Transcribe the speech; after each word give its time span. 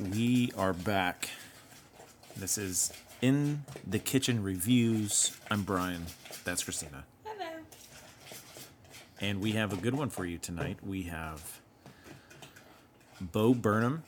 We 0.00 0.50
are 0.56 0.72
back. 0.72 1.28
This 2.34 2.56
is 2.56 2.90
In 3.20 3.64
the 3.86 3.98
Kitchen 3.98 4.42
Reviews. 4.42 5.36
I'm 5.50 5.62
Brian. 5.62 6.06
That's 6.42 6.64
Christina. 6.64 7.04
Hello. 7.22 7.50
And 9.20 9.42
we 9.42 9.52
have 9.52 9.74
a 9.74 9.76
good 9.76 9.94
one 9.94 10.08
for 10.08 10.24
you 10.24 10.38
tonight. 10.38 10.78
We 10.82 11.02
have 11.02 11.60
Bo 13.20 13.52
Burnham 13.52 14.04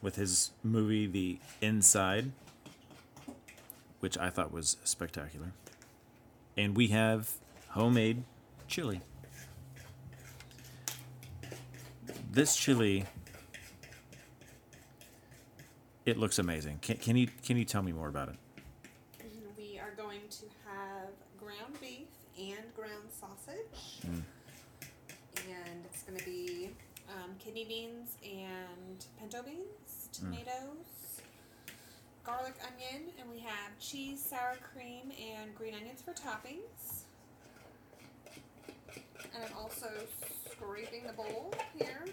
with 0.00 0.16
his 0.16 0.52
movie 0.64 1.06
The 1.06 1.40
Inside, 1.60 2.32
which 4.00 4.16
I 4.16 4.30
thought 4.30 4.50
was 4.50 4.78
spectacular. 4.82 5.52
And 6.56 6.74
we 6.74 6.88
have 6.88 7.34
homemade 7.68 8.24
chili. 8.66 9.02
This 12.30 12.56
chili 12.56 13.04
it 16.06 16.18
looks 16.18 16.38
amazing. 16.38 16.78
Can, 16.82 16.96
can 16.96 17.16
you 17.16 17.28
can 17.44 17.56
you 17.56 17.64
tell 17.64 17.82
me 17.82 17.92
more 17.92 18.08
about 18.08 18.28
it? 18.28 18.36
We 19.56 19.78
are 19.78 19.92
going 19.96 20.20
to 20.30 20.44
have 20.66 21.08
ground 21.38 21.80
beef 21.80 22.08
and 22.38 22.74
ground 22.74 23.08
sausage. 23.10 24.00
And 25.34 25.84
it's 25.84 26.02
going 26.02 26.18
to 26.18 26.24
be 26.24 26.70
um, 27.08 27.30
kidney 27.38 27.64
beans 27.64 28.16
and 28.22 29.04
pinto 29.18 29.42
beans, 29.42 30.08
tomatoes, 30.12 31.20
garlic 32.24 32.54
onion, 32.62 33.10
and 33.18 33.28
we 33.30 33.40
have 33.40 33.78
cheese, 33.80 34.24
sour 34.24 34.56
cream, 34.72 35.10
and 35.10 35.54
green 35.54 35.74
onions 35.74 36.02
for 36.02 36.12
toppings. 36.12 37.04
And 39.34 39.44
I'm 39.44 39.56
also 39.56 39.88
scraping 40.50 41.04
the 41.06 41.12
bowl 41.12 41.52
here 41.76 42.04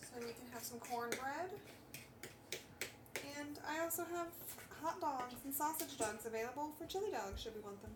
so 0.00 0.18
we 0.18 0.26
can 0.26 0.46
have 0.52 0.62
some 0.62 0.78
cornbread. 0.78 1.50
And 3.38 3.58
I 3.68 3.82
also 3.82 4.04
have 4.14 4.28
hot 4.82 5.00
dogs 5.00 5.34
and 5.44 5.54
sausage 5.54 5.98
dogs 5.98 6.26
available 6.26 6.72
for 6.78 6.86
chili 6.86 7.10
dogs 7.10 7.42
should 7.42 7.54
we 7.54 7.60
want 7.60 7.80
them. 7.82 7.92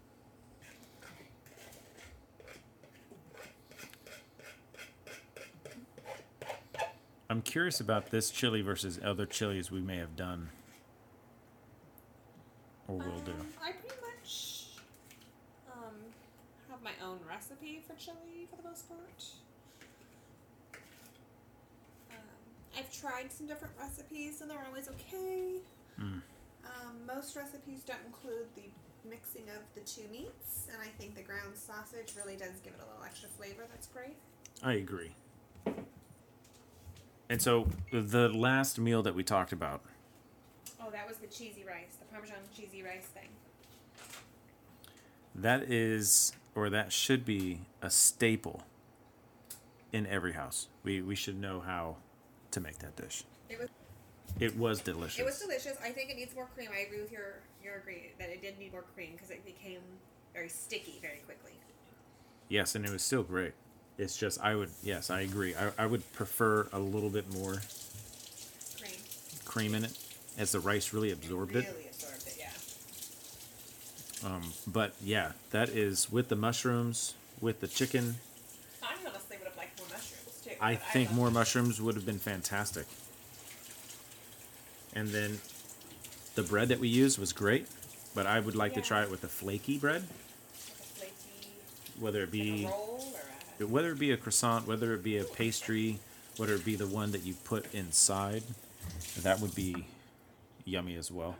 I'm 7.28 7.42
curious 7.42 7.78
about 7.78 8.10
this 8.10 8.30
chili 8.30 8.60
versus 8.60 8.98
other 9.04 9.24
chilies 9.24 9.70
we 9.70 9.80
may 9.80 9.98
have 9.98 10.16
done 10.16 10.48
or 12.88 12.96
will 12.96 13.20
do. 13.20 13.30
Um, 13.30 13.46
I 13.62 13.70
pretty 13.70 13.94
much 14.02 14.66
um, 15.72 15.94
have 16.68 16.82
my 16.82 16.90
own 17.04 17.20
recipe 17.28 17.82
for 17.86 17.94
chili 17.94 18.48
for 18.50 18.56
the 18.56 18.68
most 18.68 18.88
part. 18.88 19.24
Um, 22.10 22.16
I've 22.80 22.90
tried 22.98 23.30
some 23.30 23.46
different 23.46 23.74
recipes 23.78 24.40
and 24.40 24.50
they're 24.50 24.64
always 24.66 24.88
okay. 24.88 25.60
Mm. 26.00 26.22
Um, 26.64 26.94
most 27.06 27.36
recipes 27.36 27.82
don't 27.86 28.00
include 28.06 28.46
the 28.56 28.62
mixing 29.08 29.42
of 29.50 29.62
the 29.74 29.80
two 29.80 30.08
meats, 30.10 30.68
and 30.72 30.80
I 30.80 30.86
think 30.98 31.14
the 31.14 31.22
ground 31.22 31.54
sausage 31.54 32.14
really 32.16 32.36
does 32.36 32.58
give 32.62 32.72
it 32.72 32.80
a 32.82 32.86
little 32.88 33.04
extra 33.04 33.28
flavor. 33.28 33.66
That's 33.70 33.86
great. 33.86 34.16
I 34.62 34.74
agree. 34.74 35.10
And 37.28 37.40
so 37.40 37.68
the 37.92 38.28
last 38.30 38.78
meal 38.78 39.02
that 39.02 39.14
we 39.14 39.22
talked 39.22 39.52
about, 39.52 39.82
Oh, 40.82 40.90
that 40.90 41.06
was 41.06 41.18
the 41.18 41.26
cheesy 41.26 41.64
rice, 41.66 41.96
the 41.98 42.06
Parmesan 42.06 42.36
cheesy 42.56 42.82
rice 42.82 43.06
thing. 43.14 43.28
that 45.34 45.62
is 45.70 46.32
or 46.54 46.70
that 46.70 46.92
should 46.92 47.24
be 47.26 47.60
a 47.82 47.90
staple 47.90 48.62
in 49.92 50.06
every 50.06 50.32
house. 50.32 50.68
We 50.82 51.02
we 51.02 51.14
should 51.14 51.38
know 51.38 51.60
how 51.60 51.96
to 52.52 52.60
make 52.60 52.78
that 52.78 52.96
dish. 52.96 53.24
It 53.48 53.58
was 53.58 53.68
It 54.38 54.56
was 54.56 54.80
delicious. 54.80 55.18
It 55.18 55.24
was 55.24 55.38
delicious. 55.38 55.76
I 55.82 55.90
think 55.90 56.10
it 56.10 56.16
needs 56.16 56.34
more 56.34 56.48
cream. 56.54 56.68
I 56.74 56.80
agree 56.80 57.00
with 57.00 57.12
your 57.12 57.40
your 57.62 57.76
agree 57.76 58.12
that 58.18 58.28
it 58.30 58.42
did 58.42 58.58
need 58.58 58.72
more 58.72 58.84
cream 58.94 59.12
because 59.12 59.30
it 59.30 59.44
became 59.44 59.80
very 60.34 60.48
sticky 60.48 60.98
very 61.02 61.18
quickly. 61.18 61.52
Yes, 62.48 62.74
and 62.74 62.84
it 62.84 62.90
was 62.90 63.02
still 63.02 63.22
great. 63.22 63.52
It's 63.98 64.16
just 64.16 64.40
I 64.40 64.54
would 64.54 64.70
yes, 64.82 65.10
I 65.10 65.20
agree. 65.20 65.54
I, 65.54 65.70
I 65.78 65.86
would 65.86 66.10
prefer 66.12 66.68
a 66.72 66.78
little 66.78 67.10
bit 67.10 67.32
more 67.32 67.60
Cream 68.78 68.92
cream 69.44 69.74
in 69.74 69.84
it 69.84 69.98
as 70.38 70.52
the 70.52 70.60
rice 70.60 70.92
really 70.92 71.10
absorbed 71.10 71.54
it. 71.56 71.66
really 71.70 71.84
it. 71.84 71.94
absorbed 71.94 72.26
it. 72.26 72.36
Yeah. 72.38 74.28
Um, 74.28 74.52
but 74.66 74.94
yeah, 75.02 75.32
that 75.50 75.68
is 75.70 76.10
with 76.10 76.28
the 76.28 76.36
mushrooms, 76.36 77.14
with 77.40 77.60
the 77.60 77.68
chicken. 77.68 78.16
I 78.82 78.94
honestly 79.06 79.36
would 79.38 79.48
have 79.48 79.56
liked 79.56 79.78
more 79.78 79.88
mushrooms 79.88 80.40
too. 80.44 80.49
I 80.60 80.74
think 80.74 81.10
more 81.12 81.30
mushrooms 81.30 81.80
would 81.80 81.94
have 81.94 82.04
been 82.04 82.18
fantastic. 82.18 82.86
And 84.94 85.08
then 85.08 85.40
the 86.34 86.42
bread 86.42 86.68
that 86.68 86.78
we 86.78 86.88
used 86.88 87.18
was 87.18 87.32
great, 87.32 87.66
but 88.14 88.26
I 88.26 88.40
would 88.40 88.54
like 88.56 88.74
to 88.74 88.82
try 88.82 89.02
it 89.02 89.10
with 89.10 89.24
a 89.24 89.28
flaky 89.28 89.78
bread, 89.78 90.02
like 90.98 91.08
a 91.08 91.12
flaky 91.12 91.48
whether 91.98 92.18
it 92.22 92.26
like 92.26 92.32
be 92.32 92.66
or 92.66 93.64
a 93.64 93.66
whether 93.66 93.92
it 93.92 93.98
be 93.98 94.10
a 94.12 94.16
croissant, 94.16 94.66
whether 94.66 94.92
it 94.94 95.02
be 95.02 95.18
a 95.18 95.24
pastry, 95.24 95.98
whether 96.36 96.54
it 96.54 96.64
be 96.64 96.76
the 96.76 96.86
one 96.86 97.12
that 97.12 97.24
you 97.24 97.34
put 97.44 97.72
inside. 97.74 98.42
That 99.22 99.40
would 99.40 99.54
be 99.54 99.86
yummy 100.64 100.96
as 100.96 101.10
well. 101.10 101.36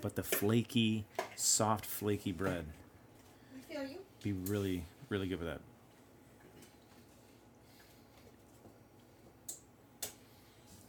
But 0.00 0.16
the 0.16 0.22
flaky, 0.22 1.04
soft, 1.36 1.86
flaky 1.86 2.32
bread, 2.32 2.64
I 3.56 3.72
feel 3.72 3.82
you. 3.84 3.98
be 4.22 4.32
really, 4.32 4.84
really 5.08 5.28
good 5.28 5.38
with 5.38 5.48
that. 5.48 5.60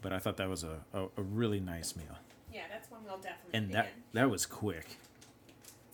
But 0.05 0.13
I 0.13 0.19
thought 0.19 0.37
that 0.37 0.47
was 0.47 0.63
a, 0.63 0.81
a, 0.93 1.05
a 1.17 1.23
really 1.23 1.59
nice 1.59 1.95
meal. 1.95 2.15
Yeah, 2.53 2.65
that's 2.69 2.91
one 2.91 3.01
we'll 3.03 3.17
definitely. 3.17 3.57
And 3.57 3.73
that 3.73 3.85
in. 3.85 3.91
that 4.13 4.29
was 4.29 4.45
quick. 4.45 4.85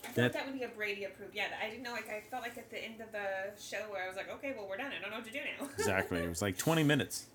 I 0.04 0.08
thought 0.08 0.16
that- 0.16 0.34
that, 0.34 0.46
would 0.48 0.60
be 0.60 0.64
a 0.64 0.68
Brady 0.68 1.06
approved. 1.06 1.34
Yeah, 1.34 1.46
I 1.64 1.70
didn't 1.70 1.84
know. 1.84 1.94
Like 1.94 2.10
I 2.10 2.22
felt 2.30 2.44
like 2.44 2.58
at 2.58 2.70
the 2.70 2.84
end 2.84 3.00
of 3.00 3.14
the 3.14 3.58
show 3.58 3.90
where 3.90 4.04
I 4.04 4.10
was 4.10 4.18
like, 4.18 4.30
okay, 4.30 4.54
well 4.54 4.68
we're 4.70 4.76
done. 4.76 4.92
I 4.92 5.02
don't 5.02 5.12
know 5.12 5.16
what 5.20 5.26
to 5.28 5.32
do 5.32 5.40
now. 5.40 5.66
Exactly. 5.78 6.20
it 6.20 6.28
was 6.28 6.42
like 6.42 6.58
20 6.58 6.84
minutes. 6.84 7.28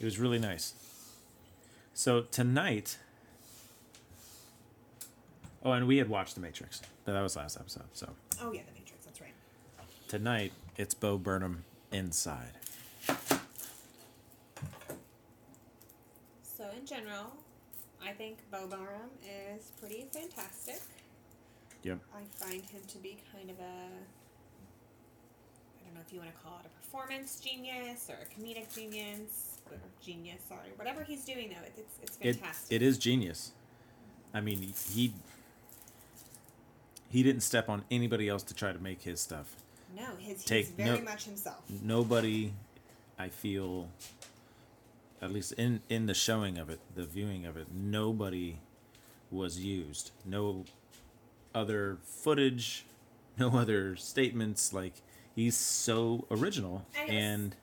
It 0.00 0.06
was 0.06 0.18
really 0.18 0.38
nice. 0.38 0.72
So 1.92 2.22
tonight. 2.22 2.96
Oh, 5.62 5.72
and 5.72 5.86
we 5.86 5.98
had 5.98 6.08
watched 6.08 6.36
The 6.36 6.40
Matrix. 6.40 6.80
But 7.04 7.12
that 7.12 7.22
was 7.22 7.36
last 7.36 7.58
episode. 7.60 7.84
So 7.92 8.08
oh 8.40 8.50
yeah, 8.50 8.62
the 8.66 8.80
Matrix. 8.80 9.04
That's 9.04 9.20
right. 9.20 9.34
tonight 10.08 10.52
it's 10.78 10.94
Bo 10.94 11.18
Burnham 11.18 11.64
inside. 11.92 12.52
So 16.56 16.63
in 16.78 16.86
general, 16.86 17.26
I 18.02 18.12
think 18.12 18.38
Bo 18.50 18.68
is 19.56 19.72
pretty 19.80 20.06
fantastic. 20.12 20.80
Yep. 21.82 21.98
I 22.14 22.44
find 22.44 22.62
him 22.62 22.80
to 22.88 22.98
be 22.98 23.18
kind 23.32 23.50
of 23.50 23.58
a 23.58 23.62
I 23.62 25.86
don't 25.86 25.94
know 25.94 26.00
if 26.06 26.12
you 26.12 26.18
want 26.20 26.34
to 26.34 26.40
call 26.42 26.58
it 26.60 26.66
a 26.66 26.80
performance 26.80 27.40
genius 27.40 28.08
or 28.08 28.14
a 28.14 28.40
comedic 28.40 28.74
genius 28.74 29.58
or 29.70 29.76
genius, 30.02 30.40
sorry. 30.48 30.68
Whatever 30.76 31.02
he's 31.04 31.24
doing 31.24 31.50
though, 31.50 31.64
it, 31.66 31.72
it's 31.76 31.98
it's 32.02 32.18
It, 32.20 32.36
fantastic. 32.36 32.76
it 32.76 32.82
is 32.82 32.98
genius. 32.98 33.52
I 34.32 34.40
mean, 34.40 34.72
he 34.92 35.12
he 37.10 37.22
didn't 37.22 37.42
step 37.42 37.68
on 37.68 37.84
anybody 37.90 38.28
else 38.28 38.42
to 38.44 38.54
try 38.54 38.72
to 38.72 38.78
make 38.78 39.02
his 39.02 39.20
stuff. 39.20 39.54
no, 39.96 40.06
his 40.18 40.38
he's 40.38 40.44
Take 40.44 40.66
very 40.68 40.98
no- 40.98 41.04
much 41.04 41.24
himself. 41.24 41.62
nobody 41.82 42.52
i 43.16 43.28
feel 43.28 43.88
at 45.22 45.32
least 45.32 45.52
in 45.52 45.80
in 45.88 46.06
the 46.06 46.14
showing 46.14 46.58
of 46.58 46.68
it 46.70 46.80
the 46.94 47.04
viewing 47.04 47.46
of 47.46 47.56
it 47.56 47.66
nobody 47.72 48.58
was 49.30 49.58
used 49.60 50.10
no 50.24 50.64
other 51.54 51.98
footage 52.04 52.84
no 53.38 53.56
other 53.56 53.96
statements 53.96 54.72
like 54.72 54.94
he's 55.34 55.56
so 55.56 56.26
original 56.30 56.86
And 56.98 57.10
and 57.10 57.56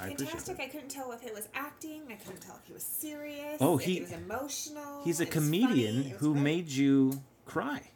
i 0.00 0.08
Fantastic. 0.10 0.60
I 0.60 0.66
couldn't 0.68 0.90
tell 0.90 1.10
if 1.10 1.24
it 1.26 1.34
was 1.34 1.48
acting. 1.54 2.02
I 2.08 2.14
couldn't 2.14 2.40
tell 2.40 2.54
if 2.62 2.68
he 2.68 2.72
was 2.72 2.84
serious. 2.84 3.56
Oh, 3.60 3.78
he- 3.78 3.94
he 3.94 4.00
was 4.02 4.12
emotional. 4.12 5.02
he's 5.02 5.20
a 5.20 5.26
comedian 5.26 5.96
funny, 5.96 6.08
it 6.10 6.12
was 6.12 6.20
who 6.20 6.32
great. 6.34 6.42
made 6.44 6.68
you 6.68 7.22
cry 7.44 7.90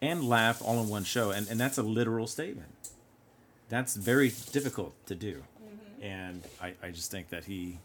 and 0.00 0.24
laugh 0.24 0.62
all 0.64 0.80
in 0.82 0.88
one 0.88 1.04
show 1.04 1.30
and, 1.30 1.46
and 1.48 1.60
that's 1.60 1.76
a 1.76 1.82
literal 1.82 2.26
statement 2.26 2.88
that's 3.68 3.96
very 3.96 4.28
difficult 4.50 4.94
to 5.06 5.14
do. 5.14 5.44
And 6.02 6.42
I, 6.60 6.74
I 6.82 6.90
just 6.90 7.10
think 7.10 7.28
that 7.30 7.44
he 7.44 7.78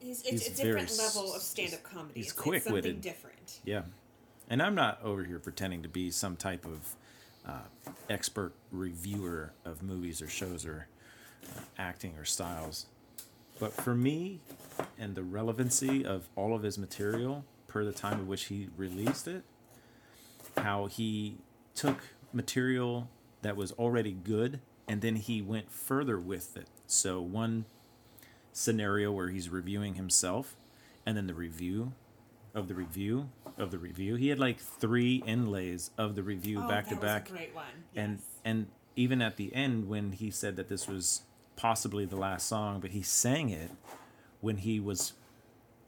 He's, 0.00 0.20
it's 0.22 0.30
he's 0.30 0.46
a 0.48 0.62
different 0.62 0.90
very 0.90 0.98
level 1.08 1.34
of 1.34 1.40
stand-up 1.42 1.82
comedy. 1.82 2.12
he's 2.20 2.26
It's- 2.26 2.32
it's 2.32 2.44
something 2.44 2.60
quick-witted. 2.62 3.00
different. 3.00 3.60
Yeah. 3.64 3.82
And 4.50 4.62
I'm 4.62 4.74
not 4.74 5.00
over 5.02 5.24
here 5.24 5.38
pretending 5.38 5.82
to 5.82 5.88
be 5.88 6.10
some 6.10 6.36
type 6.36 6.66
of 6.66 6.94
uh, 7.46 7.60
expert 8.10 8.52
reviewer 8.70 9.52
of 9.64 9.82
movies 9.82 10.20
or 10.20 10.28
shows 10.28 10.66
or 10.66 10.88
uh, 11.44 11.60
acting 11.78 12.16
or 12.18 12.26
styles. 12.26 12.84
But 13.58 13.72
for 13.72 13.94
me, 13.94 14.40
and 14.98 15.14
the 15.14 15.22
relevancy 15.22 16.04
of 16.04 16.28
all 16.36 16.54
of 16.54 16.62
his 16.62 16.76
material 16.78 17.44
per 17.66 17.84
the 17.84 17.92
time 17.92 18.20
at 18.20 18.26
which 18.26 18.44
he 18.44 18.68
released 18.76 19.26
it, 19.26 19.42
how 20.58 20.84
he 20.86 21.38
took 21.74 21.98
material 22.32 23.08
that 23.40 23.56
was 23.56 23.72
already 23.72 24.12
good 24.12 24.60
and 24.88 25.00
then 25.00 25.16
he 25.16 25.40
went 25.42 25.70
further 25.70 26.18
with 26.18 26.56
it. 26.56 26.68
So 26.86 27.20
one 27.20 27.64
scenario 28.52 29.10
where 29.12 29.28
he's 29.28 29.48
reviewing 29.48 29.94
himself 29.94 30.56
and 31.04 31.16
then 31.16 31.26
the 31.26 31.34
review 31.34 31.92
of 32.54 32.68
the 32.68 32.74
review 32.74 33.30
of 33.58 33.70
the 33.70 33.78
review. 33.78 34.14
He 34.14 34.28
had 34.28 34.38
like 34.38 34.60
three 34.60 35.22
inlays 35.26 35.90
of 35.98 36.14
the 36.14 36.22
review 36.22 36.60
Oh, 36.64 36.68
back 36.68 36.88
to 36.88 36.96
back. 36.96 37.24
Was 37.24 37.32
a 37.32 37.36
great 37.36 37.54
one. 37.54 37.64
And 37.96 38.12
yes. 38.18 38.26
and 38.44 38.66
even 38.96 39.20
at 39.20 39.36
the 39.36 39.52
end 39.54 39.88
when 39.88 40.12
he 40.12 40.30
said 40.30 40.56
that 40.56 40.68
this 40.68 40.86
was 40.86 41.22
possibly 41.56 42.04
the 42.04 42.16
last 42.16 42.46
song, 42.46 42.80
but 42.80 42.90
he 42.92 43.02
sang 43.02 43.50
it 43.50 43.70
when 44.40 44.58
he 44.58 44.78
was 44.78 45.14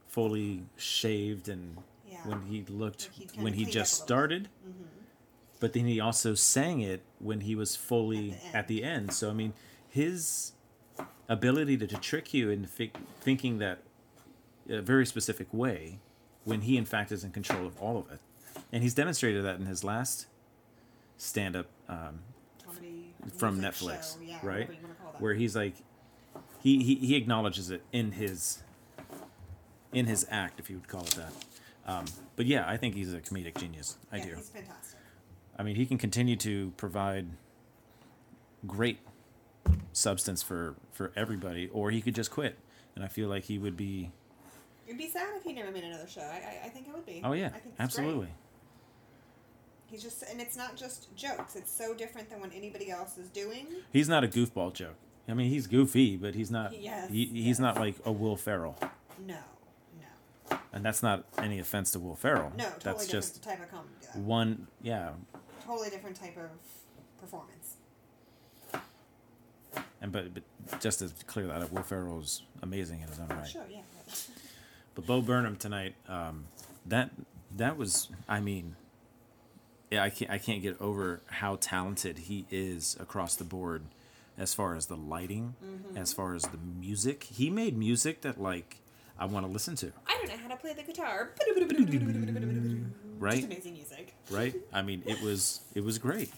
fully 0.09 0.63
shaved 0.77 1.49
and 1.49 1.77
Yeah. 2.09 2.19
when 2.27 2.43
he 2.43 2.65
looked 2.69 3.11
Like 3.19 3.31
when 3.45 3.53
he 3.53 3.65
just 3.65 4.03
up 4.03 4.09
a 4.09 4.13
little 4.13 4.17
started. 4.17 4.49
Mm-hmm. 4.67 4.83
But 5.59 5.73
then 5.73 5.87
he 5.87 6.01
also 6.01 6.35
sang 6.35 6.81
it 6.81 7.03
when 7.19 7.41
he 7.41 7.55
was 7.55 7.77
fully 7.77 8.37
At 8.49 8.55
at 8.55 8.69
the 8.69 8.81
the 8.81 8.85
end. 8.85 9.13
So 9.13 9.31
I 9.31 9.33
mean, 9.33 9.53
his 9.89 10.53
ability 11.29 11.77
to, 11.79 11.87
to 11.87 11.97
trick 11.97 12.33
you 12.35 12.51
into 12.51 12.69
fi- 12.69 12.93
thinking 13.21 13.59
that 13.59 13.79
a 14.69 14.81
very 14.81 15.07
specific 15.07 15.47
way 15.53 15.99
when 16.45 16.63
he 16.63 16.77
in 16.77 16.85
fact 16.85 17.11
is 17.13 17.25
in 17.25 17.31
control 17.33 17.67
of 17.67 17.77
all 17.81 17.99
of 17.99 18.11
it. 18.11 18.21
And 18.73 18.83
he's 18.83 18.95
demonstrated 18.95 19.45
that 19.45 19.59
in 19.59 19.67
his 19.67 19.83
last 19.85 20.27
stand-up 21.19 21.67
um, 21.89 22.21
Comedy 22.65 23.15
from 23.37 23.59
netflix 23.61 24.17
yeah, 24.23 24.35
right? 24.43 24.69
whatever 24.69 24.73
you 24.73 24.79
wanna 24.83 24.95
call 25.03 25.13
that. 25.13 25.21
where 25.23 25.35
he's 25.35 25.57
like 25.57 25.75
he, 26.63 26.83
he 26.83 26.95
he 26.97 27.17
acknowledges 27.17 27.71
it 27.71 27.83
in 27.93 28.13
his 28.13 28.63
in 29.93 30.07
his 30.07 30.27
act 30.31 30.61
if 30.61 30.69
you 30.69 30.77
would 30.77 30.89
call 30.89 31.03
it 31.03 31.11
that. 31.17 31.33
Um, 31.87 32.05
but 32.37 32.45
yeah 32.47 32.65
i 32.69 32.77
think 32.77 32.95
he's 32.95 33.15
a 33.15 33.21
comedic 33.21 33.57
genius. 33.59 33.97
I 34.13 34.19
yeah, 34.19 34.25
do. 34.25 34.35
He's 34.37 34.49
fantastic. 34.51 34.96
I 35.59 35.63
mean 35.63 35.77
he 35.77 35.87
can 35.87 35.99
continue 35.99 36.37
to 36.37 36.73
provide 36.77 37.27
great 38.67 38.99
substance 39.93 40.43
for 40.43 40.75
for 40.93 41.13
everybody 41.17 41.69
or 41.73 41.91
he 41.91 42.01
could 42.01 42.15
just 42.15 42.31
quit 42.31 42.59
and 42.95 43.05
i 43.05 43.09
feel 43.09 43.29
like 43.29 43.45
he 43.45 43.59
would 43.59 43.77
be 43.77 44.11
It'd 44.87 44.99
be 44.99 45.09
sad 45.11 45.27
if 45.37 45.43
he 45.43 45.53
never 45.53 45.73
made 45.73 45.83
another 45.83 46.07
show. 46.07 46.21
I, 46.21 46.61
I, 46.63 46.67
I 46.67 46.69
think 46.69 46.87
it 46.87 46.95
would 46.95 47.05
be. 47.05 47.21
oh 47.25 47.33
yeah 47.33 47.47
I 47.47 47.51
think 47.59 47.65
it's 47.73 47.81
absolutely 47.81 48.27
Great. 48.27 48.31
He's 49.89 50.03
just, 50.03 50.23
and 50.31 50.41
it's 50.41 50.57
not 50.57 50.77
just 50.77 51.15
jokes. 51.17 51.55
It's 51.55 51.71
so 51.73 51.95
different 51.95 52.29
than 52.29 52.41
what 52.41 52.51
anybody 52.55 52.91
else 52.91 53.19
is 53.19 53.29
doing. 53.29 53.67
He's 53.93 54.09
not 54.09 54.25
a 54.25 54.29
goofball 54.29 54.73
joke. 54.75 54.97
I 55.29 55.35
mean, 55.35 55.49
he's 55.49 55.67
goofy, 55.69 56.17
but 56.17 56.35
he's 56.35 56.51
not. 56.51 56.81
Yes, 56.81 57.09
he, 57.11 57.27
he's 57.27 57.47
yes. 57.47 57.59
not 57.61 57.77
like 57.79 57.95
a 58.05 58.11
Will 58.13 58.37
Ferrell, 58.37 58.77
No, 59.27 59.39
no, 60.51 60.59
and 60.73 60.85
that's 60.85 61.03
not 61.05 61.25
any 61.39 61.59
offense 61.61 61.93
to 61.93 62.01
Will 62.01 62.17
Ferrell. 62.17 62.53
no. 62.57 62.65
Totally 62.65 62.81
that's 62.85 63.07
different 63.07 63.25
just 63.25 63.43
type 63.45 63.63
of 63.63 63.71
comedy. 63.71 63.91
one. 64.15 64.67
Yeah, 64.83 65.11
Totally 65.67 65.91
different 65.91 66.17
type 66.17 66.37
of 66.37 66.51
performance. 67.21 67.75
and 70.01 70.13
but, 70.13 70.33
but 70.35 70.43
just 70.81 71.01
to 71.01 71.11
clear 71.27 71.47
that 71.49 71.63
up, 71.63 71.73
Will 71.73 71.83
Ferrell 71.83 72.21
is 72.21 72.43
amazing 72.63 73.01
in 73.01 73.09
his 73.09 73.19
own 73.19 73.29
right. 73.29 73.47
Sure, 73.49 73.65
yeah. 73.71 73.81
But 74.95 75.07
Bo 75.07 75.21
Burnham 75.21 75.57
tonight, 75.57 75.95
um, 76.09 76.47
that 76.87 77.11
that 77.57 77.77
was. 77.77 78.09
I 78.27 78.41
mean, 78.41 78.77
yeah, 79.91 80.03
I 80.03 80.09
can't 80.11 80.31
I 80.31 80.39
can't 80.39 80.63
get 80.63 80.81
over 80.81 81.21
how 81.27 81.57
talented 81.61 82.17
he 82.19 82.47
is 82.51 82.97
across 82.99 83.37
the 83.37 83.45
board, 83.45 83.83
as 84.39 84.55
far 84.55 84.75
as 84.75 84.87
the 84.87 84.97
lighting, 84.97 85.55
Mm-hmm. 85.63 85.99
as 85.99 86.15
far 86.15 86.35
as 86.35 86.45
the 86.45 86.57
music. 86.81 87.25
He 87.25 87.51
made 87.51 87.77
music 87.77 88.23
that 88.23 88.41
like 88.41 88.77
I 89.19 89.27
want 89.27 89.45
to 89.45 89.53
listen 89.53 89.77
to. 89.77 89.93
I 90.07 90.17
don't 90.17 90.29
know 90.29 90.43
how 90.43 90.49
to 90.49 90.57
play 90.57 90.73
the 90.73 90.83
guitar. 90.83 91.33
Right. 93.19 93.33
Just 93.37 93.47
amazing 93.47 93.73
music. 93.73 93.96
Right? 94.31 94.55
I 94.73 94.83
mean, 94.83 95.03
it 95.07 95.21
was 95.23 95.61
it 95.75 95.85
was 95.85 95.99
great. 95.99 96.33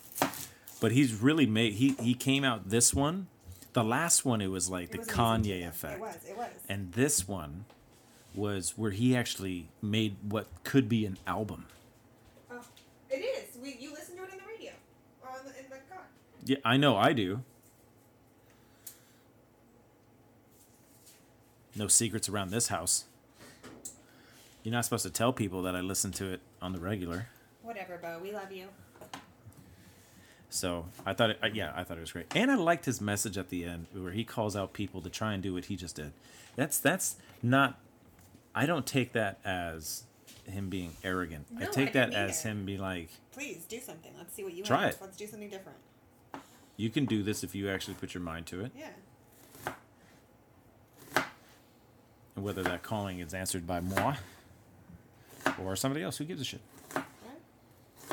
But 0.81 0.93
he's 0.93 1.15
really 1.15 1.47
made 1.47 1.75
he 1.75 1.95
he 2.01 2.15
came 2.15 2.45
out 2.45 2.69
this 2.71 2.95
one, 2.95 3.27
the 3.73 3.83
last 3.85 4.25
one 4.25 4.41
it 4.41 4.47
was 4.49 4.71
like 4.71 4.85
It 4.87 4.93
the 4.93 4.99
was 4.99 5.09
Kanye 5.09 5.67
effect, 5.67 5.95
It 5.97 6.01
was. 6.01 6.17
It 6.29 6.37
was. 6.37 6.49
and 6.69 6.93
this 6.93 7.27
one 7.27 7.65
was 8.35 8.77
where 8.79 8.93
he 8.93 9.17
actually 9.17 9.69
made 9.83 10.17
what 10.23 10.47
could 10.65 10.89
be 10.89 11.05
an 11.07 11.17
album. 11.27 11.67
Oh, 12.51 12.61
it 13.11 13.17
is. 13.17 13.57
We 13.61 13.77
you 13.81 13.91
listen 13.93 14.17
to 14.17 14.23
it 14.23 14.31
on 14.33 14.39
the 14.39 14.45
radio 14.47 14.71
or 15.23 15.31
on 15.31 15.45
the, 15.45 15.51
in 15.59 15.65
the 15.71 15.77
car. 15.93 16.03
Yeah, 16.45 16.57
I 16.65 16.77
know 16.77 16.97
I 16.97 17.13
do. 17.13 17.41
No 21.75 21.87
secrets 21.89 22.29
around 22.29 22.51
this 22.51 22.69
house. 22.69 23.05
You're 24.63 24.73
not 24.73 24.85
supposed 24.85 25.05
to 25.05 25.11
tell 25.11 25.33
people 25.33 25.63
that 25.63 25.75
I 25.77 25.81
listen 25.81 26.11
to 26.13 26.33
it 26.33 26.41
on 26.61 26.73
the 26.73 26.81
regular. 26.81 27.29
Whatever, 27.69 27.99
Bo. 27.99 28.19
We 28.23 28.33
love 28.33 28.51
you. 28.51 28.69
So 30.49 30.87
I 31.05 31.13
thought, 31.13 31.29
it, 31.29 31.39
yeah, 31.53 31.71
I 31.77 31.85
thought 31.85 31.99
it 31.99 32.01
was 32.01 32.13
great, 32.13 32.25
and 32.35 32.51
I 32.51 32.55
liked 32.55 32.87
his 32.87 32.99
message 33.03 33.37
at 33.37 33.51
the 33.51 33.67
end 33.67 33.89
where 33.93 34.13
he 34.13 34.25
calls 34.25 34.57
out 34.57 34.73
people 34.73 35.03
to 35.03 35.11
try 35.11 35.35
and 35.35 35.43
do 35.43 35.53
what 35.53 35.67
he 35.67 35.77
just 35.77 35.95
did. 35.97 36.13
That's 36.57 36.79
that's 36.79 37.17
not. 37.43 37.79
I 38.55 38.65
don't 38.65 38.87
take 38.87 39.13
that 39.13 39.39
as 39.45 40.05
him 40.47 40.71
being 40.71 40.93
arrogant. 41.05 41.45
I 41.55 41.61
No, 41.61 41.67
I 41.67 41.71
take 41.71 41.93
that 41.93 42.07
didn't 42.13 42.31
as 42.31 42.43
him 42.43 42.65
being 42.65 42.81
like, 42.81 43.11
Please 43.33 43.67
do 43.69 43.79
something. 43.81 44.13
Let's 44.17 44.33
see 44.35 44.45
what 44.45 44.55
you 44.55 44.65
Try 44.65 44.85
have. 44.87 44.91
it. 44.95 44.99
Let's 45.03 45.19
do 45.19 45.27
something 45.27 45.51
different. 45.51 45.77
you 46.79 46.89
can 46.89 47.05
do 47.05 47.23
this 47.23 47.45
if 47.45 47.55
you 47.55 47.69
actually 47.69 47.95
put 48.01 48.15
your 48.15 48.23
mind 48.23 48.47
to 48.47 48.65
it, 48.65 48.73
Yeah. 48.75 48.89
and 52.35 52.43
whether 52.47 52.63
that 52.63 52.83
calling 52.83 53.19
is 53.21 53.35
answered 53.35 53.67
by 53.67 53.81
moi 53.81 54.15
or 55.63 55.77
somebody 55.77 56.03
else, 56.03 56.17
who 56.17 56.25
gives 56.25 56.41
a 56.41 56.45
shit? 56.45 56.61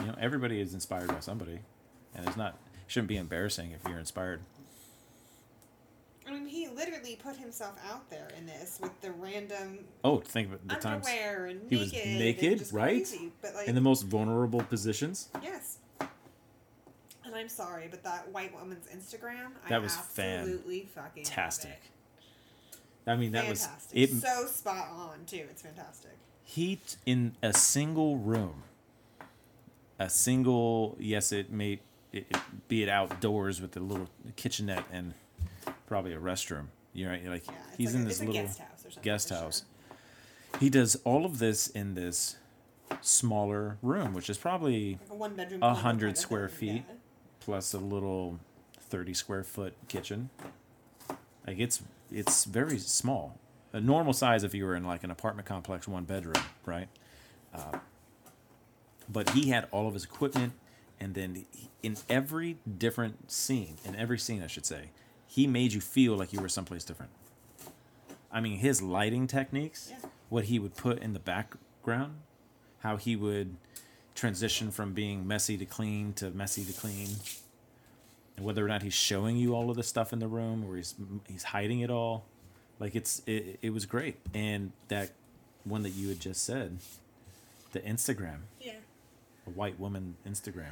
You 0.06 0.12
know, 0.12 0.18
everybody 0.22 0.62
is 0.62 0.76
inspired 0.76 1.08
by 1.08 1.20
somebody, 1.20 1.58
and 2.14 2.28
it's 2.28 2.38
not 2.38 2.60
shouldn't 2.86 3.08
be 3.08 3.18
embarrassing 3.18 3.72
if 3.72 3.82
you're 3.90 3.98
inspired. 3.98 4.40
I 6.28 6.32
mean, 6.32 6.46
he 6.46 6.68
literally 6.68 7.16
put 7.16 7.36
himself 7.36 7.74
out 7.90 8.08
there 8.12 8.28
in 8.38 8.46
this 8.46 8.78
with 8.80 9.02
the 9.02 9.12
random 9.14 9.80
Oh, 10.04 10.20
think 10.20 10.54
of 10.54 10.68
the 10.68 10.76
times 10.76 11.08
he 11.08 11.76
was 11.76 11.92
naked, 11.92 12.68
right? 12.72 12.98
Crazy. 12.98 13.32
Like, 13.44 13.68
in 13.68 13.74
the 13.74 13.82
most 13.82 14.04
vulnerable 14.04 14.62
positions. 14.62 15.30
yes. 15.42 15.80
And 16.00 17.34
I'm 17.34 17.50
sorry, 17.50 17.88
but 17.90 18.04
that 18.04 18.32
white 18.32 18.54
woman's 18.54 18.86
Instagram, 18.88 19.54
That 19.68 19.78
I 19.78 19.80
was 19.80 19.98
absolutely 19.98 20.88
fucking 20.94 21.24
love 21.24 21.28
Fantastic. 21.34 21.82
I 23.08 23.16
mean, 23.16 23.32
that 23.32 23.46
fantastic. 23.46 24.12
was 24.12 24.24
it. 24.24 24.28
so 24.28 24.46
spot 24.46 24.90
on 24.92 25.26
too. 25.26 25.46
It's 25.50 25.64
fantastic. 25.64 26.12
heat 26.44 26.98
in 27.08 27.36
a 27.42 27.54
single 27.54 28.18
room 28.18 28.62
a 30.00 30.10
single 30.10 30.96
yes 31.00 31.32
it 31.32 31.52
may 31.52 31.74
it, 32.12 32.26
it- 32.30 32.38
be 32.68 32.84
it 32.84 32.90
outdoors 32.90 33.62
with 33.62 33.76
a 33.78 33.80
little 33.80 34.08
kitchenette 34.36 34.86
and 34.92 35.14
probably 35.88 36.14
a 36.14 36.18
restroom 36.20 36.66
you 36.94 37.06
know 37.06 37.18
like 37.30 37.46
Yeah, 37.48 37.54
he's 37.78 37.94
like 37.94 37.96
in 37.96 38.02
a, 38.02 38.06
this 38.10 38.20
little 38.20 38.34
guest 38.34 38.60
house 38.60 38.98
guest 39.02 39.30
for 39.30 39.36
sure. 39.52 40.60
he 40.60 40.70
does 40.70 40.96
all 41.04 41.26
of 41.26 41.40
this 41.40 41.68
in 41.68 41.94
this 41.96 42.38
smaller 43.02 43.78
room 43.82 44.14
which 44.14 44.30
is 44.30 44.38
probably 44.38 45.00
Like 45.02 45.12
a 45.12 45.16
one 45.16 45.36
bedroom. 45.36 45.62
Hundred 45.62 46.06
kind 46.08 46.12
of 46.18 46.18
square 46.18 46.50
thing, 46.50 46.58
feet. 46.58 46.84
plus 47.40 47.74
a 47.74 47.80
little 47.80 48.40
30 48.82 49.14
square 49.14 49.44
foot 49.44 49.74
kitchen 49.88 50.30
like 51.48 51.60
it's 51.60 51.82
it's 52.12 52.46
very 52.46 52.78
small 52.80 53.38
a 53.74 53.82
normal 53.82 54.14
size 54.14 54.44
if 54.44 54.54
you 54.54 54.66
were 54.66 54.76
in 54.76 54.86
like 54.86 55.04
an 55.04 55.12
apartment 55.12 55.48
complex 55.48 55.88
one 55.88 56.04
bedroom 56.06 56.44
right 56.66 56.88
uh, 57.54 57.78
but 59.12 59.30
he 59.32 59.50
had 59.50 59.68
all 59.72 59.88
of 59.88 59.94
his 59.94 60.04
equipment 60.04 60.54
and 61.00 61.14
then 61.14 61.46
in 61.84 61.98
every 62.10 62.58
different 62.78 63.32
scene 63.32 63.76
in 63.86 63.96
every 63.96 64.18
scene 64.18 64.42
i 64.44 64.48
should 64.48 64.66
say 64.66 64.90
he 65.28 65.46
made 65.48 65.74
you 65.74 65.82
feel 65.82 66.16
like 66.16 66.32
you 66.34 66.40
were 66.40 66.50
someplace 66.50 66.84
different 66.84 67.12
i 68.32 68.40
mean 68.40 68.58
his 68.58 68.82
lighting 68.82 69.28
techniques 69.28 69.90
Yeah. 69.92 70.10
what 70.30 70.46
he 70.46 70.60
would 70.60 70.76
put 70.76 71.00
in 71.00 71.14
the 71.14 71.20
background 71.20 72.16
how 72.80 72.98
he 72.98 73.16
would 73.16 73.56
transition 74.16 74.72
from 74.72 74.94
being 74.94 75.28
messy 75.28 75.58
to 75.58 75.66
clean 75.66 76.14
to 76.14 76.32
messy 76.32 76.64
to 76.64 76.74
clean 76.74 77.10
and 78.38 78.46
whether 78.46 78.64
or 78.66 78.68
not 78.68 78.82
he's 78.84 78.94
showing 78.94 79.38
you 79.38 79.54
all 79.56 79.70
of 79.70 79.76
the 79.76 79.84
stuff 79.84 80.12
in 80.14 80.20
the 80.20 80.28
room 80.28 80.64
or 80.68 80.76
he's 80.78 80.96
he's 81.28 81.44
hiding 81.44 81.82
it 81.82 81.90
all 81.90 82.26
like 82.80 82.96
it's 82.96 83.22
it, 83.26 83.60
it 83.62 83.72
was 83.74 83.86
great 83.86 84.18
and 84.34 84.72
that 84.88 85.12
one 85.66 85.84
that 85.84 85.90
you 85.92 86.08
had 86.10 86.20
just 86.20 86.44
said 86.46 86.78
the 87.74 87.80
instagram 87.82 88.40
Yeah. 88.62 88.74
A 89.48 89.50
white 89.52 89.80
woman 89.80 90.16
instagram 90.28 90.72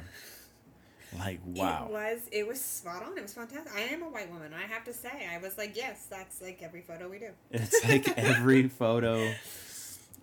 like 1.18 1.38
wow 1.46 1.86
It 1.86 1.92
was 1.92 2.20
it 2.32 2.48
was 2.48 2.60
spot 2.60 3.04
on. 3.04 3.16
It 3.16 3.22
was 3.22 3.32
fantastic. 3.34 3.72
I 3.72 3.82
am 3.82 4.02
a 4.02 4.08
white 4.08 4.32
woman. 4.32 4.52
I 4.52 4.62
have 4.66 4.82
to 4.84 4.92
say, 4.92 5.28
I 5.32 5.38
was 5.38 5.56
like, 5.56 5.76
yes, 5.76 6.06
that's 6.10 6.42
like 6.42 6.60
every 6.60 6.80
photo 6.80 7.08
we 7.08 7.20
do. 7.20 7.28
it's 7.52 7.84
like 7.88 8.08
every 8.18 8.66
photo 8.68 9.32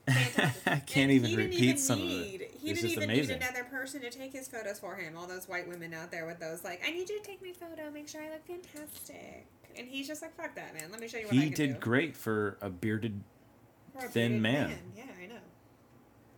i 0.07 0.81
can't 0.85 1.11
And 1.11 1.11
even 1.11 1.35
repeat 1.37 1.61
even 1.61 1.77
some 1.77 1.99
need, 1.99 2.35
of 2.35 2.41
it 2.41 2.55
He 2.59 2.71
it's 2.71 2.81
didn't 2.81 2.91
even 2.91 3.03
amazing 3.03 3.39
need 3.39 3.45
another 3.45 3.63
person 3.63 4.01
to 4.01 4.09
take 4.09 4.33
his 4.33 4.49
photos 4.49 4.79
for 4.79 4.95
him. 4.95 5.15
All 5.17 5.27
those 5.27 5.47
white 5.47 5.67
women 5.67 5.93
out 5.93 6.11
there 6.11 6.25
with 6.25 6.39
those 6.41 6.63
like, 6.65 6.81
I 6.85 6.91
need 6.91 7.09
you 7.09 7.21
to 7.21 7.25
take 7.25 7.41
my 7.41 7.53
photo, 7.53 7.89
make 7.89 8.09
sure 8.09 8.21
I 8.21 8.29
look 8.31 8.45
fantastic. 8.45 9.45
And 9.77 9.87
he's 9.87 10.07
just 10.07 10.21
like, 10.21 10.35
fuck 10.35 10.55
that, 10.55 10.73
man. 10.73 10.91
Let 10.91 10.99
me 10.99 11.07
show 11.07 11.19
you 11.19 11.27
what 11.27 11.35
he 11.35 11.39
I 11.39 11.43
he 11.45 11.49
can 11.51 11.67
did 11.67 11.73
do. 11.75 11.79
great 11.79 12.17
for 12.17 12.57
a 12.61 12.69
bearded 12.69 13.21
For 13.97 14.05
a 14.07 14.09
thin 14.09 14.41
bearded 14.41 14.41
man. 14.41 14.77
Yeah, 14.97 15.03
I 15.23 15.27
know. 15.27 15.35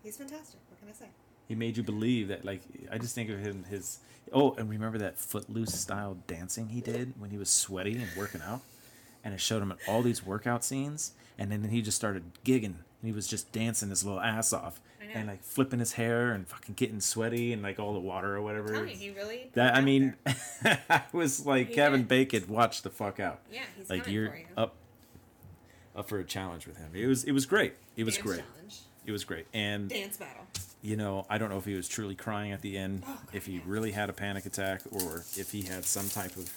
He's 0.04 0.18
fantastic. 0.18 0.60
What 0.70 0.80
can 0.80 0.90
I 0.90 0.92
say? 0.94 1.10
He 1.48 1.56
made 1.56 1.78
you 1.78 1.84
believe 1.84 2.30
that, 2.30 2.46
like, 2.46 2.62
I 2.92 2.98
just 2.98 3.14
think 3.16 3.30
of 3.30 3.40
him, 3.40 3.66
his. 3.70 4.00
Oh, 4.32 4.54
and 4.58 4.70
remember 4.70 4.98
that 5.00 5.20
footloose 5.20 5.74
style 5.74 6.18
dancing 6.28 6.70
he 6.70 6.82
did 6.82 7.14
when 7.20 7.30
he 7.30 7.38
was 7.38 7.50
sweaty 7.50 7.94
and 7.94 8.08
working 8.18 8.42
out? 8.42 8.62
and 9.26 9.34
it 9.34 9.40
showed 9.40 9.62
him 9.62 9.74
all 9.88 10.02
these 10.02 10.26
workout 10.26 10.66
scenes, 10.66 11.14
and 11.38 11.50
then 11.50 11.64
he 11.70 11.82
just 11.82 11.96
started 11.96 12.24
gigging, 12.44 12.66
and 12.66 13.06
he 13.06 13.12
was 13.14 13.26
just 13.26 13.50
dancing 13.54 13.90
his 13.90 14.04
little 14.04 14.20
ass 14.20 14.52
off, 14.52 14.82
and 15.14 15.28
like 15.30 15.42
flipping 15.42 15.80
his 15.80 15.94
hair 15.94 16.34
and 16.34 16.46
fucking 16.46 16.76
getting 16.76 17.00
sweaty 17.00 17.54
and 17.54 17.62
like 17.64 17.80
all 17.80 17.94
the 17.94 18.00
water 18.02 18.36
or 18.36 18.42
whatever. 18.42 18.84
Me, 18.84 18.92
he 18.92 19.12
really. 19.12 19.50
That 19.54 19.76
I 19.78 19.82
mean. 19.82 20.16
I 20.66 21.04
was 21.14 21.46
like 21.46 21.70
He 21.70 21.76
Kevin 21.76 22.02
did. 22.02 22.08
Bacon. 22.10 22.46
Watch 22.50 22.82
the 22.82 22.90
fuck 22.90 23.20
out. 23.22 23.40
Yeah, 23.50 23.62
he's 23.78 23.90
like 23.90 24.08
you're 24.08 24.30
for 24.32 24.36
you. 24.38 24.46
up, 24.58 24.76
up 25.96 26.10
for 26.10 26.20
a 26.20 26.26
challenge 26.26 26.68
with 26.68 26.76
him. 26.78 26.90
It 26.94 27.06
was 27.06 27.24
it 27.24 27.32
was 27.32 27.46
great. 27.46 27.76
It 27.96 28.04
was 28.04 28.16
Dance 28.16 28.28
great. 28.28 28.40
Challenge. 28.56 28.80
It 29.06 29.12
was 29.14 29.24
great. 29.24 29.46
And 29.54 29.88
Dance 29.88 30.18
battle. 30.18 30.48
You 30.84 30.96
know, 30.96 31.26
I 31.30 31.38
don't 31.40 31.50
know 31.50 31.58
if 31.58 31.66
he 31.66 31.74
was 31.74 31.88
truly 31.88 32.14
crying 32.14 32.52
at 32.52 32.62
the 32.62 32.78
end, 32.78 33.04
Oh, 33.08 33.18
if 33.34 33.46
he 33.48 33.62
really 33.66 33.92
had 33.92 34.10
a 34.10 34.14
panic 34.14 34.46
attack, 34.46 34.82
or 34.92 35.24
if 35.36 35.52
he 35.52 35.64
had 35.64 35.86
some 35.86 36.10
type 36.10 36.36
of 36.38 36.52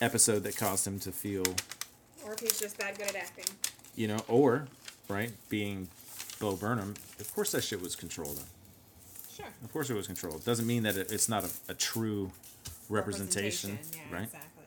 episode 0.00 0.40
that 0.44 0.56
caused 0.56 0.86
him 0.86 0.98
to 1.00 1.12
feel, 1.12 1.44
Or 2.24 2.34
if 2.34 2.40
he's 2.40 2.58
just 2.58 2.76
that 2.78 2.98
good 2.98 3.08
at 3.08 3.16
acting. 3.16 3.44
you 3.94 4.08
know, 4.08 4.18
or 4.28 4.66
right 5.08 5.32
being 5.48 5.88
Bo 6.40 6.54
Burnham. 6.56 6.94
Of 7.18 7.34
course, 7.34 7.52
that 7.52 7.64
shit 7.64 7.80
was 7.80 7.96
controlled. 7.96 8.40
Sure. 9.34 9.46
Of 9.64 9.72
course, 9.72 9.90
it 9.90 9.94
was 9.94 10.06
controlled. 10.06 10.44
Doesn't 10.44 10.66
mean 10.66 10.82
that 10.84 10.96
it, 10.96 11.10
it's 11.12 11.28
not 11.28 11.44
a, 11.44 11.50
a 11.72 11.74
true 11.74 12.30
representation, 12.88 13.78
Yeah, 13.92 14.00
right? 14.12 14.22
exactly. 14.24 14.64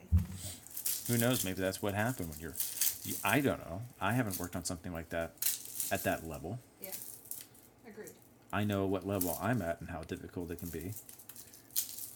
Who 1.08 1.18
knows? 1.18 1.44
Maybe 1.46 1.62
that's 1.62 1.82
what 1.82 1.94
happened 1.94 2.30
when 2.30 2.40
you're. 2.40 2.54
You, 3.04 3.16
I 3.24 3.40
don't 3.42 3.60
know. 3.68 3.82
I 4.00 4.14
haven't 4.14 4.40
worked 4.40 4.56
on 4.56 4.64
something 4.64 4.94
like 4.94 5.10
that 5.10 5.32
at 5.92 6.04
that 6.04 6.28
level. 6.28 6.60
I 8.54 8.64
know 8.64 8.86
what 8.86 9.08
level 9.08 9.38
I'm 9.42 9.62
at 9.62 9.80
and 9.80 9.90
how 9.90 10.02
difficult 10.02 10.52
it 10.52 10.60
can 10.60 10.70
be. 10.70 10.94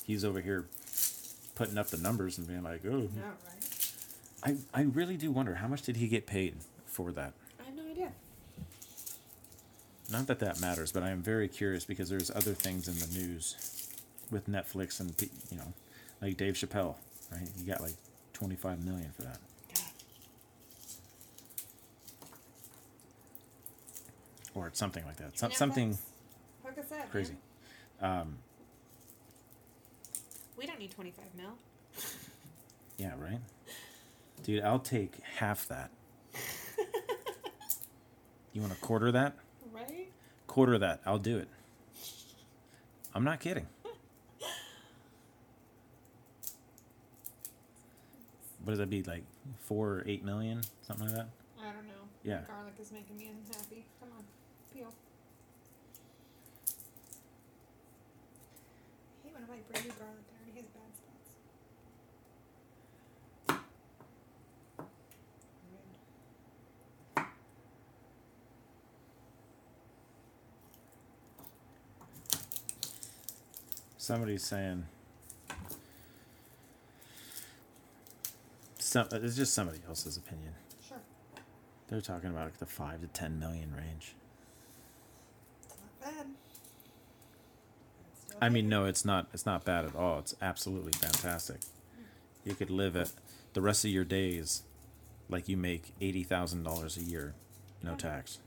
He's 0.05 0.25
over 0.25 0.41
here 0.41 0.67
putting 1.55 1.77
up 1.77 1.87
the 1.87 1.97
numbers 1.97 2.37
and 2.37 2.47
being 2.47 2.63
like, 2.63 2.81
"Oh, 2.85 3.09
right? 3.17 3.91
I, 4.43 4.55
I 4.73 4.81
really 4.83 5.17
do 5.17 5.31
wonder 5.31 5.55
how 5.55 5.67
much 5.67 5.81
did 5.83 5.97
he 5.97 6.07
get 6.07 6.27
paid 6.27 6.55
for 6.85 7.11
that." 7.13 7.33
I 7.59 7.65
have 7.65 7.75
no 7.75 7.89
idea. 7.89 8.11
Not 10.11 10.27
that 10.27 10.39
that 10.39 10.59
matters, 10.59 10.91
but 10.91 11.03
I 11.03 11.09
am 11.09 11.21
very 11.21 11.47
curious 11.47 11.85
because 11.85 12.09
there's 12.09 12.29
other 12.29 12.53
things 12.53 12.87
in 12.87 12.99
the 12.99 13.07
news 13.19 13.89
with 14.29 14.47
Netflix 14.47 14.99
and 14.99 15.13
you 15.49 15.57
know, 15.57 15.73
like 16.21 16.37
Dave 16.37 16.55
Chappelle, 16.55 16.95
right? 17.31 17.47
He 17.57 17.63
got 17.63 17.81
like 17.81 17.95
25 18.33 18.83
million 18.85 19.09
for 19.15 19.23
that. 19.23 19.39
Or 24.53 24.69
something 24.73 25.03
like 25.05 25.17
that. 25.17 25.33
Netflix? 25.35 25.53
something 25.55 25.97
Hook 26.75 26.85
us 26.85 26.91
up. 26.91 27.11
crazy. 27.11 27.35
man. 28.01 28.21
Um, 28.21 28.37
We 30.57 30.65
don't 30.65 30.79
need 30.79 30.91
25 30.91 31.25
mil. 31.37 31.51
yeah, 32.97 33.13
right? 33.17 33.39
Dude, 34.43 34.63
I'll 34.63 34.79
take 34.79 35.19
half 35.37 35.67
that. 35.67 35.91
You 38.53 38.61
want 38.61 38.71
a 38.71 38.77
quarter 38.77 39.07
of 39.07 39.13
that? 39.13 39.35
Right? 39.73 40.07
Quarter 40.47 40.75
of 40.75 40.79
that. 40.79 41.01
I'll 41.05 41.17
do 41.19 41.37
it. 41.37 41.49
I'm 43.13 43.25
not 43.25 43.41
kidding. 43.41 43.67
What 48.63 48.71
does 48.71 48.79
that 48.79 48.89
be 48.89 49.03
like? 49.03 49.23
Four 49.59 49.89
or 49.89 50.03
eight 50.07 50.23
million, 50.23 50.61
something 50.81 51.05
like 51.05 51.15
that. 51.15 51.27
I 51.61 51.65
don't 51.65 51.85
know. 51.85 52.07
Yeah. 52.23 52.39
Garlic 52.47 52.73
is 52.81 52.91
making 52.91 53.15
me 53.17 53.27
unhappy. 53.29 53.85
Come 53.99 54.09
on. 54.17 54.23
Peel. 54.73 54.91
I 59.47 59.53
hate 59.53 59.53
when 59.53 59.53
I 59.53 59.53
like 59.55 59.67
brand 59.71 59.85
new 59.85 59.93
garlic. 59.99 60.25
It 60.27 60.33
already 60.41 60.57
has 60.57 60.65
bad 60.73 60.91
spots. 60.95 61.29
Somebody's 73.97 74.43
saying. 74.43 74.85
Some, 78.77 79.07
uh, 79.11 79.17
it's 79.21 79.35
just 79.35 79.53
somebody 79.53 79.79
else's 79.87 80.17
opinion. 80.17 80.53
Sure. 80.87 80.97
They're 81.87 82.01
talking 82.01 82.29
about 82.29 82.45
like 82.45 82.57
the 82.59 82.65
five 82.65 83.01
to 83.01 83.07
ten 83.07 83.39
million 83.39 83.73
range. 83.75 84.15
It's 85.63 85.75
not 85.81 85.99
bad. 86.01 86.27
It's 88.11 88.21
still 88.21 88.24
I 88.41 88.49
mean, 88.49 88.67
no, 88.69 88.85
it's 88.85 89.05
not. 89.05 89.27
It's 89.33 89.45
not 89.45 89.63
bad 89.63 89.85
at 89.85 89.95
all. 89.95 90.19
It's 90.19 90.35
absolutely 90.41 90.91
fantastic. 90.91 91.61
You 92.43 92.53
could 92.53 92.69
live 92.69 92.95
it 92.95 93.11
the 93.53 93.61
rest 93.61 93.85
of 93.85 93.91
your 93.91 94.03
days 94.03 94.63
like 95.29 95.47
you 95.49 95.57
make 95.57 95.93
eighty 96.01 96.23
thousand 96.23 96.63
dollars 96.63 96.97
a 96.97 97.01
year, 97.01 97.33
no 97.81 97.95
tax. 97.95 98.39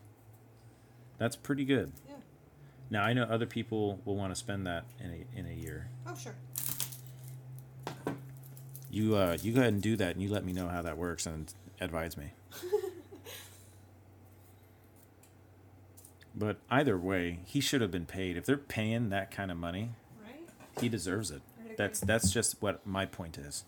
That's 1.19 1.37
pretty 1.37 1.65
good. 1.65 1.93
Yeah. 2.09 2.15
Now 2.91 3.03
I 3.05 3.13
know 3.13 3.25
other 3.25 3.47
people 3.47 4.01
will 4.05 4.17
want 4.17 4.33
to 4.33 4.37
spend 4.37 4.67
that 4.67 4.85
in 5.03 5.11
a 5.11 5.39
in 5.39 5.47
a 5.47 5.55
year. 5.55 5.89
Oh, 6.07 6.15
sure. 6.15 6.35
You 8.91 9.17
uh, 9.17 9.37
you 9.43 9.53
go 9.53 9.61
ahead 9.61 9.73
and 9.73 9.83
do 9.83 9.97
that, 9.97 10.13
and 10.15 10.23
you 10.23 10.31
let 10.31 10.45
me 10.45 10.53
know 10.53 10.69
how 10.69 10.83
that 10.83 10.97
works 10.97 11.27
and 11.27 11.53
advise 11.81 12.17
me. 12.17 12.33
but 16.39 16.57
either 16.71 16.97
way, 16.97 17.41
he 17.45 17.61
should 17.61 17.81
have 17.81 17.91
been 17.91 18.07
paid. 18.07 18.37
If 18.37 18.47
they're 18.47 18.57
paying 18.57 19.09
that 19.11 19.31
kind 19.31 19.51
of 19.51 19.57
money, 19.57 19.91
Right? 20.25 20.49
he 20.81 20.89
deserves 20.89 21.31
it. 21.31 21.43
That's 21.77 22.01
that's 22.01 22.31
just 22.33 22.61
what 22.61 22.87
my 22.87 23.07
point 23.07 23.39
is. 23.39 23.65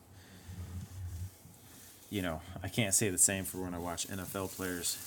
You 2.11 2.23
know, 2.23 2.41
I 2.63 2.69
can't 2.69 2.93
say 2.95 3.09
the 3.11 3.19
same 3.19 3.45
for 3.45 3.59
when 3.63 3.75
I 3.75 3.79
watch 3.79 4.09
NFL 4.09 4.57
players 4.57 4.99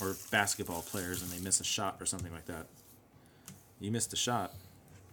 or 0.00 0.16
basketball 0.32 0.82
players 0.82 1.22
and 1.22 1.30
they 1.30 1.38
miss 1.38 1.60
a 1.60 1.64
shot 1.64 1.96
or 2.00 2.06
something 2.06 2.32
like 2.32 2.46
that. 2.46 2.66
You 3.80 3.92
missed 3.92 4.12
a 4.12 4.16
shot, 4.16 4.52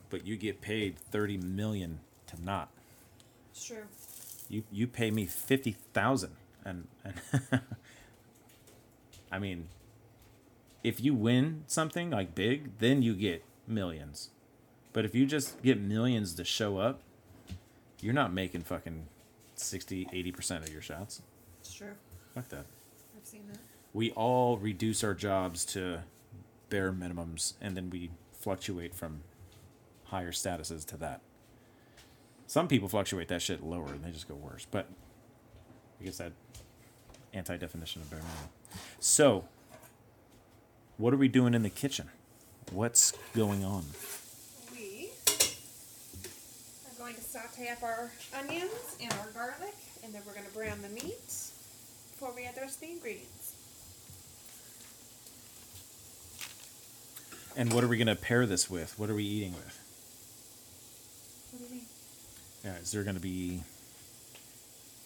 but 0.09 0.25
you 0.25 0.35
get 0.37 0.61
paid 0.61 0.97
thirty 0.97 1.37
million 1.37 1.99
to 2.27 2.43
not. 2.43 2.69
It's 3.51 3.63
true. 3.65 3.83
You 4.49 4.63
you 4.71 4.87
pay 4.87 5.11
me 5.11 5.25
fifty 5.27 5.73
thousand, 5.93 6.31
and 6.65 6.87
and 7.03 7.13
I 9.31 9.37
mean, 9.39 9.67
if 10.83 11.01
you 11.01 11.13
win 11.13 11.63
something 11.67 12.09
like 12.09 12.35
big, 12.35 12.77
then 12.79 13.01
you 13.01 13.13
get 13.13 13.43
millions. 13.67 14.29
But 14.93 15.05
if 15.05 15.15
you 15.15 15.25
just 15.25 15.61
get 15.61 15.79
millions 15.79 16.33
to 16.35 16.43
show 16.43 16.77
up, 16.77 17.01
you're 17.99 18.13
not 18.13 18.33
making 18.33 18.63
fucking 18.63 19.07
60, 19.55 20.09
80 20.11 20.31
percent 20.31 20.63
of 20.63 20.73
your 20.73 20.81
shots. 20.81 21.21
It's 21.59 21.73
true. 21.73 21.93
Fuck 22.33 22.49
that. 22.49 22.65
I've 23.15 23.25
seen 23.25 23.43
that. 23.51 23.59
We 23.93 24.11
all 24.11 24.57
reduce 24.57 25.03
our 25.03 25.13
jobs 25.13 25.65
to 25.65 25.99
bare 26.69 26.91
minimums, 26.91 27.53
and 27.61 27.75
then 27.75 27.89
we 27.89 28.09
fluctuate 28.31 28.95
from 28.95 29.21
higher 30.05 30.31
statuses 30.31 30.85
to 30.87 30.97
that. 30.97 31.21
Some 32.47 32.67
people 32.67 32.89
fluctuate 32.89 33.29
that 33.29 33.41
shit 33.41 33.63
lower 33.63 33.87
and 33.87 34.03
they 34.03 34.11
just 34.11 34.27
go 34.27 34.35
worse. 34.35 34.67
But 34.69 34.87
I 36.01 36.03
guess 36.03 36.17
that 36.17 36.33
anti 37.33 37.55
definition 37.57 38.01
of 38.01 38.09
bare 38.09 38.19
minimum. 38.19 38.49
So, 38.99 39.45
what 41.01 41.15
are 41.15 41.17
we 41.17 41.27
doing 41.27 41.55
in 41.55 41.63
the 41.63 41.69
kitchen? 41.69 42.07
What's 42.71 43.13
going 43.35 43.65
on? 43.65 43.83
We 44.71 45.09
are 46.85 46.99
going 46.99 47.15
to 47.15 47.21
saute 47.21 47.69
up 47.69 47.81
our 47.81 48.11
onions 48.37 48.97
and 49.01 49.11
our 49.13 49.31
garlic, 49.33 49.73
and 50.03 50.13
then 50.13 50.21
we're 50.27 50.33
going 50.33 50.45
to 50.45 50.53
brown 50.53 50.83
the 50.83 50.89
meat 50.89 51.25
before 52.11 52.31
we 52.35 52.45
add 52.45 52.53
the 52.53 52.61
rest 52.61 52.75
of 52.75 52.81
the 52.81 52.91
ingredients. 52.91 53.55
And 57.57 57.73
what 57.73 57.83
are 57.83 57.87
we 57.87 57.97
going 57.97 58.05
to 58.05 58.15
pair 58.15 58.45
this 58.45 58.69
with? 58.69 58.97
What 58.99 59.09
are 59.09 59.15
we 59.15 59.23
eating 59.23 59.53
with? 59.53 59.79
What 61.51 61.59
do 61.59 61.65
you 61.65 61.71
mean? 61.71 61.87
Yeah, 62.63 62.77
is 62.77 62.91
there 62.91 63.03
going 63.03 63.15
to 63.15 63.21
be 63.21 63.63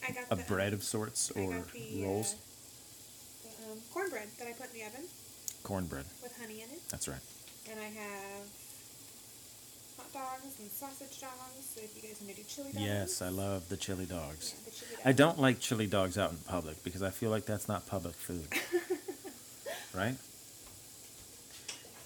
I 0.05 0.11
got 0.11 0.25
a 0.29 0.35
the, 0.35 0.43
bread 0.43 0.73
of 0.73 0.83
sorts 0.83 1.31
or 1.31 1.63
the, 1.73 2.03
rolls? 2.03 2.35
Uh, 2.35 3.49
the 3.65 3.71
um, 3.71 3.77
cornbread 3.93 4.27
that 4.39 4.47
I 4.49 4.51
put 4.51 4.73
in 4.73 4.79
the 4.79 4.85
oven 4.85 5.05
Cornbread. 5.65 6.05
with 6.23 6.37
honey 6.39 6.61
in 6.61 6.69
it, 6.69 6.81
That's 6.89 7.07
right. 7.07 7.19
and 7.71 7.79
I 7.79 7.85
have 7.85 8.45
hot 9.97 10.13
dogs 10.13 10.59
and 10.59 10.69
sausage 10.71 11.19
dogs. 11.19 11.65
So 11.73 11.81
if 11.83 11.95
you 11.95 12.07
guys 12.07 12.21
want 12.21 12.35
to 12.35 12.41
do 12.41 12.47
chili 12.47 12.71
dogs, 12.71 12.85
Yes, 12.85 13.21
I 13.21 13.29
love 13.29 13.67
the 13.69 13.77
chili 13.77 14.05
dogs. 14.05 14.53
Yeah, 14.55 14.65
the 14.65 14.71
chili 14.71 15.01
I 15.03 15.11
don't 15.11 15.39
like 15.39 15.59
chili 15.59 15.87
dogs 15.87 16.17
out 16.17 16.31
in 16.31 16.37
public 16.47 16.83
because 16.83 17.01
I 17.01 17.09
feel 17.09 17.31
like 17.31 17.45
that's 17.45 17.67
not 17.67 17.87
public 17.87 18.13
food. 18.15 18.47
right? 19.93 20.15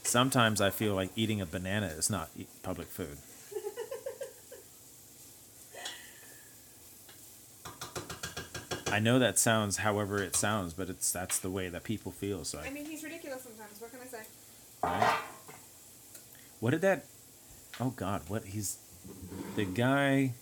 Sometimes 0.03 0.61
I 0.61 0.69
feel 0.71 0.95
like 0.95 1.09
eating 1.15 1.41
a 1.41 1.45
banana 1.45 1.87
is 1.87 2.09
not 2.09 2.29
public 2.63 2.87
food. 2.87 3.17
I 8.91 8.99
know 8.99 9.19
that 9.19 9.37
sounds 9.37 9.77
however 9.77 10.21
it 10.23 10.35
sounds, 10.35 10.73
but 10.73 10.89
it's 10.89 11.11
that's 11.11 11.39
the 11.39 11.49
way 11.49 11.69
that 11.69 11.83
people 11.83 12.11
feel. 12.11 12.43
So, 12.43 12.59
I 12.59 12.67
I, 12.67 12.69
mean, 12.71 12.85
he's 12.85 13.03
ridiculous 13.03 13.43
sometimes. 13.43 13.79
What 13.79 13.91
can 13.91 13.99
I 14.01 14.05
say? 14.07 14.23
right? 14.83 15.19
What 16.59 16.71
did 16.71 16.81
that? 16.81 17.05
Oh 17.79 17.91
God, 17.95 18.21
what 18.27 18.45
he's 18.45 18.77
the 19.55 19.65
guy 19.65 20.33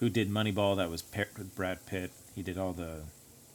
who 0.00 0.08
did 0.08 0.30
Moneyball. 0.30 0.76
That 0.76 0.90
was 0.90 1.02
paired 1.02 1.36
with 1.38 1.54
Brad 1.54 1.84
Pitt. 1.86 2.10
He 2.34 2.42
did 2.42 2.58
all 2.58 2.72
the 2.72 3.02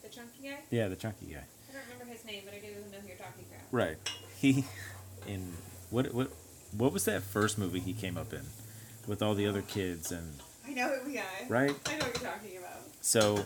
The 0.04 0.10
chunky 0.10 0.44
guy? 0.44 0.60
yeah, 0.70 0.88
the 0.88 0.96
chunky 0.96 1.26
guy. 1.28 1.44
I 1.70 1.74
don't 1.74 1.84
remember 1.94 2.14
his 2.14 2.24
name, 2.26 2.44
but 2.46 2.54
I 2.54 2.60
do 2.60 2.68
know 2.92 3.00
who 3.02 3.08
you're 3.08 3.18
talking 3.18 3.46
about. 3.50 3.64
Right. 3.72 3.98
He 4.38 4.64
in 5.28 5.54
what 5.90 6.14
what 6.14 6.32
what 6.72 6.94
was 6.94 7.06
that 7.06 7.24
first 7.24 7.58
movie 7.58 7.80
he 7.80 7.94
came 7.94 8.18
up 8.18 8.32
in 8.34 8.44
with 9.08 9.22
all 9.22 9.34
the 9.36 9.48
other 9.48 9.62
kids 9.62 10.12
and 10.12 10.36
I 10.66 10.74
know 10.74 10.88
who 11.04 11.14
guy. 11.14 11.24
right? 11.50 11.76
I 11.88 11.98
know 11.98 12.06
what 12.06 12.22
you're 12.22 12.32
talking 12.32 12.58
about. 12.58 12.79
So 13.02 13.46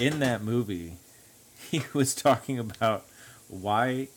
in 0.00 0.20
that 0.20 0.42
movie 0.42 0.94
he 1.70 1.82
was 1.92 2.14
talking 2.14 2.58
about 2.58 3.04
why 3.48 4.08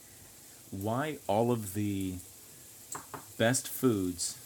why 0.72 1.18
all 1.28 1.52
of 1.52 1.74
the 1.74 2.16
best 3.38 3.68
foods 3.68 4.38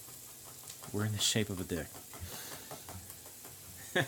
were 0.93 1.05
in 1.05 1.11
the 1.11 1.17
shape 1.19 1.49
of 1.49 1.59
a 1.59 1.63
dick. 1.63 1.87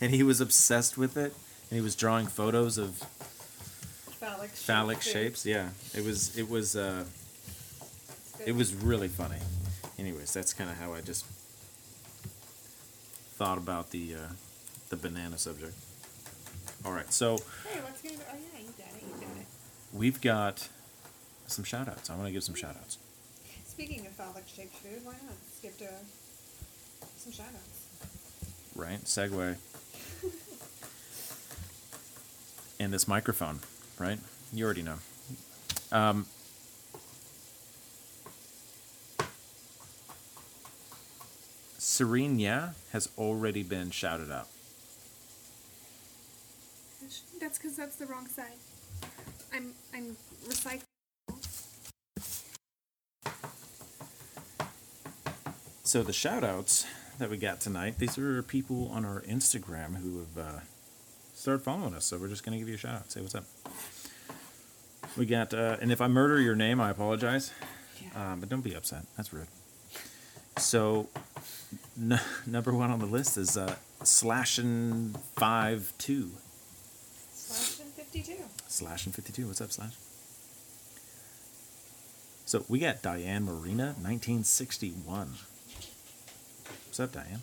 and 0.00 0.12
he 0.12 0.22
was 0.22 0.40
obsessed 0.40 0.98
with 0.98 1.16
it 1.16 1.32
and 1.70 1.76
he 1.76 1.80
was 1.80 1.94
drawing 1.94 2.26
photos 2.26 2.78
of 2.78 3.02
Phallic, 4.18 4.50
phallic 4.50 4.98
food. 4.98 5.12
shapes. 5.12 5.46
Yeah, 5.46 5.68
it 5.94 6.04
was 6.04 6.36
it 6.36 6.48
was 6.48 6.74
uh, 6.74 7.04
it 8.44 8.54
was 8.54 8.74
really 8.74 9.08
funny. 9.08 9.38
Anyways, 9.98 10.32
that's 10.32 10.52
kind 10.52 10.70
of 10.70 10.78
how 10.78 10.94
I 10.94 11.00
just 11.00 11.24
thought 13.36 13.58
about 13.58 13.90
the 13.90 14.14
uh, 14.14 14.18
the 14.88 14.96
banana 14.96 15.38
subject. 15.38 15.74
All 16.84 16.92
right, 16.92 17.12
so 17.12 17.38
Hey, 17.68 17.80
what's 17.80 18.00
going 18.02 18.16
to 18.16 18.22
Oh, 18.32 18.34
yeah, 18.34 18.60
you 18.60 18.72
got 18.78 18.88
it. 18.96 19.02
You 19.02 19.26
got 19.26 19.36
it. 19.40 19.46
we've 19.92 20.20
got 20.20 20.68
some 21.46 21.64
shout 21.64 21.88
outs. 21.88 22.10
I 22.10 22.14
want 22.14 22.26
to 22.28 22.32
give 22.32 22.44
some 22.44 22.54
shout 22.54 22.76
outs. 22.76 22.98
Speaking 23.66 24.06
of 24.06 24.12
phallic 24.12 24.44
shaped 24.48 24.74
food, 24.76 25.00
why 25.04 25.12
not 25.26 25.34
skip 25.58 25.76
to 25.78 25.88
some 27.18 27.32
shout 27.32 27.48
outs? 27.54 27.86
Right, 28.74 29.02
segue. 29.04 29.56
and 32.80 32.92
this 32.92 33.08
microphone, 33.08 33.60
right? 33.98 34.18
You 34.52 34.64
already 34.64 34.82
know. 34.82 34.96
Um, 35.92 36.26
Serena 41.96 42.74
has 42.92 43.08
already 43.16 43.62
been 43.62 43.90
shouted 43.90 44.30
out. 44.30 44.48
That's 47.40 47.56
because 47.56 47.74
that's 47.74 47.96
the 47.96 48.04
wrong 48.04 48.26
side. 48.26 48.58
I'm 49.50 49.72
I'm 49.94 50.14
recycling. 50.46 50.82
So 55.84 56.02
the 56.02 56.12
shout 56.12 56.44
outs 56.44 56.84
that 57.18 57.30
we 57.30 57.38
got 57.38 57.60
tonight, 57.60 57.98
these 57.98 58.18
are 58.18 58.42
people 58.42 58.90
on 58.92 59.06
our 59.06 59.22
Instagram 59.22 59.96
who 59.96 60.18
have 60.18 60.36
uh, 60.36 60.60
started 61.32 61.62
following 61.62 61.94
us. 61.94 62.04
So 62.04 62.18
we're 62.18 62.28
just 62.28 62.44
going 62.44 62.52
to 62.52 62.58
give 62.58 62.68
you 62.68 62.74
a 62.74 62.78
shout 62.78 62.94
out. 62.96 63.10
Say 63.10 63.22
what's 63.22 63.34
up. 63.34 63.44
We 65.16 65.24
got, 65.24 65.54
uh, 65.54 65.78
and 65.80 65.90
if 65.90 66.02
I 66.02 66.08
murder 66.08 66.38
your 66.42 66.56
name, 66.56 66.78
I 66.78 66.90
apologize. 66.90 67.52
Um, 68.14 68.40
but 68.40 68.50
don't 68.50 68.60
be 68.60 68.74
upset. 68.74 69.06
That's 69.16 69.32
rude. 69.32 69.46
So, 70.58 71.08
n- 72.00 72.20
number 72.46 72.72
one 72.72 72.90
on 72.90 72.98
the 72.98 73.06
list 73.06 73.36
is 73.36 73.56
uh, 73.56 73.76
Slashin' 74.02 75.16
Five 75.36 75.92
Two. 75.98 76.30
Slash 77.32 77.80
and 77.80 77.92
52. 77.92 78.32
Slashin' 78.68 79.12
Fifty 79.14 79.32
Two. 79.32 79.46
What's 79.46 79.60
up, 79.60 79.70
Slash? 79.72 79.92
So 82.44 82.64
we 82.68 82.78
got 82.78 83.02
Diane 83.02 83.44
Marina, 83.44 83.94
nineteen 84.02 84.44
sixty 84.44 84.90
one. 84.90 85.34
What's 86.86 87.00
up, 87.00 87.12
Diane? 87.12 87.42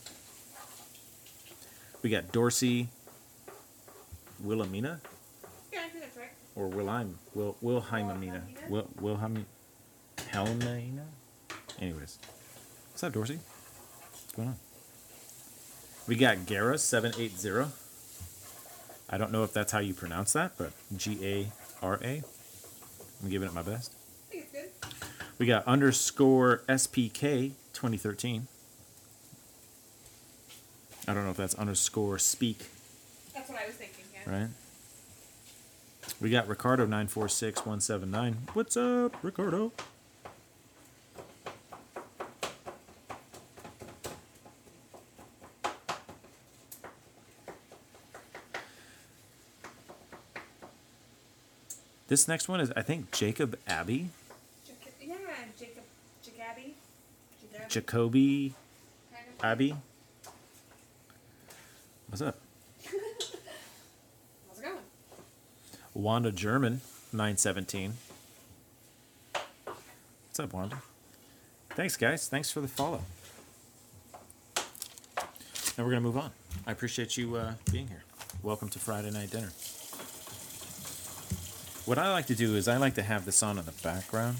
We 2.02 2.10
got 2.10 2.32
Dorsey 2.34 2.90
Wilhelmina 4.44 5.00
Yeah, 5.72 5.80
I 5.86 5.90
think 5.90 6.04
that's 6.04 6.18
right. 6.18 6.32
or 6.56 6.68
Wilhelm 6.68 7.18
Will 7.34 7.56
Wilhelmina 7.62 8.08
Wilhelmina? 8.14 8.44
Wil 8.70 8.90
Wilhelmina 9.00 9.46
Helmina. 10.18 11.06
Anyways, 11.80 12.18
what's 12.92 13.04
up, 13.04 13.14
Dorsey? 13.14 13.40
What's 14.34 14.38
going 14.38 14.48
on? 14.50 14.56
We 16.08 16.16
got 16.16 16.48
Gara 16.48 16.80
seven 16.80 17.14
eight 17.20 17.38
zero. 17.38 17.72
I 19.08 19.20
don't 19.20 19.32
know 19.32 19.44
if 19.44 19.54
that's 19.54 19.72
how 19.72 19.78
you 19.78 19.94
pronounce 19.94 20.34
that, 20.34 20.54
but 20.58 20.72
G 20.98 21.20
A 21.24 21.52
R 21.86 22.00
A. 22.04 22.24
I'm 23.22 23.30
giving 23.30 23.48
it 23.48 23.54
my 23.54 23.62
best. 23.62 23.94
I 23.94 24.32
think 24.32 24.48
it's 24.52 24.52
good. 24.52 24.98
We 25.38 25.46
got 25.46 25.68
underscore 25.68 26.64
SPK 26.68 27.52
2013. 27.74 28.48
I 31.08 31.14
don't 31.14 31.26
know 31.26 31.30
if 31.32 31.38
that's 31.38 31.54
underscore 31.54 32.18
speak, 32.18 32.70
That's 33.36 33.50
what 33.50 33.60
I 33.62 33.68
was 33.68 33.76
thinking, 33.76 34.06
yeah. 34.14 34.32
right? 34.40 34.50
We 36.20 36.32
got 36.32 36.48
Ricardo 36.48 36.86
946179. 36.88 38.38
What's 38.54 38.78
up, 38.78 39.16
Ricardo? 39.22 39.74
This 52.14 52.28
next 52.28 52.48
one 52.48 52.60
is, 52.60 52.72
I 52.76 52.84
think, 52.84 53.10
Jacob 53.10 53.58
Abbey. 53.66 54.10
Jac- 54.68 54.94
yeah, 55.02 55.16
Jacob, 55.58 55.84
Jacoby. 56.24 56.76
Jacoby. 57.42 57.66
Jacoby 57.70 58.54
kind 59.12 59.26
of. 59.40 59.44
Abbey. 59.44 59.76
What's 62.10 62.22
up? 62.22 62.38
How's 62.86 64.60
it 64.60 64.62
going? 64.62 64.76
Wanda 65.96 66.32
German, 66.32 66.82
917. 67.14 67.94
What's 69.34 70.40
up, 70.40 70.54
Wanda? 70.54 70.84
Thanks, 71.72 71.98
guys. 71.98 72.28
Thanks 72.28 72.52
for 72.52 72.62
the 72.62 72.68
follow. 72.68 73.02
Now 74.56 74.64
we're 75.84 75.86
going 75.86 75.96
to 75.96 76.02
move 76.02 76.18
on. 76.18 76.30
I 76.68 76.74
appreciate 76.74 77.18
you 77.18 77.38
uh, 77.38 77.54
being 77.72 77.88
here. 77.88 78.04
Welcome 78.44 78.70
to 78.70 78.78
Friday 78.78 79.10
Night 79.10 79.32
Dinner. 79.32 79.50
What 81.86 81.98
I 81.98 82.14
like 82.14 82.28
to 82.28 82.36
do 82.36 82.56
is 82.56 82.70
I 82.70 82.78
like 82.78 82.96
to 82.96 83.02
have 83.02 83.26
this 83.26 83.44
on 83.44 83.58
in 83.58 83.66
the 83.66 83.74
background. 83.84 84.38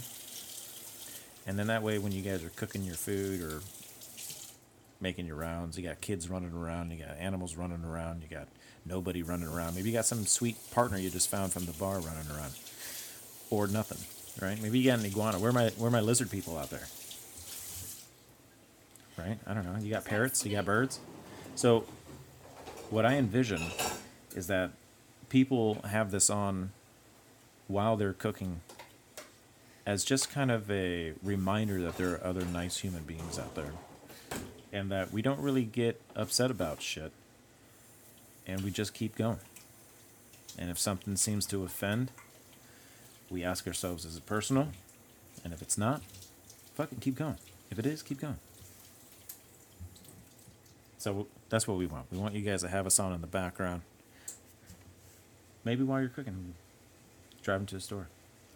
And 1.46 1.60
then 1.60 1.68
that 1.68 1.84
way, 1.84 1.98
when 2.00 2.14
you 2.14 2.22
guys 2.22 2.42
are 2.42 2.50
cooking 2.50 2.84
your 2.84 2.96
food 2.96 3.42
or 3.42 3.60
making 5.02 5.26
your 5.26 5.36
rounds, 5.36 5.78
you 5.78 5.84
got 5.84 6.00
kids 6.00 6.30
running 6.30 6.54
around, 6.54 6.92
you 6.92 7.04
got 7.04 7.18
animals 7.18 7.58
running 7.58 7.84
around, 7.84 8.24
you 8.24 8.34
got 8.34 8.48
nobody 8.86 9.24
running 9.24 9.50
around. 9.50 9.76
Maybe 9.76 9.90
you 9.90 9.94
got 9.94 10.06
some 10.06 10.26
sweet 10.26 10.56
partner 10.72 10.98
you 10.98 11.10
just 11.10 11.30
found 11.30 11.52
from 11.52 11.66
the 11.66 11.74
bar 11.74 12.00
running 12.00 12.32
around, 12.32 12.54
or 13.50 13.68
nothing, 13.68 14.00
right? 14.42 14.62
Maybe 14.62 14.80
you 14.80 14.90
got 14.90 15.00
an 15.00 15.06
iguana. 15.06 15.38
Where 15.38 15.50
are 15.50 15.54
my 15.54 15.70
where 15.78 15.92
my 15.92 16.00
lizard 16.00 16.32
people 16.32 16.58
out 16.58 16.70
there? 16.70 16.88
Right? 19.18 19.38
I 19.46 19.54
don't 19.54 19.66
know. 19.66 19.78
You 19.82 19.92
got 19.92 20.06
parrots, 20.06 20.46
you 20.46 20.54
got 20.54 20.64
birds. 20.64 21.00
So, 21.56 21.84
what 22.90 23.06
I 23.06 23.18
envision 23.18 23.62
is 24.34 24.48
that 24.48 24.72
people 25.28 25.82
have 25.84 26.10
this 26.10 26.30
on 26.30 26.72
while 27.74 27.98
they're 27.98 28.14
cooking 28.14 28.62
as 29.84 30.06
just 30.06 30.30
kind 30.30 30.52
of 30.52 30.70
a 30.70 31.14
reminder 31.24 31.82
that 31.82 31.98
there 31.98 32.14
are 32.14 32.24
other 32.24 32.46
nice 32.46 32.78
human 32.78 33.02
beings 33.02 33.40
out 33.40 33.56
there 33.56 33.74
and 34.72 34.92
that 34.92 35.12
we 35.12 35.24
don't 35.24 35.40
really 35.40 35.64
get 35.64 36.00
upset 36.16 36.52
about 36.52 36.84
shit 36.84 37.12
and 38.46 38.62
we 38.62 38.70
just 38.70 38.94
keep 38.94 39.16
going. 39.16 39.40
And 40.58 40.70
if 40.70 40.78
something 40.78 41.16
seems 41.16 41.48
to 41.48 41.64
offend 41.64 42.12
we 43.32 43.44
ask 43.44 43.66
ourselves 43.66 44.06
is 44.06 44.18
it 44.18 44.26
personal? 44.28 44.68
And 45.44 45.52
if 45.52 45.64
it's 45.64 45.78
not 45.78 46.04
fucking 46.76 47.00
keep 47.00 47.16
going. 47.16 47.38
If 47.72 47.80
it 47.80 47.88
is 47.88 48.04
keep 48.04 48.22
going. 48.22 48.38
So 51.00 51.26
that's 51.50 51.68
what 51.68 51.78
we 51.78 51.88
want. 51.88 52.06
We 52.12 52.20
want 52.20 52.36
you 52.36 52.42
guys 52.42 52.62
to 52.62 52.68
have 52.68 52.86
us 52.86 53.00
on 53.00 53.14
in 53.14 53.22
the 53.22 53.28
background. 53.28 53.82
Maybe 55.66 55.84
while 55.84 56.00
you're 56.00 56.10
cooking 56.10 56.54
driving 57.44 57.68
to 57.68 57.76
a 57.76 57.80
store. 57.80 58.08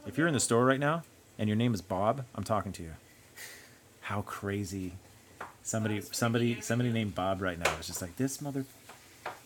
If 0.06 0.18
you're 0.18 0.28
in 0.28 0.34
the 0.34 0.40
store 0.40 0.66
right 0.66 0.80
now 0.80 1.04
and 1.38 1.48
your 1.50 1.56
name 1.58 1.74
is 1.74 1.82
bob 1.82 2.26
i'm 2.36 2.44
talking 2.44 2.72
to 2.74 2.84
you. 2.84 2.94
How 4.02 4.22
crazy. 4.22 4.94
Somebody 5.64 6.02
somebody 6.02 6.62
somebody 6.62 6.92
named 6.92 7.14
bob 7.14 7.42
right 7.42 7.60
now 7.60 7.72
is 7.80 7.88
just 7.88 8.02
like 8.02 8.16
this 8.16 8.42
mother 8.42 8.66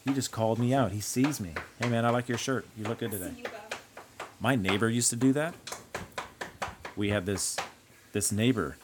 he 0.06 0.14
just 0.14 0.32
called 0.32 0.58
me 0.58 0.74
out. 0.74 0.92
He 0.92 1.00
sees 1.02 1.40
me. 1.40 1.54
Hey 1.80 1.90
man 1.90 2.06
i 2.06 2.10
like 2.10 2.30
your 2.30 2.38
shirt. 2.38 2.66
You 2.78 2.86
look 2.86 3.00
good 3.00 3.12
today. 3.12 3.32
see 3.36 3.38
you, 3.42 3.44
Bob. 3.46 3.80
my 4.40 4.56
neighbor 4.56 4.88
used 4.90 5.10
to 5.10 5.16
do 5.16 5.34
that. 5.34 5.54
We 6.96 7.10
have 7.10 7.26
this 7.26 7.58
this 8.14 8.32
neighbor 8.32 8.78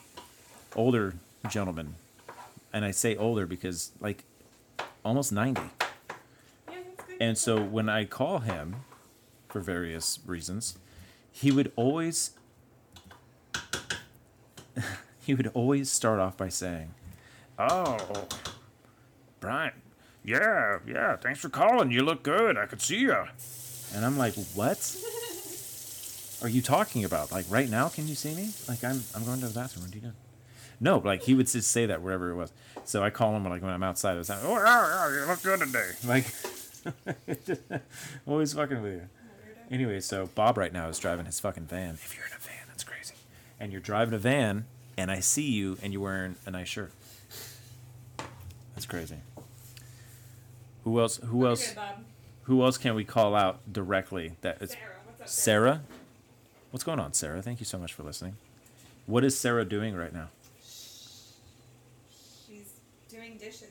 older 0.75 1.13
gentleman. 1.49 1.95
And 2.73 2.83
i 2.83 2.91
say 2.91 3.15
older 3.15 3.45
because 3.45 3.91
like 4.01 4.23
almost 5.05 5.31
90 5.31 5.61
Yeah, 5.61 5.67
that's 6.67 7.07
good. 7.07 7.17
and 7.21 7.37
so 7.37 7.63
when 7.63 7.87
I 7.89 8.05
call 8.05 8.39
him 8.39 8.77
for 9.47 9.59
various 9.59 10.19
reasons, 10.25 10.77
he 11.31 11.51
would 11.51 11.71
always 11.75 12.31
he 15.25 15.33
would 15.33 15.47
always 15.53 15.89
start 15.91 16.19
off 16.19 16.37
by 16.37 16.49
saying, 16.49 16.93
"Oh, 17.57 18.27
Brian, 19.39 19.73
yeah, 20.23 20.79
yeah, 20.85 21.15
thanks 21.15 21.39
for 21.39 21.47
calling. 21.47 21.89
You 21.91 22.03
look 22.03 22.21
good. 22.21 22.57
I 22.57 22.65
could 22.65 22.81
see 22.81 22.99
you. 22.99 23.15
And 23.95 24.05
I'm 24.05 24.17
like, 24.17 24.33
what? 24.53 24.77
Are 26.41 26.49
you 26.49 26.61
talking 26.61 27.05
about? 27.05 27.31
Like 27.31 27.45
right 27.49 27.69
now, 27.69 27.87
can 27.87 28.07
you 28.07 28.15
see 28.15 28.35
me? 28.35 28.49
Like 28.67 28.83
I'm, 28.83 29.03
I'm 29.15 29.23
going 29.23 29.39
to 29.39 29.47
the 29.47 29.53
bathroom. 29.53 29.85
What 29.85 29.93
are 29.93 29.95
you 29.95 30.01
doing? 30.01 30.13
No, 30.79 30.97
like 30.99 31.23
he 31.23 31.33
would 31.33 31.47
just 31.47 31.71
say 31.71 31.85
that 31.87 32.01
wherever 32.01 32.29
it 32.29 32.35
was. 32.35 32.51
So 32.83 33.03
I 33.03 33.09
call 33.09 33.35
him 33.35 33.45
like 33.45 33.61
when 33.63 33.71
I'm 33.71 33.83
outside. 33.83 34.15
I 34.15 34.17
was 34.17 34.29
like, 34.29 34.43
oh 34.43 34.57
yeah, 34.57 35.07
yeah, 35.09 35.19
you 35.19 35.25
look 35.25 35.41
good 35.41 35.59
today. 35.61 35.91
Like, 36.05 36.27
always 38.27 38.53
fucking 38.53 38.81
with 38.81 38.93
you. 38.93 39.09
Anyway, 39.69 39.99
so 39.99 40.27
Bob 40.33 40.57
right 40.57 40.71
now 40.71 40.87
is 40.87 40.99
driving 40.99 41.25
his 41.25 41.39
fucking 41.39 41.65
van. 41.65 41.95
If 41.95 42.15
you're 42.15 42.25
in 42.25 42.31
a 42.33 42.39
van, 42.39 42.65
that's 42.69 42.83
crazy. 42.83 43.15
And 43.59 43.71
you're 43.71 43.81
driving 43.81 44.13
a 44.13 44.17
van, 44.17 44.65
and 44.97 45.11
I 45.11 45.19
see 45.19 45.49
you, 45.49 45.77
and 45.81 45.91
you're 45.91 46.01
wearing 46.01 46.35
a 46.45 46.51
nice 46.51 46.69
shirt. 46.69 46.91
That's 48.75 48.85
crazy. 48.85 49.17
Who 50.83 50.99
else? 51.01 51.17
Who 51.17 51.41
Okay, 51.43 51.49
else? 51.49 51.73
Bob. 51.73 51.95
Who 52.43 52.63
else 52.63 52.77
can 52.77 52.95
we 52.95 53.03
call 53.03 53.35
out 53.35 53.59
directly? 53.71 54.33
That 54.41 54.61
is 54.61 54.71
Sarah, 54.71 54.81
what's 55.05 55.21
up, 55.21 55.27
Sarah? 55.27 55.69
Sarah. 55.69 55.81
What's 56.71 56.83
going 56.85 56.99
on, 56.99 57.13
Sarah? 57.13 57.41
Thank 57.41 57.59
you 57.59 57.65
so 57.65 57.77
much 57.77 57.93
for 57.93 58.03
listening. 58.03 58.35
What 59.05 59.25
is 59.25 59.37
Sarah 59.37 59.65
doing 59.65 59.95
right 59.95 60.13
now? 60.13 60.29
She's 60.63 61.33
doing 63.09 63.37
dishes. 63.37 63.63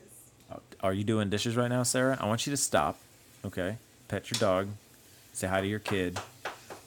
Are 0.81 0.93
you 0.93 1.03
doing 1.03 1.31
dishes 1.31 1.55
right 1.55 1.69
now, 1.69 1.81
Sarah? 1.81 2.17
I 2.21 2.27
want 2.27 2.45
you 2.45 2.51
to 2.51 2.57
stop. 2.57 2.99
Okay, 3.43 3.77
pet 4.07 4.29
your 4.29 4.39
dog, 4.39 4.67
say 5.37 5.45
hi 5.45 5.61
to 5.61 5.67
your 5.67 5.77
kid, 5.77 6.19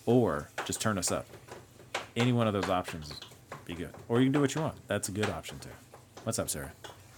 or 0.07 0.49
just 0.65 0.81
turn 0.81 0.99
us 0.99 1.13
up. 1.13 1.25
Any 2.17 2.33
one 2.33 2.49
of 2.49 2.53
those 2.53 2.69
options, 2.69 3.13
be 3.65 3.75
good. 3.75 3.91
Or 4.09 4.19
you 4.19 4.27
can 4.27 4.33
do 4.33 4.41
what 4.41 4.53
you 4.57 4.61
want. 4.61 4.75
That's 4.89 5.09
a 5.09 5.13
good 5.13 5.31
option 5.31 5.61
too. 5.61 5.71
What's 6.25 6.37
up, 6.37 6.51
Sarah? 6.51 6.73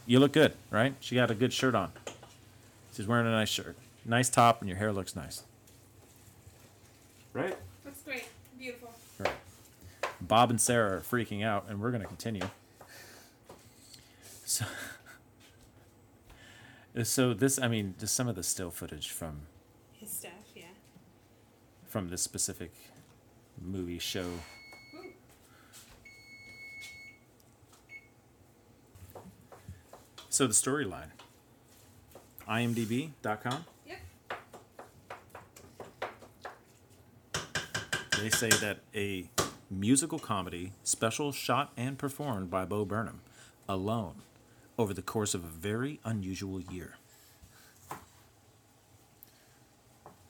You 0.05 0.21
look 0.21 0.35
good, 0.35 0.53
right? 0.71 0.95
She 1.01 1.15
got 1.15 1.31
a 1.31 1.35
good 1.35 1.55
shirt 1.55 1.75
on. 1.75 1.91
She's 2.95 3.07
wearing 3.07 3.27
a 3.27 3.31
nice 3.31 3.49
shirt, 3.49 3.77
nice 4.05 4.29
top, 4.29 4.61
and 4.61 4.69
your 4.69 4.77
hair 4.77 4.93
looks 4.93 5.17
nice. 5.17 5.45
Right. 7.33 7.57
Looks 7.83 8.03
great. 8.03 8.27
Beautiful. 8.59 8.93
Right. 9.19 9.33
Bob 10.21 10.51
and 10.51 10.61
Sarah 10.61 10.99
are 10.99 11.01
freaking 11.01 11.43
out, 11.43 11.65
and 11.67 11.81
we're 11.81 11.93
going 11.93 12.03
to 12.03 12.09
continue. 12.09 12.47
So, 14.45 14.67
so 17.05 17.33
this, 17.33 17.59
I 17.59 17.69
mean, 17.69 17.95
just 17.99 18.15
some 18.15 18.29
of 18.29 18.37
the 18.37 18.43
still 18.43 18.71
footage 18.71 19.09
from 19.09 19.41
His 19.99 20.11
stuff, 20.11 20.33
yeah. 20.55 20.65
From 21.93 22.09
this 22.09 22.23
specific 22.23 22.73
movie 23.61 23.99
show. 23.99 24.25
So 30.31 30.47
the 30.47 30.55
storyline. 30.55 31.11
IMDb.com. 32.49 33.67
Yep. 33.87 33.99
They 38.19 38.31
say 38.31 38.49
that 38.49 38.79
a 38.95 39.29
musical 39.71 40.19
comedy, 40.19 40.73
special 40.83 41.31
shot 41.31 41.73
and 41.77 41.99
performed 41.99 42.51
by 42.51 42.65
Bo 42.65 42.87
Burnham, 42.87 43.21
alone, 43.69 44.23
over 44.79 44.95
the 44.95 45.03
course 45.03 45.35
of 45.35 45.45
a 45.45 45.49
very 45.49 46.01
unusual 46.07 46.59
year. 46.59 46.97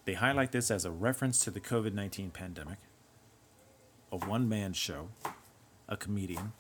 They 0.05 0.15
highlight 0.15 0.53
this 0.53 0.71
as 0.71 0.85
a 0.85 0.91
reference 0.91 1.41
to 1.45 1.51
the 1.51 1.61
COVID 1.61 1.93
19 1.95 2.31
pandemic, 2.31 2.79
a 4.11 4.17
one 4.17 4.49
man 4.49 4.73
show, 4.73 5.09
a 5.89 5.97
comedian, 5.97 6.53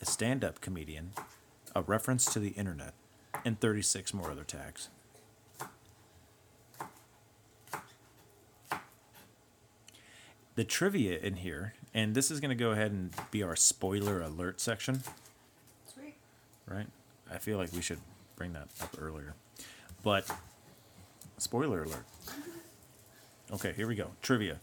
a 0.00 0.06
stand 0.06 0.42
up 0.42 0.60
comedian, 0.60 1.12
a 1.74 1.82
reference 1.82 2.32
to 2.32 2.38
the 2.38 2.50
internet, 2.50 2.94
and 3.44 3.60
36 3.60 4.14
more 4.14 4.30
other 4.30 4.44
tags. 4.44 4.88
The 10.54 10.64
trivia 10.64 11.18
in 11.18 11.36
here, 11.36 11.74
and 11.94 12.14
this 12.14 12.30
is 12.30 12.40
going 12.40 12.50
to 12.50 12.54
go 12.54 12.70
ahead 12.72 12.90
and 12.90 13.14
be 13.30 13.42
our 13.42 13.56
spoiler 13.56 14.20
alert 14.20 14.60
section, 14.60 15.02
Sweet. 15.86 16.14
right? 16.66 16.86
I 17.30 17.38
feel 17.38 17.56
like 17.56 17.72
we 17.72 17.80
should 17.82 18.00
bring 18.36 18.52
that 18.54 18.68
up 18.80 18.96
earlier. 18.98 19.34
But, 20.02 20.30
spoiler 21.38 21.84
alert. 21.84 22.04
Okay, 23.52 23.72
here 23.72 23.86
we 23.88 23.94
go. 23.96 24.10
Trivia. 24.22 24.60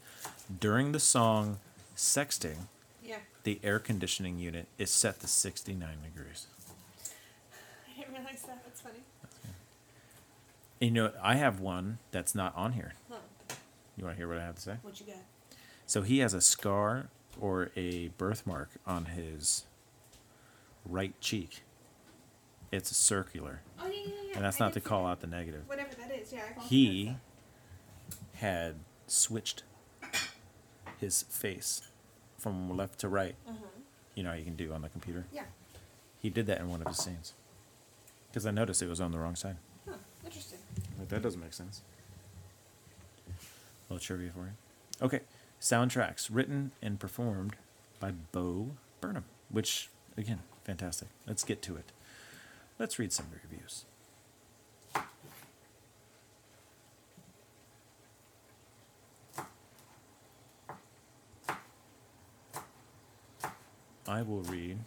During 0.60 0.91
the 0.91 1.00
song 1.00 1.60
Sexting, 1.95 2.67
Yeah. 3.04 3.17
the 3.43 3.60
air 3.63 3.80
conditioning 3.80 4.38
unit 4.39 4.67
is 4.78 4.91
set 4.91 5.19
to 5.21 5.28
69 5.28 5.97
degrees. 6.04 6.47
I 7.89 8.00
didn't 8.00 8.13
realize 8.13 8.43
that. 8.43 8.63
That's 8.63 8.82
funny. 8.82 9.00
And, 10.80 10.89
you 10.89 10.91
know, 10.91 11.12
I 11.21 11.36
have 11.36 11.60
one 11.60 11.97
that's 12.12 12.36
not 12.36 12.56
on 12.56 12.73
here. 12.73 12.93
Huh. 13.10 13.17
You 13.97 14.04
want 14.06 14.15
to 14.15 14.17
hear 14.17 14.28
what 14.28 14.38
I 14.38 14.43
have 14.45 14.56
to 14.56 14.62
say? 14.62 14.76
What 14.84 15.00
you 15.00 15.08
got? 15.08 15.15
So 15.88 16.04
he 16.04 16.19
has 16.19 16.34
a 16.34 16.41
scar 16.41 17.08
or 17.39 17.71
a 17.76 18.10
birthmark 18.10 18.69
on 18.86 19.06
his 19.06 19.65
right 20.86 21.19
cheek. 21.19 21.63
It's 22.71 22.95
circular, 22.95 23.62
Oh, 23.80 23.88
yeah, 23.88 23.93
yeah, 23.93 24.13
yeah. 24.28 24.36
and 24.36 24.45
that's 24.45 24.60
I 24.62 24.65
not 24.65 24.73
to 24.73 24.82
call 24.82 25.06
that. 25.06 25.12
out 25.12 25.21
the 25.21 25.28
negative. 25.28 25.67
Whatever 25.67 25.95
that 25.95 26.12
is, 26.12 26.32
yeah. 26.34 26.41
I 26.60 26.62
He 26.63 27.15
had 28.38 28.76
switched 29.08 29.63
his 31.00 31.23
face 31.23 31.82
from 32.38 32.76
left 32.76 33.00
to 33.00 33.10
right. 33.10 33.36
Huh. 33.45 33.54
You 34.15 34.23
know 34.23 34.30
how 34.30 34.36
you 34.36 34.45
can 34.45 34.56
do 34.56 34.73
on 34.73 34.82
the 34.82 34.89
computer. 34.89 35.26
Yeah. 35.32 35.43
He 36.19 36.30
did 36.30 36.47
that 36.47 36.60
in 36.60 36.69
one 36.69 36.82
of 36.82 36.88
his 36.88 36.97
scenes. 36.97 37.34
Because 38.30 38.45
I 38.45 38.52
noticed 38.52 38.82
it 38.82 38.89
was 38.89 39.02
on 39.02 39.12
the 39.12 39.19
wrong 39.19 39.36
side. 39.36 39.58
Huh. 39.88 39.95
Interesting. 40.26 40.60
Like, 40.97 41.10
that 41.10 41.21
doesn't 41.21 41.39
make 41.39 41.54
sense. 41.54 41.82
A 43.28 43.93
little 43.93 44.04
trivia 44.04 44.32
for 44.32 44.45
you. 44.45 44.54
Okay, 45.02 45.21
soundtracks 45.62 46.30
written 46.32 46.71
and 46.82 47.00
performed 47.00 47.56
by 48.00 48.12
Bo 48.32 48.71
Burnham, 49.00 49.26
which, 49.50 49.89
again, 50.17 50.39
fantastic. 50.63 51.08
Let's 51.26 51.43
get 51.43 51.62
to 51.63 51.76
it. 51.78 51.91
Let's 52.80 53.00
read 53.00 53.13
some 53.13 53.28
reviews. 53.32 53.86
I 64.08 64.22
will 64.22 64.41
read 64.41 64.80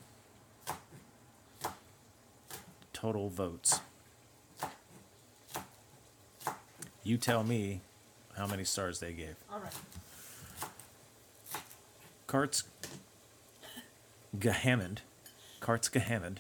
total 2.93 3.29
votes. 3.29 3.81
You 7.05 7.17
tell 7.19 7.45
me 7.45 7.81
how 8.37 8.47
many 8.47 8.65
stars 8.65 9.01
they 9.01 9.13
gave. 9.13 9.37
All 9.53 9.61
right. 9.61 9.73
Karts 12.27 12.63
Gahammond, 14.39 14.99
Karts 15.61 15.91
Gahammond 15.91 16.37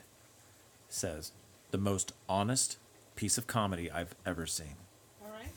says, 0.89 1.33
the 1.73 1.79
most 1.79 2.13
honest 2.29 2.77
piece 3.17 3.37
of 3.37 3.47
comedy 3.47 3.91
I've 3.91 4.15
ever 4.25 4.47
seen. 4.47 4.77
All 5.23 5.31
right. 5.31 5.53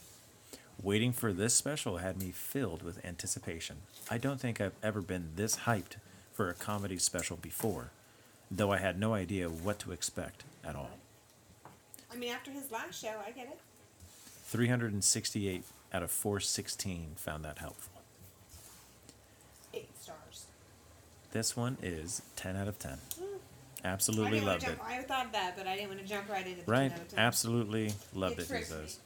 Waiting 0.82 1.14
for 1.14 1.32
this 1.32 1.54
special 1.54 1.98
had 1.98 2.22
me 2.22 2.32
filled 2.32 2.82
with 2.84 3.04
anticipation. 3.06 3.78
I 4.10 4.18
don't 4.18 4.42
think 4.42 4.60
I've 4.60 4.76
ever 4.82 5.02
been 5.02 5.30
this 5.36 5.58
hyped 5.60 5.98
for 6.34 6.50
a 6.50 6.54
comedy 6.54 6.98
special 6.98 7.38
before, 7.38 7.91
though 8.50 8.72
I 8.72 8.78
had 8.78 9.00
no 9.00 9.13
idea 9.13 9.48
what 9.50 9.80
to 9.80 9.91
expect 9.91 10.43
at 10.65 10.76
all. 10.76 10.89
I 12.12 12.15
mean, 12.15 12.32
after 12.32 12.52
his 12.52 12.72
last 12.72 13.00
show, 13.02 13.13
I 13.26 13.32
get 13.32 13.46
it. 13.48 13.60
368 14.46 15.63
out 15.93 16.04
of 16.04 16.12
416 16.12 17.13
found 17.15 17.46
that 17.46 17.60
helpful. 17.60 18.02
Eight 19.74 19.89
stars. 20.00 20.46
This 21.32 21.56
one 21.58 21.78
is 21.82 22.22
10 22.36 22.56
out 22.56 22.67
of 22.67 22.78
10. 22.80 22.91
Hmm. 23.17 23.24
I 23.84 23.88
Absolutely 23.88 24.39
loved 24.41 24.63
it. 24.63 24.78
I 24.86 25.02
thought 25.02 25.32
that, 25.34 25.58
but 25.58 25.67
I 25.67 25.76
didn't 25.76 25.89
want 25.89 26.02
to 26.02 26.06
jump 26.08 26.30
right 26.30 26.46
into 26.48 26.63
the 26.63 26.72
Right? 26.72 26.89
10 26.89 26.91
out 26.93 27.00
of 27.00 27.08
10. 27.10 27.19
Absolutely 27.19 27.93
loved 28.13 28.34
It 28.34 28.39
it, 28.39 28.43
he 28.43 28.48
tricked 28.50 28.67
says. 28.67 29.00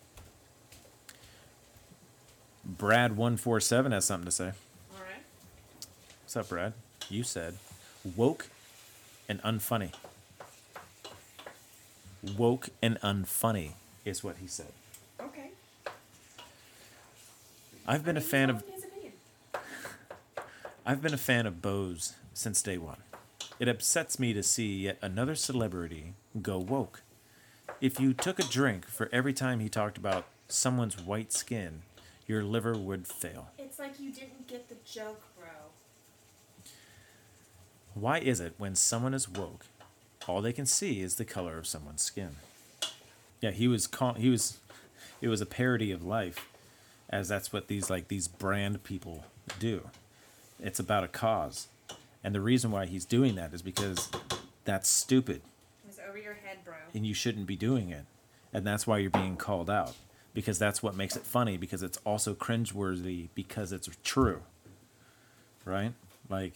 me. 2.68 2.76
Brad147 2.78 3.92
has 3.94 4.06
something 4.06 4.26
to 4.26 4.32
say. 4.32 4.52
All 4.96 5.02
right. 5.04 5.24
What's 6.24 6.36
up, 6.36 6.50
Brad? 6.50 6.74
You 7.10 7.24
said 7.24 7.56
woke 8.16 8.48
and 9.30 9.42
unfunny. 9.42 9.92
Woke 12.38 12.70
and 12.82 13.00
unfunny 13.02 13.72
is 14.04 14.24
what 14.24 14.38
he 14.38 14.48
said. 14.48 14.74
Okay. 15.22 15.52
I've 17.88 18.04
been 18.04 18.18
a 18.18 18.22
fan 18.22 18.50
of 18.50 18.60
telling 18.60 18.74
his 18.74 18.84
opinion. 18.84 19.14
I've 20.86 21.02
been 21.02 21.14
a 21.14 21.18
fan 21.18 21.46
of 21.46 21.62
Bo's 21.62 22.14
since 22.34 22.62
day 22.62 22.78
one. 22.78 22.98
It 23.60 23.68
upsets 23.68 24.20
me 24.20 24.34
to 24.34 24.44
see 24.44 24.84
yet 24.84 24.98
another 25.02 25.36
celebrity 25.36 26.14
go 26.42 26.58
woke. 26.60 27.02
If 27.80 28.00
you 28.00 28.14
took 28.14 28.40
a 28.40 28.44
drink 28.44 28.86
for 28.86 29.10
every 29.14 29.34
time 29.34 29.60
he 29.60 29.70
talked 29.70 29.98
about 29.98 30.26
someone's 30.48 31.00
white 31.00 31.32
skin, 31.32 31.84
your 32.28 32.44
liver 32.44 32.78
would 32.78 33.08
fail. 33.08 33.50
It's 33.58 33.80
like 33.80 34.00
you 34.00 34.12
didn't 34.12 34.48
get 34.48 34.68
the 34.68 34.76
joke. 34.86 35.22
Why 38.00 38.20
is 38.20 38.40
it 38.40 38.54
when 38.58 38.76
someone 38.76 39.14
is 39.14 39.28
woke, 39.28 39.66
all 40.28 40.42
they 40.42 40.54
can 40.54 40.66
see 40.66 41.02
is 41.02 41.16
the 41.16 41.26
color 41.26 41.58
of 41.58 41.66
someone's 41.66 42.02
skin? 42.04 42.36
Yeah, 43.42 43.52
he 43.52 43.68
was 43.68 43.88
call, 43.88 44.14
he 44.14 44.30
was 44.30 44.60
it 45.22 45.30
was 45.30 45.42
a 45.42 45.46
parody 45.46 45.92
of 45.92 46.04
life 46.04 46.48
as 47.10 47.28
that's 47.28 47.52
what 47.52 47.68
these 47.68 47.90
like 47.90 48.08
these 48.08 48.28
brand 48.28 48.84
people 48.84 49.26
do. 49.60 49.90
It's 50.60 50.80
about 50.80 51.04
a 51.04 51.08
cause. 51.08 51.68
And 52.24 52.36
the 52.36 52.42
reason 52.42 52.72
why 52.72 52.86
he's 52.88 53.06
doing 53.06 53.36
that 53.36 53.54
is 53.54 53.62
because 53.62 54.10
that's 54.66 54.90
stupid 54.90 55.42
It's 55.88 56.00
over 56.08 56.18
your 56.18 56.34
head, 56.34 56.58
bro. 56.66 56.74
and 56.94 57.06
you 57.06 57.14
shouldn't 57.14 57.48
be 57.48 57.56
doing 57.56 57.90
it. 57.90 58.06
And 58.54 58.66
that's 58.66 58.86
why 58.86 58.98
you're 58.98 59.10
being 59.10 59.38
called 59.38 59.70
out. 59.70 59.94
Because 60.34 60.60
that's 60.60 60.84
what 60.84 60.96
makes 60.96 61.16
it 61.16 61.24
funny 61.24 61.58
because 61.58 61.82
it's 61.82 61.98
also 62.06 62.34
cringeworthy 62.36 63.30
because 63.34 63.72
it's 63.72 63.90
true. 64.04 64.42
Right? 65.66 65.94
Like 66.30 66.54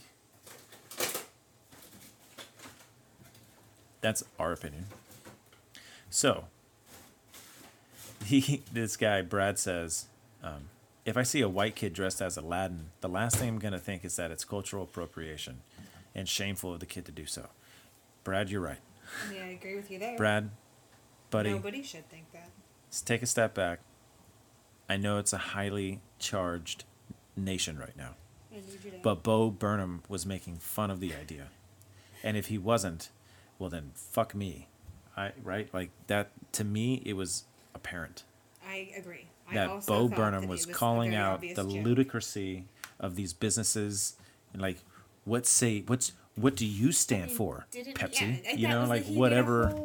that's 4.02 4.24
our 4.40 4.52
opinion. 4.52 4.86
So, 6.10 6.46
he 8.26 8.62
this 8.74 8.98
guy 8.98 9.22
Brad 9.22 9.58
says, 9.60 10.06
um, 10.44 10.70
if 11.06 11.18
I 11.18 11.24
see 11.24 11.42
a 11.42 11.50
white 11.50 11.76
kid 11.76 11.94
dressed 11.94 12.22
as 12.22 12.38
Aladdin, 12.38 12.88
the 13.02 13.10
last 13.10 13.38
thing 13.38 13.50
I'm 13.50 13.60
gonna 13.60 13.80
think 13.80 14.04
is 14.06 14.16
that 14.18 14.32
it's 14.32 14.44
cultural 14.46 14.84
appropriation, 14.84 15.62
and 16.14 16.28
shameful 16.28 16.74
of 16.74 16.80
the 16.80 16.86
kid 16.86 17.06
to 17.06 17.12
do 17.12 17.26
so. 17.26 17.48
Brad, 18.24 18.50
you're 18.50 18.62
right. 18.62 18.80
I 19.28 19.34
mean, 19.34 19.42
I 19.42 19.48
agree 19.54 19.76
with 19.76 19.90
you 19.90 20.00
there. 20.00 20.16
Brad, 20.18 20.52
buddy, 21.30 21.52
Nobody 21.52 21.82
should 21.84 22.08
think 22.10 22.32
that. 22.34 22.50
let's 22.88 23.02
take 23.02 23.22
a 23.22 23.26
step 23.26 23.54
back. 23.54 23.80
I 24.90 24.98
know 24.98 25.18
it's 25.18 25.34
a 25.34 25.38
highly 25.38 26.02
charged 26.20 26.84
nation 27.36 27.80
right 27.80 27.96
now, 27.98 28.16
I 28.52 28.56
need 28.56 28.64
you 28.84 28.92
to. 28.92 28.98
but 29.02 29.24
Bo 29.24 29.50
Burnham 29.50 30.04
was 30.10 30.26
making 30.26 30.58
fun 30.58 30.92
of 30.92 31.00
the 31.00 31.14
idea, 31.16 31.48
and 32.24 32.38
if 32.38 32.48
he 32.48 32.58
wasn't, 32.58 33.10
well 33.62 33.70
then 33.70 33.92
fuck 33.94 34.34
me, 34.36 34.68
I 35.16 35.32
right 35.44 35.70
like 35.74 35.92
that 36.08 36.32
to 36.54 36.64
me 36.64 37.02
it 37.06 37.14
was 37.14 37.46
apparent. 37.76 38.24
I 38.68 38.90
agree. 38.98 39.28
I 39.50 39.54
that 39.54 39.70
also 39.70 40.08
Bo 40.08 40.16
Burnham 40.16 40.42
that 40.42 40.50
was 40.50 40.66
it 40.66 40.72
a 40.72 40.74
calling 40.74 41.14
out 41.16 41.42
the 41.42 41.54
joke. 41.54 41.68
ludicrousy 41.68 42.64
of 43.00 43.16
these 43.16 43.34
businesses 43.34 44.16
and 44.54 44.62
like 44.62 44.78
what 45.26 45.46
say 45.46 45.84
what's 45.88 46.14
what 46.36 46.56
do 46.56 46.66
you 46.66 46.92
stand 46.92 47.28
mean, 47.28 47.36
for 47.38 47.66
Pepsi 47.74 48.44
yeah, 48.44 48.54
you 48.54 48.68
know 48.68 48.86
like 48.86 49.04
he 49.04 49.10
did 49.14 49.18
a 49.18 49.20
whatever 49.20 49.76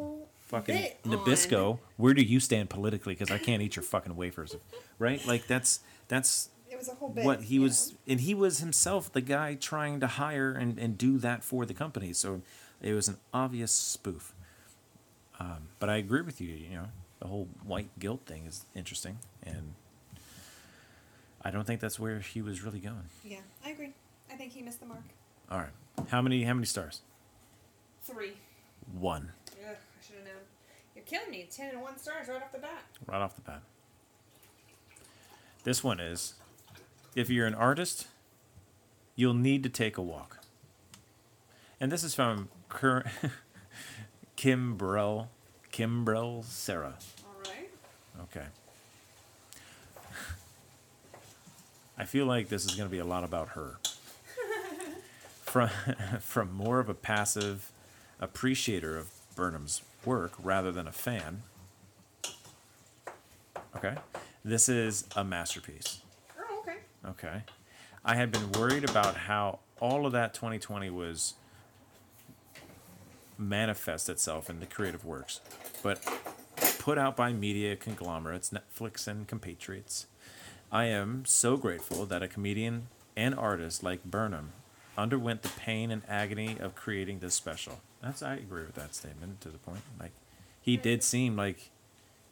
fucking 0.47 0.75
bit 0.75 0.99
on- 1.05 1.11
Nabisco 1.11 1.79
where 1.97 2.13
do 2.13 2.21
you 2.23 2.39
stand 2.39 2.69
politically 2.69 3.13
because 3.13 3.29
I 3.31 3.37
can't 3.37 3.61
eat 3.61 3.75
your 3.75 3.83
fucking 3.83 4.15
wafers 4.15 4.55
right 4.97 5.25
like 5.27 5.45
that's 5.47 5.81
that's 6.07 6.49
It 6.71 6.77
was 6.77 6.87
a 6.87 6.93
whole 6.93 7.09
bit. 7.09 7.25
what 7.25 7.43
he 7.43 7.55
yeah. 7.55 7.63
was 7.63 7.93
and 8.07 8.21
he 8.21 8.33
was 8.33 8.59
himself 8.59 9.11
the 9.11 9.21
guy 9.21 9.55
trying 9.55 9.99
to 9.99 10.07
hire 10.07 10.53
and, 10.53 10.79
and 10.79 10.97
do 10.97 11.17
that 11.19 11.43
for 11.43 11.65
the 11.65 11.73
company 11.73 12.13
so 12.13 12.41
it 12.81 12.93
was 12.93 13.07
an 13.07 13.17
obvious 13.33 13.71
spoof 13.71 14.33
um, 15.39 15.69
but 15.79 15.89
i 15.89 15.95
agree 15.97 16.21
with 16.21 16.39
you 16.41 16.49
you 16.53 16.69
know 16.75 16.87
the 17.19 17.27
whole 17.27 17.47
white 17.63 17.89
guilt 17.99 18.21
thing 18.25 18.45
is 18.45 18.65
interesting 18.75 19.17
and 19.43 19.73
i 21.43 21.49
don't 21.51 21.65
think 21.65 21.79
that's 21.81 21.99
where 21.99 22.19
he 22.19 22.41
was 22.41 22.63
really 22.63 22.79
going 22.79 23.09
Yeah, 23.23 23.39
I 23.65 23.69
agree. 23.71 23.93
I 24.31 24.35
think 24.35 24.51
he 24.53 24.61
missed 24.61 24.79
the 24.79 24.85
mark. 24.85 25.01
all 25.51 25.59
right 25.59 26.07
how 26.09 26.21
many 26.21 26.43
how 26.43 26.53
many 26.53 26.65
stars 26.65 27.01
Three. 28.03 28.33
one 28.99 29.31
Ugh, 29.67 29.75
I 29.75 30.05
should 30.05 30.15
have 30.17 30.25
known. 30.25 30.43
You're 30.95 31.03
killing 31.05 31.29
me. 31.29 31.47
Ten 31.51 31.71
and 31.71 31.81
one 31.81 31.97
stars 31.97 32.27
right 32.29 32.41
off 32.41 32.51
the 32.53 32.59
bat. 32.59 32.83
right 33.05 33.21
off 33.21 33.35
the 33.35 33.41
bat 33.41 33.61
this 35.63 35.83
one 35.83 35.99
is 35.99 36.35
if 37.15 37.29
you're 37.29 37.47
an 37.47 37.55
artist 37.55 38.07
you'll 39.15 39.33
need 39.33 39.63
to 39.63 39.69
take 39.69 39.97
a 39.97 40.01
walk 40.01 40.39
and 41.81 41.91
this 41.91 42.03
is 42.03 42.13
from 42.15 42.49
Cur- 42.69 43.05
Kim 44.35 44.77
Brell, 44.77 45.29
Sarah. 46.43 46.95
All 47.25 47.41
right. 47.51 47.69
Okay. 48.23 48.45
I 51.97 52.05
feel 52.05 52.25
like 52.25 52.49
this 52.49 52.65
is 52.65 52.75
going 52.75 52.87
to 52.87 52.91
be 52.91 52.99
a 52.99 53.05
lot 53.05 53.23
about 53.23 53.49
her. 53.49 53.77
from 55.41 55.69
from 56.19 56.53
more 56.53 56.79
of 56.79 56.89
a 56.89 56.93
passive 56.93 57.71
appreciator 58.19 58.97
of 58.97 59.09
Burnham's 59.35 59.81
work 60.05 60.33
rather 60.41 60.71
than 60.71 60.87
a 60.87 60.91
fan. 60.91 61.43
Okay. 63.75 63.95
This 64.43 64.69
is 64.69 65.05
a 65.15 65.23
masterpiece. 65.23 66.01
Oh, 66.39 66.59
okay. 66.59 66.77
Okay. 67.07 67.43
I 68.03 68.15
had 68.15 68.31
been 68.31 68.51
worried 68.53 68.89
about 68.89 69.15
how 69.15 69.59
all 69.79 70.05
of 70.05 70.13
that 70.13 70.33
2020 70.33 70.89
was 70.89 71.33
manifest 73.37 74.09
itself 74.09 74.49
in 74.49 74.59
the 74.59 74.65
creative 74.65 75.05
works, 75.05 75.41
but 75.83 75.99
put 76.79 76.97
out 76.97 77.15
by 77.15 77.33
media 77.33 77.75
conglomerates, 77.75 78.51
Netflix 78.51 79.07
and 79.07 79.27
compatriots. 79.27 80.07
I 80.71 80.85
am 80.85 81.23
so 81.25 81.57
grateful 81.57 82.05
that 82.05 82.23
a 82.23 82.27
comedian 82.27 82.87
and 83.15 83.33
artist 83.35 83.83
like 83.83 84.03
Burnham 84.03 84.51
underwent 84.97 85.43
the 85.43 85.49
pain 85.49 85.91
and 85.91 86.01
agony 86.07 86.57
of 86.59 86.75
creating 86.75 87.19
this 87.19 87.35
special. 87.35 87.79
That's 88.01 88.21
I 88.21 88.35
agree 88.35 88.63
with 88.63 88.75
that 88.75 88.95
statement 88.95 89.41
to 89.41 89.49
the 89.49 89.57
point. 89.57 89.81
Like 89.99 90.11
he 90.61 90.77
did 90.77 91.03
seem 91.03 91.35
like 91.35 91.69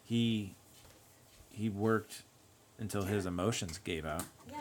he 0.03 0.55
he 1.51 1.69
worked 1.69 2.23
until 2.77 3.03
his 3.03 3.25
emotions 3.25 3.79
gave 3.83 4.05
out. 4.05 4.23
Yeah. 4.49 4.57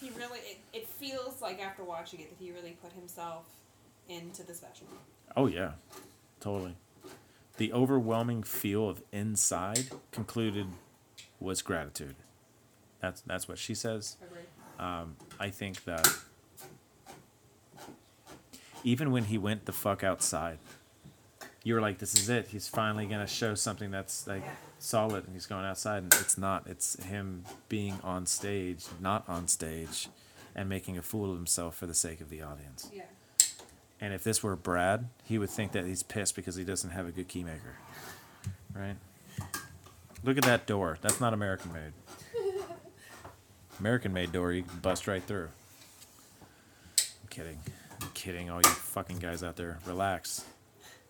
He 0.00 0.10
really. 0.10 0.40
It, 0.40 0.58
it 0.72 0.88
feels 0.88 1.40
like 1.40 1.60
after 1.60 1.82
watching 1.84 2.20
it 2.20 2.30
that 2.30 2.42
he 2.42 2.52
really 2.52 2.76
put 2.82 2.92
himself 2.92 3.44
into 4.08 4.42
the 4.42 4.54
special. 4.54 4.86
Oh 5.36 5.46
yeah, 5.46 5.72
totally. 6.40 6.76
The 7.56 7.72
overwhelming 7.72 8.42
feel 8.42 8.88
of 8.88 9.02
inside 9.12 9.84
concluded 10.10 10.66
was 11.40 11.62
gratitude. 11.62 12.16
That's 13.00 13.20
that's 13.22 13.48
what 13.48 13.58
she 13.58 13.74
says. 13.74 14.16
Um, 14.78 15.16
I 15.38 15.50
think 15.50 15.84
that 15.84 16.08
even 18.84 19.12
when 19.12 19.24
he 19.24 19.38
went 19.38 19.66
the 19.66 19.72
fuck 19.72 20.02
outside, 20.02 20.58
you 21.62 21.74
were 21.74 21.80
like, 21.80 21.98
"This 21.98 22.14
is 22.14 22.28
it. 22.28 22.48
He's 22.48 22.68
finally 22.68 23.06
gonna 23.06 23.26
show 23.26 23.54
something 23.54 23.90
that's 23.90 24.26
like 24.26 24.42
solid." 24.78 25.24
And 25.24 25.34
he's 25.34 25.46
going 25.46 25.64
outside, 25.64 26.02
and 26.02 26.14
it's 26.14 26.36
not. 26.36 26.66
It's 26.66 27.02
him 27.04 27.44
being 27.68 27.98
on 28.02 28.26
stage, 28.26 28.84
not 29.00 29.28
on 29.28 29.46
stage, 29.46 30.08
and 30.54 30.68
making 30.68 30.98
a 30.98 31.02
fool 31.02 31.30
of 31.30 31.36
himself 31.36 31.76
for 31.76 31.86
the 31.86 31.94
sake 31.94 32.20
of 32.20 32.28
the 32.28 32.42
audience. 32.42 32.88
Yeah. 32.92 33.04
And 34.02 34.12
if 34.12 34.24
this 34.24 34.42
were 34.42 34.56
Brad, 34.56 35.08
he 35.24 35.38
would 35.38 35.48
think 35.48 35.70
that 35.72 35.86
he's 35.86 36.02
pissed 36.02 36.34
because 36.34 36.56
he 36.56 36.64
doesn't 36.64 36.90
have 36.90 37.06
a 37.06 37.12
good 37.12 37.28
keymaker. 37.28 37.76
Right? 38.74 38.96
Look 40.24 40.36
at 40.36 40.42
that 40.42 40.66
door. 40.66 40.98
That's 41.00 41.20
not 41.20 41.32
American 41.32 41.72
made. 41.72 41.92
American 43.78 44.12
made 44.12 44.32
door, 44.32 44.52
you 44.52 44.64
can 44.64 44.80
bust 44.80 45.06
right 45.06 45.22
through. 45.22 45.48
I'm 46.98 47.28
kidding. 47.30 47.58
I'm 48.00 48.08
kidding, 48.12 48.50
all 48.50 48.58
you 48.58 48.68
fucking 48.68 49.20
guys 49.20 49.44
out 49.44 49.54
there. 49.54 49.78
Relax. 49.86 50.44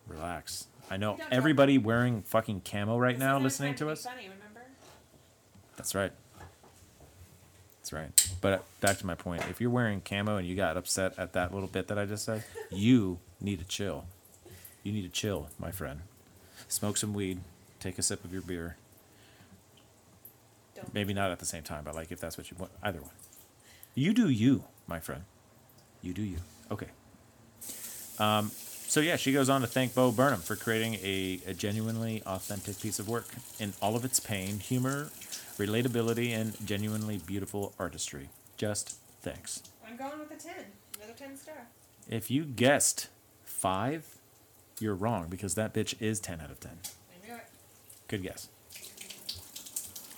Relax. 0.07 0.67
I 0.91 0.99
know 0.99 1.17
everybody 1.31 1.79
wearing 1.79 2.21
fucking 2.23 2.61
camo 2.71 2.99
right 2.99 3.19
now 3.19 3.39
listening 3.39 3.75
to 3.77 3.89
us. 3.89 4.05
Funny, 4.05 4.25
remember? 4.25 4.61
That's 5.77 5.95
right. 5.95 6.13
That's 7.79 7.93
right. 7.95 8.32
But 8.43 8.65
back 8.81 8.99
to 8.99 9.07
my 9.07 9.15
point. 9.15 9.45
If 9.49 9.61
you're 9.61 9.71
wearing 9.71 10.03
camo 10.03 10.37
and 10.37 10.47
you 10.47 10.55
got 10.57 10.77
upset 10.77 11.19
at 11.19 11.33
that 11.33 11.55
little 11.55 11.69
bit 11.69 11.89
that 11.89 11.99
I 11.99 12.05
just 12.05 12.25
said, 12.25 12.45
you 12.71 13.21
need 13.41 13.61
to 13.61 13.65
chill. 13.65 14.05
You 14.83 14.93
need 14.93 15.03
to 15.03 15.09
chill, 15.09 15.49
my 15.59 15.71
friend. 15.71 16.01
Smoke 16.69 16.97
some 16.97 17.15
weed. 17.15 17.41
Take 17.79 17.99
a 17.99 18.03
sip 18.03 18.25
of 18.25 18.33
your 18.33 18.43
beer. 18.43 18.77
Don't. 20.75 20.93
Maybe 20.93 21.15
not 21.15 21.31
at 21.31 21.39
the 21.39 21.47
same 21.47 21.63
time, 21.63 21.85
but 21.85 21.95
like 21.95 22.11
if 22.11 22.21
that's 22.21 22.37
what 22.37 22.51
you 22.51 22.57
want. 22.59 22.73
Either 22.83 23.01
one. 23.01 23.13
You 23.95 24.13
do 24.13 24.29
you, 24.29 24.65
my 24.87 24.99
friend. 24.99 25.23
You 26.03 26.13
do 26.13 26.23
you. 26.23 26.39
Okay. 26.71 26.89
Um, 28.19 28.51
so 28.89 29.01
yeah, 29.01 29.17
she 29.17 29.33
goes 29.33 29.49
on 29.49 29.61
to 29.61 29.67
thank 29.67 29.95
Bo 29.95 30.11
Burnham 30.11 30.41
for 30.41 30.57
creating 30.57 30.95
a, 30.95 31.41
a 31.47 31.55
genuinely 31.55 32.23
authentic 32.27 32.81
piece 32.81 32.99
of 32.99 33.09
work 33.09 33.29
in 33.61 33.73
all 33.81 33.95
of 33.97 34.05
its 34.05 34.19
pain, 34.21 34.59
humor, 34.59 35.11
relatability, 35.59 36.31
and 36.31 36.55
genuinely 36.67 37.19
beautiful 37.19 37.75
artistry. 37.79 38.29
Just 38.57 38.97
thanks. 39.23 39.63
I'm 39.87 39.97
going 39.97 40.19
with 40.19 40.31
a 40.31 40.37
ten. 40.37 40.65
Another 40.97 41.15
ten 41.17 41.37
star. 41.37 41.67
If 42.09 42.31
you 42.31 42.45
guessed 42.45 43.09
five, 43.45 44.19
you're 44.81 44.95
wrong 44.95 45.27
because 45.29 45.55
that 45.55 45.73
bitch 45.73 45.95
is 46.01 46.21
ten 46.21 46.41
out 46.41 46.51
of 46.51 46.61
ten. 46.61 46.79
I 47.13 47.27
knew 47.27 47.35
it. 47.35 47.47
Good 48.09 48.23
guess. 48.23 48.49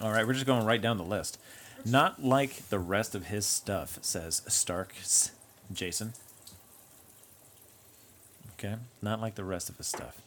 All 0.00 0.10
right, 0.10 0.26
we're 0.26 0.32
just 0.32 0.46
going 0.46 0.64
right 0.64 0.82
down 0.82 0.98
the 0.98 1.04
list. 1.04 1.38
Not 1.84 2.24
like 2.24 2.68
the 2.68 2.78
rest 2.78 3.14
of 3.14 3.26
his 3.26 3.46
stuff, 3.46 3.98
says 4.02 4.42
Stark's 4.48 5.32
Jason. 5.72 6.14
Okay, 8.58 8.76
not 9.02 9.20
like 9.20 9.34
the 9.34 9.44
rest 9.44 9.68
of 9.68 9.76
his 9.76 9.86
stuff. 9.86 10.20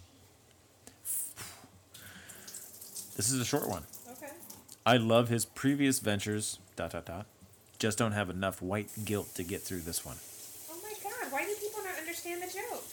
This 3.15 3.31
is 3.31 3.41
a 3.41 3.45
short 3.45 3.67
one. 3.67 3.83
I 4.87 4.95
love 4.95 5.27
his 5.27 5.43
previous 5.43 5.99
ventures, 5.99 6.59
dot 6.77 6.91
dot 6.91 7.03
dot. 7.03 7.25
Just 7.77 7.97
don't 7.97 8.13
have 8.13 8.29
enough 8.29 8.61
white 8.61 8.87
guilt 9.03 9.35
to 9.35 9.43
get 9.43 9.61
through 9.61 9.81
this 9.81 10.05
one. 10.05 10.15
Oh 10.71 10.79
my 10.81 10.93
god, 11.03 11.29
why 11.29 11.43
do 11.43 11.53
people 11.59 11.83
not 11.83 11.97
understand 11.99 12.41
the 12.41 12.47
joke? 12.47 12.85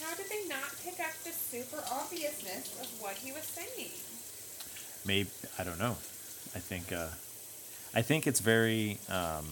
How 0.00 0.14
did 0.16 0.30
they 0.30 0.48
not 0.48 0.74
pick 0.82 0.98
up 0.98 1.12
the 1.24 1.32
super 1.32 1.84
obviousness 1.92 2.80
of 2.80 2.86
what 3.02 3.16
he 3.16 3.32
was 3.32 3.42
saying? 3.42 3.90
maybe 5.04 5.28
I 5.58 5.64
don't 5.64 5.78
know. 5.78 5.98
I 6.54 6.58
think 6.58 6.90
uh, 6.90 7.08
I 7.94 8.00
think 8.00 8.26
it's 8.26 8.40
very 8.40 8.98
um, 9.10 9.44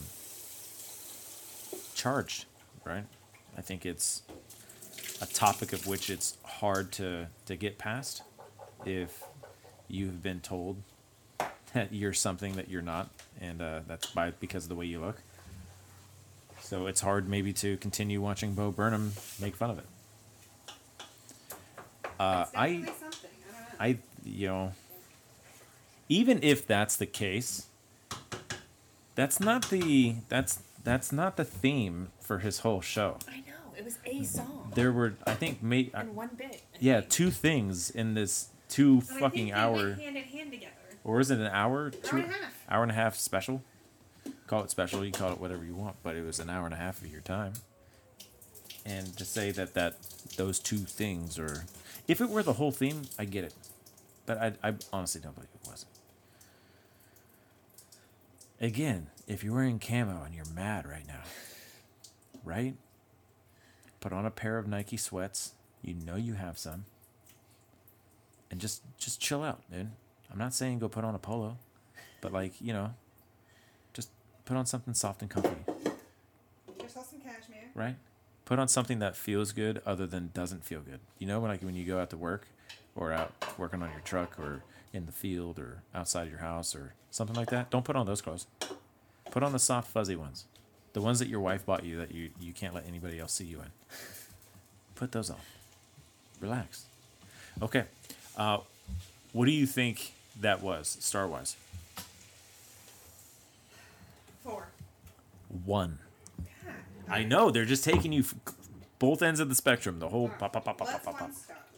charged, 1.95 2.47
right? 2.83 3.05
I 3.59 3.61
think 3.61 3.85
it's 3.85 4.23
a 5.21 5.27
topic 5.27 5.75
of 5.75 5.87
which 5.87 6.09
it's 6.09 6.39
hard 6.45 6.93
to 6.93 7.27
to 7.45 7.57
get 7.57 7.77
past 7.77 8.23
if 8.87 9.23
you've 9.87 10.23
been 10.23 10.41
told 10.41 10.79
that 11.75 11.93
you're 11.93 12.13
something 12.13 12.55
that 12.55 12.69
you're 12.71 12.83
not, 12.83 13.11
and 13.41 13.61
uh, 13.61 13.81
that's 13.87 14.07
by 14.07 14.31
because 14.31 14.65
of 14.65 14.69
the 14.71 14.75
way 14.75 14.87
you 14.87 15.01
look. 15.01 15.21
So 16.61 16.87
it's 16.87 17.03
hard 17.03 17.29
maybe 17.29 17.53
to 17.55 17.77
continue 17.77 18.21
watching 18.21 18.55
Bo 18.55 18.71
Burnham 18.71 19.13
make 19.41 19.55
fun 19.55 19.71
of 19.71 19.79
it. 19.79 19.87
Uh, 22.19 22.47
I 22.57 22.85
something. 22.99 23.31
I 23.41 23.53
don't 23.53 23.61
know. 23.61 23.77
I 23.81 23.99
you 24.25 24.47
know 24.47 24.73
even 26.09 26.43
if 26.43 26.67
that's 26.67 26.97
the 26.97 27.07
case 27.07 27.67
that's 29.15 29.41
not 29.41 29.69
the 29.71 30.17
that's 30.29 30.61
that's 30.83 31.13
not 31.13 31.37
the 31.37 31.45
theme 31.45 32.09
for 32.21 32.39
his 32.39 32.61
whole 32.61 32.81
show. 32.81 33.19
I 33.29 33.39
know 33.39 33.55
it 33.77 33.85
was 33.85 33.99
a 34.05 34.23
song 34.25 34.73
There 34.75 34.93
were 34.93 35.15
I 35.27 35.35
think 35.35 35.59
and 35.63 36.17
one 36.17 36.31
bit. 36.37 36.63
I 36.75 36.77
yeah, 36.81 37.01
think. 37.01 37.13
two 37.13 37.31
things 37.31 37.91
in 37.91 38.15
this 38.15 38.49
two 38.69 39.01
fucking 39.01 39.53
hour 39.53 39.95
hand 39.95 40.17
in 40.17 40.23
hand 40.25 40.53
together. 40.53 40.73
Or 41.05 41.21
is 41.21 41.31
it 41.31 41.39
an 41.39 41.47
hour? 41.47 41.91
Two 41.91 42.17
and 42.17 42.25
a 42.25 42.29
half. 42.29 42.65
hour 42.69 42.83
and 42.83 42.91
a 42.91 42.95
half 42.95 43.15
special? 43.17 43.63
Call 44.47 44.63
it 44.65 44.71
special, 44.71 45.05
you 45.05 45.13
call 45.13 45.33
it 45.33 45.41
whatever 45.41 45.65
you 45.65 45.75
want, 45.75 45.97
but 46.03 46.17
it 46.17 46.25
was 46.25 46.41
an 46.41 46.51
hour 46.51 46.65
and 46.65 46.75
a 46.75 46.79
half 46.79 47.01
of 47.01 47.11
your 47.11 47.21
time. 47.21 47.53
And 48.85 49.17
to 49.17 49.25
say 49.25 49.51
that 49.53 49.75
that 49.75 49.97
those 50.37 50.59
two 50.59 50.79
things 50.79 51.39
are 51.39 51.65
if 52.07 52.21
it 52.21 52.29
were 52.29 52.43
the 52.43 52.55
whole 52.55 52.71
theme, 52.71 53.03
I 53.19 53.25
get 53.25 53.45
it. 53.45 53.55
But 54.27 54.39
I, 54.39 54.53
I 54.63 54.75
honestly 54.93 55.21
don't 55.21 55.35
believe 55.35 55.49
it 55.55 55.69
wasn't. 55.69 55.91
Again, 58.61 59.09
if 59.27 59.43
you're 59.43 59.55
wearing 59.55 59.79
camo 59.79 60.23
and 60.23 60.35
you're 60.35 60.45
mad 60.55 60.87
right 60.87 61.07
now, 61.07 61.23
right? 62.45 62.75
Put 64.01 64.13
on 64.13 64.27
a 64.27 64.31
pair 64.31 64.59
of 64.59 64.67
Nike 64.67 64.97
sweats. 64.97 65.53
You 65.83 65.95
know 65.95 66.17
you 66.17 66.35
have 66.35 66.59
some. 66.59 66.85
And 68.51 68.61
just 68.61 68.83
just 68.99 69.21
chill 69.21 69.43
out, 69.43 69.63
dude. 69.71 69.91
I'm 70.35 70.41
not 70.41 70.53
saying 70.53 70.81
go 70.81 70.89
put 70.89 71.05
on 71.05 71.15
a 71.15 71.19
polo, 71.21 71.59
but 72.21 72.33
like, 72.33 72.61
you 72.61 72.73
know, 72.73 72.93
just 73.93 74.11
put 74.45 74.57
on 74.57 74.67
something 74.67 74.93
soft 74.93 75.23
and 75.23 75.31
comfy, 75.31 75.51
yourself 76.83 77.09
some 77.09 77.21
cashmere. 77.21 77.71
right? 77.73 77.95
Put 78.45 78.59
on 78.59 78.67
something 78.67 78.99
that 78.99 79.15
feels 79.15 79.53
good 79.53 79.81
other 79.87 80.09
than 80.09 80.31
doesn't 80.35 80.65
feel 80.65 80.81
good. 80.81 80.99
You 81.21 81.29
know, 81.29 81.39
when 81.39 81.53
like 81.53 81.63
when 81.63 81.77
you 81.77 81.85
go 81.85 82.01
out 82.01 82.11
to 82.11 82.17
work 82.17 82.49
or 82.97 83.13
out 83.13 83.33
working 83.57 83.81
on 83.81 83.93
your 83.93 84.01
truck 84.01 84.37
or 84.37 84.65
in 84.93 85.07
the 85.07 85.13
field 85.13 85.61
or 85.61 85.83
outside 85.95 86.25
of 86.25 86.31
your 86.31 86.41
house 86.41 86.75
or 86.75 86.95
something 87.13 87.37
like 87.37 87.51
that, 87.51 87.71
don't 87.71 87.85
put 87.85 87.95
on 87.95 88.05
those 88.05 88.21
clothes. 88.21 88.49
Put 89.31 89.45
on 89.45 89.53
the 89.53 89.61
soft 89.61 89.89
fuzzy 89.93 90.17
ones. 90.17 90.47
The 90.95 91.01
ones 91.01 91.21
that 91.21 91.29
your 91.29 91.41
wife 91.41 91.65
bought 91.65 91.85
you 91.85 91.97
that 91.99 92.13
you, 92.13 92.31
you 92.41 92.53
can't 92.53 92.75
let 92.75 92.87
anybody 92.89 93.21
else 93.21 93.33
see 93.33 93.45
you 93.45 93.61
in. 93.61 93.71
Put 94.97 95.13
those 95.13 95.31
on. 95.31 95.37
Relax. 96.41 96.87
Okay. 97.63 97.85
Uh, 98.37 98.59
what 99.33 99.47
do 99.47 99.53
you 99.53 99.67
think 99.67 100.13
that 100.41 100.63
was, 100.63 100.97
star 101.01 101.27
wise? 101.27 101.57
Four. 104.43 104.69
One. 105.65 105.99
Yeah. 106.65 106.73
I 107.09 107.25
know 107.25 107.51
they're 107.51 107.65
just 107.65 107.85
taking 107.85 108.13
you 108.13 108.21
f- 108.21 108.35
both 108.99 109.23
ends 109.23 109.41
of 109.41 109.49
the 109.49 109.55
spectrum. 109.55 109.99
The 109.99 110.09
whole 110.09 110.29
pop, 110.29 110.53
pop, 110.53 110.65
pop, 110.65 110.79
pop, 110.79 110.89
Let's 110.89 111.05
pop, 111.05 111.19
pop, 111.19 111.31
pop. 111.31 111.31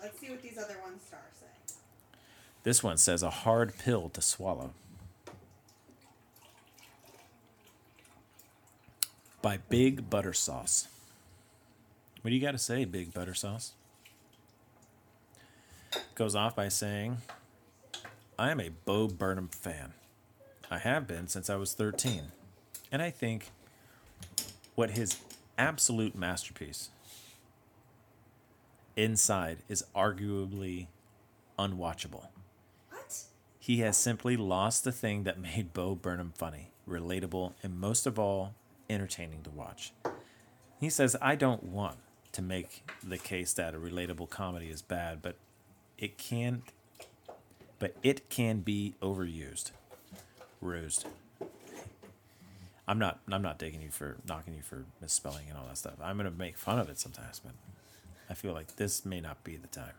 Let's 0.03 0.21
see 0.21 0.31
what 0.31 0.43
these 0.43 0.59
other 0.59 0.77
one 0.83 0.99
stars 1.01 1.23
say. 1.39 1.75
This 2.63 2.83
one 2.83 2.97
says 2.97 3.23
a 3.23 3.31
hard 3.31 3.77
pill 3.79 4.09
to 4.11 4.21
swallow. 4.23 4.73
By 9.43 9.59
Big 9.69 10.11
Butter 10.11 10.33
Sauce. 10.33 10.89
What 12.23 12.31
do 12.31 12.35
you 12.35 12.43
got 12.43 12.53
to 12.53 12.59
say, 12.59 12.85
Big 12.85 13.15
Butter 13.15 13.35
Sauce? 13.35 13.73
Goes 16.17 16.35
off 16.35 16.57
by 16.57 16.69
saying, 16.69 17.19
I 18.39 18.51
am 18.51 18.61
a 18.61 18.69
Bo 18.69 19.09
Burnham 19.09 19.49
fan. 19.49 19.95
I 20.71 20.79
have 20.79 21.07
been 21.07 21.27
since 21.27 21.49
I 21.49 21.57
was 21.57 21.73
13. 21.73 22.33
And 22.93 23.01
I 23.01 23.11
think 23.11 23.51
what 24.75 24.91
his 24.91 25.19
absolute 25.57 26.15
masterpiece 26.15 26.91
inside 28.95 29.59
is 29.69 29.85
arguably 29.95 30.89
unwatchable. 31.59 32.27
What? 32.91 33.23
He 33.59 33.79
has 33.81 33.97
simply 33.97 34.37
lost 34.37 34.85
the 34.85 34.93
thing 34.93 35.23
that 35.23 35.41
made 35.41 35.73
Bo 35.73 35.95
Burnham 35.95 36.35
funny, 36.37 36.73
relatable, 36.87 37.55
and 37.63 37.81
most 37.81 38.07
of 38.07 38.19
all, 38.19 38.55
entertaining 38.91 39.43
to 39.45 39.51
watch. 39.51 39.93
He 40.79 40.91
says, 40.91 41.17
I 41.23 41.37
don't 41.37 41.63
want 41.65 41.97
to 42.33 42.43
make 42.43 42.89
the 43.03 43.17
case 43.17 43.55
that 43.55 43.75
a 43.75 43.79
relatable 43.79 44.29
comedy 44.29 44.69
is 44.69 44.83
bad, 44.83 45.23
but 45.23 45.37
it 45.97 46.19
can 46.19 46.63
but 47.79 47.97
it 48.03 48.29
can 48.29 48.61
be 48.61 48.95
overused. 49.03 49.71
Rused. 50.61 51.07
I'm 52.89 52.99
not 52.99 53.21
I'm 53.31 53.43
not 53.43 53.59
digging 53.59 53.83
you 53.83 53.91
for 53.91 54.17
knocking 54.29 54.55
you 54.55 54.63
for 54.63 54.85
misspelling 55.01 55.49
and 55.49 55.59
all 55.59 55.67
that 55.67 55.79
stuff. 55.79 55.95
I'm 56.03 56.17
gonna 56.17 56.31
make 56.31 56.57
fun 56.57 56.79
of 56.79 56.89
it 56.89 56.99
sometimes, 56.99 57.41
but 57.41 57.53
I 58.31 58.35
feel 58.35 58.53
like 58.53 58.77
this 58.77 59.05
may 59.05 59.21
not 59.21 59.43
be 59.45 59.57
the 59.57 59.67
time. 59.69 59.95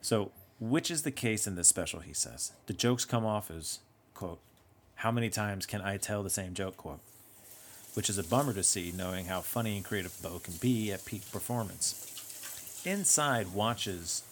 So, 0.00 0.32
which 0.58 0.90
is 0.90 1.02
the 1.02 1.10
case 1.10 1.46
in 1.46 1.54
this 1.54 1.68
special, 1.68 2.00
he 2.00 2.12
says. 2.12 2.52
The 2.66 2.72
jokes 2.72 3.04
come 3.04 3.24
off 3.24 3.50
as, 3.50 3.78
quote, 4.14 4.40
how 4.96 5.10
many 5.10 5.30
times 5.30 5.66
can 5.66 5.80
I 5.80 5.96
tell 5.96 6.22
the 6.22 6.30
same 6.30 6.54
joke, 6.54 6.76
quote, 6.76 7.00
which 7.94 8.10
is 8.10 8.18
a 8.18 8.24
bummer 8.24 8.52
to 8.54 8.62
see 8.62 8.92
knowing 8.94 9.26
how 9.26 9.40
funny 9.40 9.76
and 9.76 9.84
creative 9.84 10.16
Bo 10.22 10.38
can 10.38 10.54
be 10.54 10.92
at 10.92 11.04
peak 11.04 11.30
performance. 11.30 12.82
Inside 12.84 13.54
watches 13.54 14.22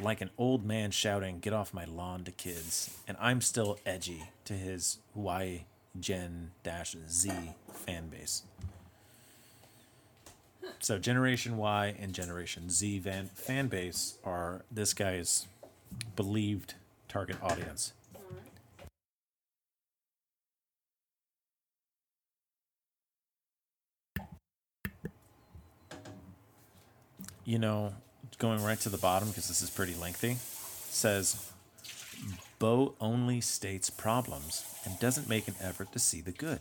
like 0.00 0.20
an 0.20 0.30
old 0.38 0.64
man 0.64 0.90
shouting, 0.90 1.40
get 1.40 1.52
off 1.52 1.74
my 1.74 1.84
lawn 1.84 2.24
to 2.24 2.30
kids, 2.30 2.96
and 3.06 3.16
I'm 3.20 3.40
still 3.40 3.78
edgy 3.84 4.30
to 4.44 4.52
his 4.54 4.98
Y 5.14 5.64
Gen 5.98 6.50
Z 7.08 7.32
fan 7.72 8.08
base. 8.08 8.42
So 10.80 10.98
Generation 10.98 11.56
Y 11.56 11.96
and 11.98 12.12
Generation 12.12 12.70
Z 12.70 13.00
van, 13.00 13.26
fan 13.34 13.68
base 13.68 14.18
are 14.24 14.62
this 14.70 14.94
guy's 14.94 15.46
believed 16.14 16.74
target 17.08 17.36
audience. 17.42 17.92
You 27.44 27.58
know, 27.58 27.94
going 28.38 28.62
right 28.62 28.78
to 28.80 28.88
the 28.88 28.98
bottom 28.98 29.28
because 29.28 29.48
this 29.48 29.62
is 29.62 29.70
pretty 29.70 29.94
lengthy, 29.94 30.36
says 30.88 31.52
Bo 32.58 32.94
only 33.00 33.40
states 33.40 33.90
problems 33.90 34.64
and 34.84 34.98
doesn't 34.98 35.28
make 35.28 35.48
an 35.48 35.54
effort 35.60 35.92
to 35.92 35.98
see 35.98 36.20
the 36.20 36.32
good, 36.32 36.60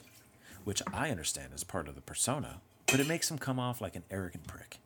which 0.63 0.81
I 0.93 1.09
understand 1.09 1.53
is 1.53 1.63
part 1.63 1.87
of 1.87 1.95
the 1.95 2.01
persona, 2.01 2.61
but 2.87 2.99
it 2.99 3.07
makes 3.07 3.29
him 3.31 3.37
come 3.37 3.59
off 3.59 3.81
like 3.81 3.95
an 3.95 4.03
arrogant 4.09 4.47
prick. 4.47 4.77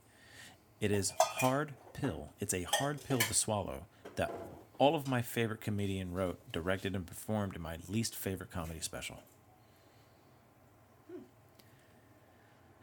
It 0.79 0.91
is 0.91 1.13
hard 1.19 1.73
pill. 1.93 2.29
It's 2.39 2.53
a 2.53 2.63
hard 2.63 3.03
pill 3.03 3.19
to 3.19 3.33
swallow 3.33 3.85
that 4.15 4.31
all 4.77 4.95
of 4.95 5.07
my 5.07 5.21
favorite 5.21 5.61
comedian 5.61 6.13
wrote, 6.13 6.39
directed, 6.51 6.95
and 6.95 7.05
performed 7.05 7.55
in 7.55 7.61
my 7.61 7.77
least 7.87 8.15
favorite 8.15 8.51
comedy 8.51 8.79
special. 8.81 9.21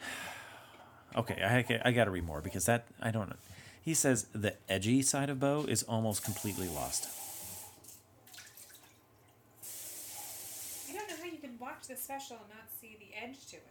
Okay, 1.17 1.43
I, 1.43 1.89
I 1.89 1.93
got 1.93 2.05
to 2.05 2.11
read 2.11 2.27
more 2.27 2.43
because 2.43 2.67
that 2.67 2.87
I 3.01 3.11
don't. 3.11 3.33
He 3.83 3.95
says 3.95 4.27
the 4.35 4.55
edgy 4.69 5.03
side 5.03 5.31
of 5.31 5.41
Bo 5.41 5.65
is 5.69 5.83
almost 5.85 6.25
completely 6.25 6.69
lost. 6.69 7.09
I 10.89 10.93
don't 10.93 11.09
know 11.09 11.17
how 11.17 11.25
you 11.25 11.39
can 11.39 11.59
watch 11.59 11.89
this 11.89 12.03
special 12.03 12.37
and 12.37 12.49
not 12.51 12.69
see 12.81 12.97
the 12.99 13.17
edge 13.17 13.47
to 13.47 13.57
it. 13.57 13.63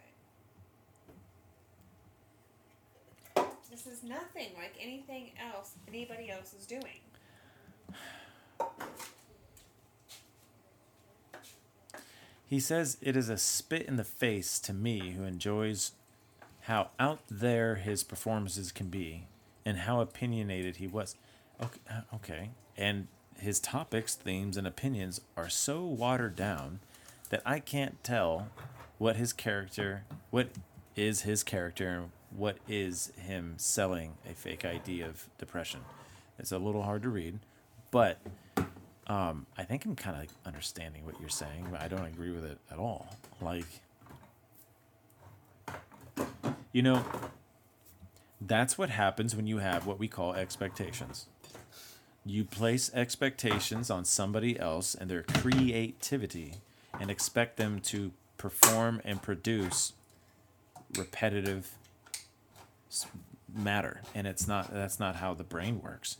This 3.70 3.86
is 3.86 4.02
nothing 4.02 4.48
like 4.56 4.74
anything 4.80 5.30
else 5.54 5.72
anybody 5.86 6.30
else 6.30 6.54
is 6.58 6.66
doing. 6.66 7.00
He 12.46 12.60
says 12.60 12.96
it 13.02 13.14
is 13.14 13.28
a 13.28 13.36
spit 13.36 13.82
in 13.82 13.96
the 13.96 14.04
face 14.04 14.58
to 14.60 14.72
me 14.72 15.10
who 15.10 15.24
enjoys 15.24 15.92
how 16.62 16.90
out 16.98 17.20
there 17.30 17.74
his 17.76 18.02
performances 18.02 18.72
can 18.72 18.88
be 18.88 19.26
and 19.68 19.80
how 19.80 20.00
opinionated 20.00 20.76
he 20.76 20.86
was. 20.86 21.14
Okay, 21.62 21.80
uh, 21.90 22.00
okay. 22.14 22.50
And 22.74 23.06
his 23.38 23.60
topics, 23.60 24.14
themes, 24.14 24.56
and 24.56 24.66
opinions 24.66 25.20
are 25.36 25.50
so 25.50 25.84
watered 25.84 26.34
down 26.34 26.80
that 27.28 27.42
I 27.44 27.58
can't 27.58 28.02
tell 28.02 28.48
what 28.96 29.16
his 29.16 29.34
character, 29.34 30.04
what 30.30 30.48
is 30.96 31.20
his 31.20 31.42
character, 31.42 31.86
and 31.86 32.10
what 32.34 32.56
is 32.66 33.12
him 33.18 33.56
selling 33.58 34.14
a 34.28 34.32
fake 34.32 34.64
ID 34.64 35.02
of 35.02 35.26
depression? 35.36 35.80
It's 36.38 36.50
a 36.50 36.58
little 36.58 36.84
hard 36.84 37.02
to 37.02 37.10
read, 37.10 37.38
but 37.90 38.20
um, 39.06 39.44
I 39.58 39.64
think 39.64 39.84
I'm 39.84 39.96
kind 39.96 40.16
of 40.16 40.32
understanding 40.46 41.04
what 41.04 41.20
you're 41.20 41.28
saying, 41.28 41.66
but 41.70 41.82
I 41.82 41.88
don't 41.88 42.06
agree 42.06 42.30
with 42.30 42.46
it 42.46 42.56
at 42.70 42.78
all. 42.78 43.06
Like, 43.42 43.66
you 46.72 46.80
know, 46.80 47.04
that's 48.40 48.78
what 48.78 48.90
happens 48.90 49.34
when 49.34 49.46
you 49.46 49.58
have 49.58 49.86
what 49.86 49.98
we 49.98 50.08
call 50.08 50.34
expectations. 50.34 51.26
You 52.24 52.44
place 52.44 52.90
expectations 52.94 53.90
on 53.90 54.04
somebody 54.04 54.58
else 54.58 54.94
and 54.94 55.10
their 55.10 55.22
creativity 55.22 56.54
and 57.00 57.10
expect 57.10 57.56
them 57.56 57.80
to 57.80 58.12
perform 58.36 59.00
and 59.04 59.20
produce 59.22 59.92
repetitive 60.96 61.70
matter 63.52 64.02
and 64.14 64.26
it's 64.26 64.46
not 64.46 64.72
that's 64.72 64.98
not 65.00 65.16
how 65.16 65.34
the 65.34 65.42
brain 65.44 65.80
works 65.82 66.18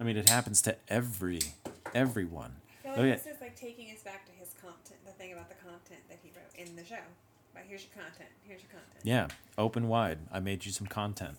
i 0.00 0.04
mean 0.04 0.16
it 0.16 0.28
happens 0.28 0.62
to 0.62 0.76
every 0.88 1.40
everyone 1.94 2.52
I 2.80 2.82
feel 2.82 2.90
like 2.92 2.98
Oh, 3.00 3.04
yeah. 3.04 3.14
this 3.16 3.26
is 3.26 3.40
like 3.40 3.56
taking 3.56 3.90
us 3.90 4.02
back 4.02 4.24
to 4.26 4.32
his 4.32 4.54
content, 4.62 4.98
the 5.04 5.12
thing 5.12 5.32
about 5.32 5.48
the 5.50 5.54
content 5.56 6.00
that 6.08 6.18
he 6.22 6.30
wrote 6.30 6.54
in 6.68 6.74
the 6.76 6.84
show. 6.84 6.96
But 7.58 7.66
here's 7.68 7.82
your 7.82 8.04
content. 8.04 8.28
Here's 8.44 8.62
your 8.62 8.70
content. 8.70 9.00
Yeah, 9.02 9.26
open 9.56 9.88
wide. 9.88 10.18
I 10.32 10.38
made 10.38 10.64
you 10.64 10.70
some 10.70 10.86
content. 10.86 11.36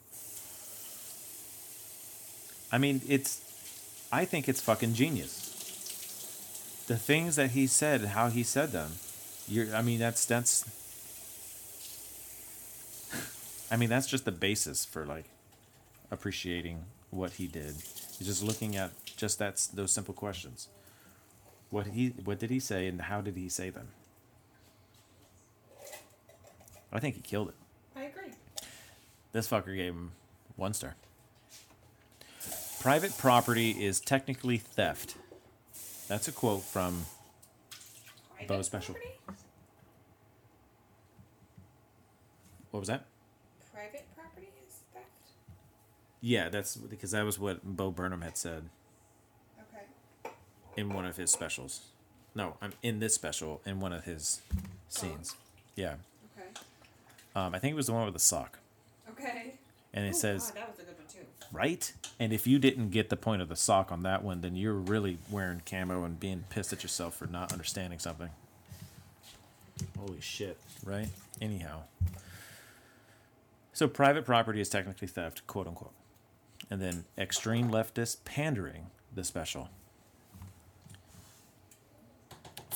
I 2.72 2.78
mean, 2.78 3.02
it's. 3.08 3.42
I 4.12 4.26
think 4.26 4.50
it's 4.50 4.60
fucking 4.60 4.96
genius. 4.96 6.84
The 6.88 6.98
things 6.98 7.38
that 7.38 7.52
he 7.52 7.68
said, 7.68 8.02
how 8.02 8.30
he 8.30 8.44
said 8.44 8.72
them, 8.74 8.94
you're. 9.48 9.74
I 9.74 9.82
mean, 9.82 10.00
that's 10.00 10.26
that's. 10.26 10.66
I 13.72 13.78
mean, 13.78 13.90
that's 13.90 14.08
just 14.08 14.26
the 14.26 14.34
basis 14.34 14.84
for 14.84 15.06
like 15.06 15.26
appreciating 16.12 16.84
what 17.12 17.34
he 17.34 17.48
did. 17.48 17.76
Just 18.22 18.44
looking 18.44 18.76
at 18.76 18.92
just 19.06 19.40
that's 19.40 19.68
those 19.68 19.92
simple 19.92 20.14
questions. 20.14 20.68
What 21.70 21.88
he 21.88 22.10
what 22.26 22.40
did 22.40 22.50
he 22.50 22.60
say 22.60 22.88
and 22.88 23.04
how 23.04 23.22
did 23.22 23.38
he 23.38 23.48
say 23.48 23.70
them? 23.70 23.88
I 26.92 27.00
think 27.00 27.16
he 27.16 27.22
killed 27.22 27.50
it. 27.50 27.56
I 27.96 28.04
agree. 28.04 28.32
This 29.32 29.48
fucker 29.48 29.76
gave 29.76 29.94
him 29.94 30.12
one 30.56 30.74
star. 30.74 30.96
Private 32.80 33.18
property 33.18 33.72
is 33.72 34.00
technically 34.00 34.58
theft. 34.58 35.16
That's 36.08 36.28
a 36.28 36.32
quote 36.32 36.64
from 36.64 37.06
Private 38.36 38.48
Bo 38.48 38.62
Special. 38.62 38.96
property? 38.96 39.16
what 42.72 42.80
was 42.80 42.88
that? 42.88 43.06
Private 43.74 44.06
property 44.16 44.48
is 44.68 44.76
theft. 44.94 45.06
Yeah, 46.22 46.50
that's 46.50 46.76
because 46.78 47.12
that 47.12 47.24
was 47.26 47.38
what 47.40 47.64
Bo 47.64 47.92
Burnham 47.92 48.22
had 48.22 48.38
said 48.38 48.70
Okay. 49.60 50.32
in 50.78 50.90
one 50.94 51.06
of 51.06 51.18
his 51.18 51.32
specials. 51.32 51.82
No, 52.36 52.58
I'm 52.62 52.74
in 52.82 53.00
this 53.00 53.14
special 53.16 53.62
in 53.66 53.80
one 53.80 53.92
of 53.94 54.06
his 54.06 54.42
scenes. 54.88 55.36
Yeah, 55.76 55.94
Okay. 55.94 55.98
Um, 57.36 57.54
I 57.56 57.60
think 57.60 57.74
it 57.74 57.76
was 57.76 57.88
the 57.88 57.94
one 57.94 58.06
with 58.06 58.14
the 58.14 58.20
sock, 58.20 58.60
Okay. 59.12 59.54
and 59.94 60.06
it 60.06 60.10
Oh, 60.16 60.18
says 60.18 60.52
God, 60.52 60.56
that 60.64 60.70
was 60.72 60.80
a 60.80 60.84
good 60.84 60.98
one 60.98 61.08
too. 61.08 61.26
right. 61.52 61.94
And 62.20 62.34
if 62.34 62.46
you 62.48 62.60
didn't 62.60 62.90
get 62.90 63.10
the 63.10 63.16
point 63.18 63.42
of 63.42 63.48
the 63.50 63.56
sock 63.56 63.92
on 63.92 64.04
that 64.04 64.24
one, 64.24 64.42
then 64.42 64.56
you're 64.56 64.74
really 64.74 65.18
wearing 65.30 65.62
camo 65.66 66.04
and 66.04 66.20
being 66.20 66.44
pissed 66.50 66.74
at 66.74 66.84
yourself 66.84 67.16
for 67.16 67.28
not 67.28 67.52
understanding 67.54 68.00
something. 68.00 68.30
Holy 69.98 70.20
shit, 70.20 70.58
right? 70.84 71.08
Anyhow. 71.42 71.84
So 73.72 73.88
private 73.88 74.26
property 74.26 74.60
is 74.60 74.68
technically 74.70 75.08
theft, 75.08 75.48
quote 75.48 75.68
unquote. 75.68 75.94
And 76.70 76.82
then 76.82 77.06
extreme 77.18 77.70
leftist 77.72 78.26
pandering, 78.26 78.88
the 79.16 79.24
special. 79.24 79.70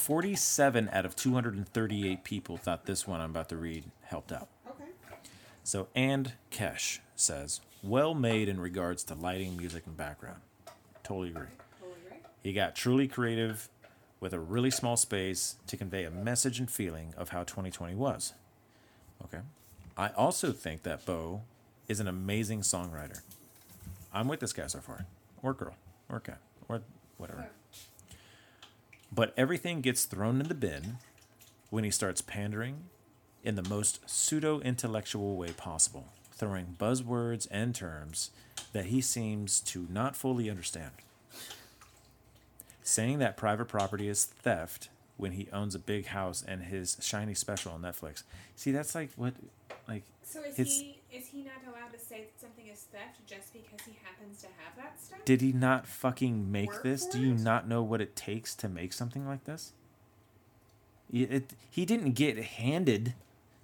47 0.03 0.89
out 0.91 1.05
of 1.05 1.15
238 1.15 2.25
people 2.25 2.57
thought 2.57 2.85
this 2.85 3.07
one 3.07 3.21
I'm 3.21 3.29
about 3.29 3.47
to 3.49 3.55
read 3.55 3.85
helped 4.01 4.33
out. 4.33 4.49
Okay. 4.69 4.83
So, 5.63 5.87
and 5.95 6.33
Kesh 6.51 6.99
says, 7.15 7.61
well 7.81 8.13
made 8.13 8.49
in 8.49 8.59
regards 8.59 9.05
to 9.05 9.13
lighting, 9.13 9.55
music, 9.55 9.83
and 9.85 9.95
background. 9.95 10.41
Totally 11.03 11.29
agree. 11.29 11.47
Totally 11.79 11.97
right. 12.11 12.21
He 12.43 12.51
got 12.51 12.75
truly 12.75 13.07
creative 13.07 13.69
with 14.19 14.33
a 14.33 14.41
really 14.41 14.71
small 14.71 14.97
space 14.97 15.55
to 15.67 15.77
convey 15.77 16.03
a 16.03 16.11
message 16.11 16.59
and 16.59 16.69
feeling 16.69 17.13
of 17.15 17.29
how 17.29 17.45
2020 17.45 17.95
was. 17.95 18.33
Okay. 19.23 19.39
I 19.95 20.09
also 20.09 20.51
think 20.51 20.83
that 20.83 21.05
Bo 21.05 21.43
is 21.87 22.01
an 22.01 22.09
amazing 22.09 22.59
songwriter. 22.59 23.21
I'm 24.13 24.27
with 24.27 24.41
this 24.41 24.51
guy 24.51 24.67
so 24.67 24.79
far, 24.79 25.05
or 25.41 25.53
girl, 25.53 25.75
or 26.09 26.19
guy, 26.19 26.35
or 26.67 26.81
whatever. 27.15 27.47
But 29.13 29.33
everything 29.37 29.81
gets 29.81 30.05
thrown 30.05 30.41
in 30.41 30.47
the 30.47 30.55
bin 30.55 30.97
when 31.69 31.83
he 31.83 31.91
starts 31.91 32.21
pandering 32.21 32.85
in 33.43 33.55
the 33.55 33.67
most 33.69 33.99
pseudo 34.09 34.59
intellectual 34.61 35.35
way 35.35 35.51
possible, 35.51 36.07
throwing 36.31 36.75
buzzwords 36.79 37.47
and 37.51 37.75
terms 37.75 38.31
that 38.71 38.85
he 38.85 39.01
seems 39.01 39.59
to 39.59 39.85
not 39.89 40.15
fully 40.15 40.49
understand. 40.49 40.91
Saying 42.81 43.19
that 43.19 43.37
private 43.37 43.65
property 43.67 44.07
is 44.07 44.25
theft 44.25 44.89
when 45.17 45.33
he 45.33 45.47
owns 45.53 45.75
a 45.75 45.79
big 45.79 46.07
house 46.07 46.43
and 46.45 46.63
his 46.63 46.97
shiny 46.99 47.35
special 47.35 47.73
on 47.73 47.81
Netflix. 47.81 48.23
See, 48.55 48.71
that's 48.71 48.95
like 48.95 49.11
what, 49.15 49.35
like, 49.87 50.03
So 50.23 50.41
is 50.41 50.57
It's- 50.57 50.79
he 50.79 50.99
is 51.13 51.27
he 51.27 51.43
not 51.43 51.61
allowed 51.67 51.93
to 51.93 51.99
say 51.99 52.21
that 52.21 52.41
something 52.41 52.67
is 52.67 52.79
theft 52.91 53.19
just 53.27 53.53
because 53.53 53.85
he 53.85 53.95
happens 54.03 54.41
to 54.41 54.47
have 54.57 54.75
that 54.75 54.99
stuff? 54.99 55.23
did 55.25 55.41
he 55.41 55.51
not 55.51 55.87
fucking 55.87 56.51
make 56.51 56.71
Work 56.71 56.83
this? 56.83 57.05
Do 57.05 57.19
you 57.19 57.33
it? 57.33 57.39
not 57.39 57.67
know 57.67 57.83
what 57.83 58.01
it 58.01 58.15
takes 58.15 58.55
to 58.55 58.67
make 58.67 58.93
something 58.93 59.27
like 59.27 59.43
this? 59.43 59.73
It, 61.11 61.31
it, 61.31 61.53
he 61.69 61.85
didn't 61.85 62.13
get 62.13 62.37
handed 62.37 63.13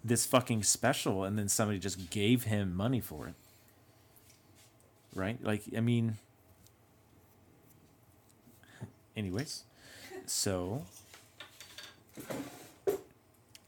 this 0.03 0.25
fucking 0.25 0.63
special 0.63 1.23
and 1.23 1.37
then 1.37 1.49
somebody 1.49 1.79
just 1.79 2.09
gave 2.09 2.43
him 2.43 2.75
money 2.75 3.01
for 3.01 3.27
it. 3.27 3.33
Right? 5.15 5.43
Like, 5.43 5.63
I 5.75 5.79
mean. 5.79 6.17
Anyways, 9.17 9.63
so. 10.27 10.83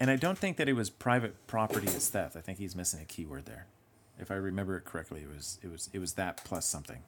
And 0.01 0.09
I 0.09 0.15
don't 0.15 0.35
think 0.35 0.57
that 0.57 0.67
it 0.67 0.73
was 0.73 0.89
private 0.89 1.35
property 1.45 1.85
as 1.85 2.09
theft. 2.09 2.35
I 2.35 2.41
think 2.41 2.57
he's 2.57 2.75
missing 2.75 3.01
a 3.01 3.05
keyword 3.05 3.45
there. 3.45 3.67
If 4.17 4.31
I 4.31 4.33
remember 4.33 4.75
it 4.75 4.83
correctly, 4.83 5.21
it 5.21 5.29
was 5.29 5.59
it 5.61 5.71
was 5.71 5.91
it 5.93 5.99
was 5.99 6.13
that 6.13 6.43
plus 6.43 6.65
something. 6.65 7.03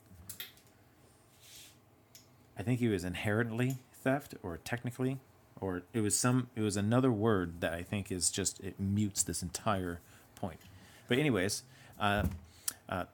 I 2.55 2.61
think 2.61 2.79
he 2.79 2.87
was 2.87 3.03
inherently 3.03 3.77
theft 4.03 4.35
or 4.43 4.57
technically 4.57 5.17
or 5.59 5.81
it 5.91 6.01
was 6.01 6.15
some 6.15 6.51
it 6.55 6.61
was 6.61 6.77
another 6.77 7.11
word 7.11 7.61
that 7.61 7.73
I 7.73 7.81
think 7.81 8.11
is 8.11 8.29
just 8.29 8.59
it 8.59 8.79
mutes 8.79 9.23
this 9.23 9.41
entire 9.41 9.99
point. 10.35 10.59
But 11.07 11.17
anyways, 11.17 11.63
uh, 11.99 12.25
uh, 12.87 13.05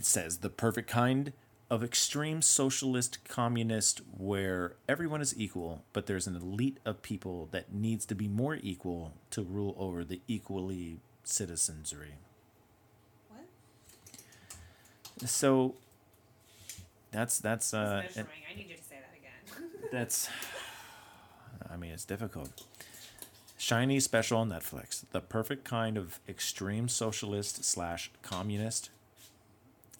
says 0.00 0.38
the 0.38 0.50
perfect 0.50 0.88
kind 0.88 1.32
of 1.70 1.84
extreme 1.84 2.42
socialist 2.42 3.22
communist 3.24 4.00
where 4.16 4.74
everyone 4.88 5.20
is 5.20 5.38
equal, 5.38 5.84
but 5.92 6.06
there's 6.06 6.26
an 6.26 6.34
elite 6.34 6.78
of 6.84 7.00
people 7.00 7.48
that 7.52 7.72
needs 7.72 8.04
to 8.06 8.14
be 8.14 8.26
more 8.26 8.58
equal 8.60 9.14
to 9.30 9.42
rule 9.42 9.76
over 9.78 10.04
the 10.04 10.20
equally 10.26 10.98
citizenry. 11.22 12.14
What? 13.28 13.44
So 15.30 15.76
that's 17.12 17.38
that's 17.38 17.72
uh 17.72 18.02
measuring. 18.04 18.26
I 18.52 18.56
need 18.56 18.68
you 18.68 18.76
to 18.76 18.82
say 18.82 18.96
that 19.00 19.16
again. 19.16 19.70
that's 19.92 20.28
I 21.70 21.76
mean 21.76 21.92
it's 21.92 22.04
difficult. 22.04 22.64
Shiny 23.58 24.00
special 24.00 24.38
on 24.38 24.48
Netflix. 24.48 25.04
The 25.12 25.20
perfect 25.20 25.64
kind 25.64 25.96
of 25.96 26.18
extreme 26.26 26.88
socialist 26.88 27.62
slash 27.62 28.10
communist, 28.22 28.88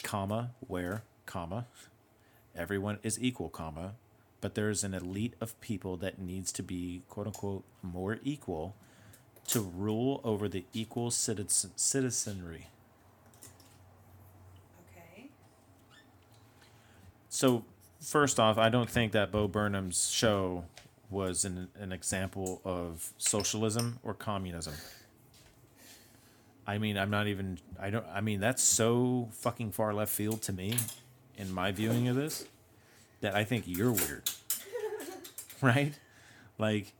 comma, 0.03 0.51
where, 0.67 1.03
comma, 1.31 1.67
everyone 2.57 2.99
is 3.05 3.23
equal, 3.23 3.49
comma, 3.49 3.95
but 4.41 4.55
there's 4.55 4.83
an 4.83 4.95
elite 4.95 5.35
of 5.41 5.59
people 5.61 5.97
that 5.99 6.19
needs 6.19 6.51
to 6.53 6.63
be 6.63 7.03
quote 7.09 7.29
unquote 7.29 7.65
more 7.83 8.19
equal 8.25 8.75
to 9.49 9.61
rule 9.61 10.21
over 10.25 10.49
the 10.49 10.65
equal 10.73 11.11
citizen, 11.11 11.71
citizenry. 11.77 12.67
okay. 14.91 15.29
So 17.29 17.65
first 18.01 18.41
off, 18.41 18.59
I 18.59 18.69
don't 18.69 18.91
think 18.91 19.13
that 19.13 19.31
Bo 19.31 19.47
Burnham's 19.47 20.11
show 20.11 20.65
was 21.11 21.45
an, 21.45 21.69
an 21.79 21.93
example 21.93 22.61
of 22.65 23.13
socialism 23.19 23.99
or 24.03 24.15
communism. 24.15 24.75
I 26.67 26.79
mean, 26.79 26.97
I'm 26.97 27.11
not 27.11 27.27
even. 27.27 27.59
I 27.81 27.91
don't. 27.91 28.07
I 28.13 28.21
mean, 28.21 28.39
that's 28.39 28.63
so 28.63 29.29
fucking 29.33 29.73
far 29.73 29.93
left 29.93 30.13
field 30.13 30.43
to 30.43 30.53
me, 30.53 30.77
in 31.41 31.53
my 31.53 31.73
viewing 31.73 32.07
of 32.09 32.17
this, 32.17 32.45
that 33.21 33.35
I 33.35 33.45
think 33.45 33.65
you're 33.67 33.93
weird. 33.93 34.31
right? 35.61 35.95
Like, 36.59 36.93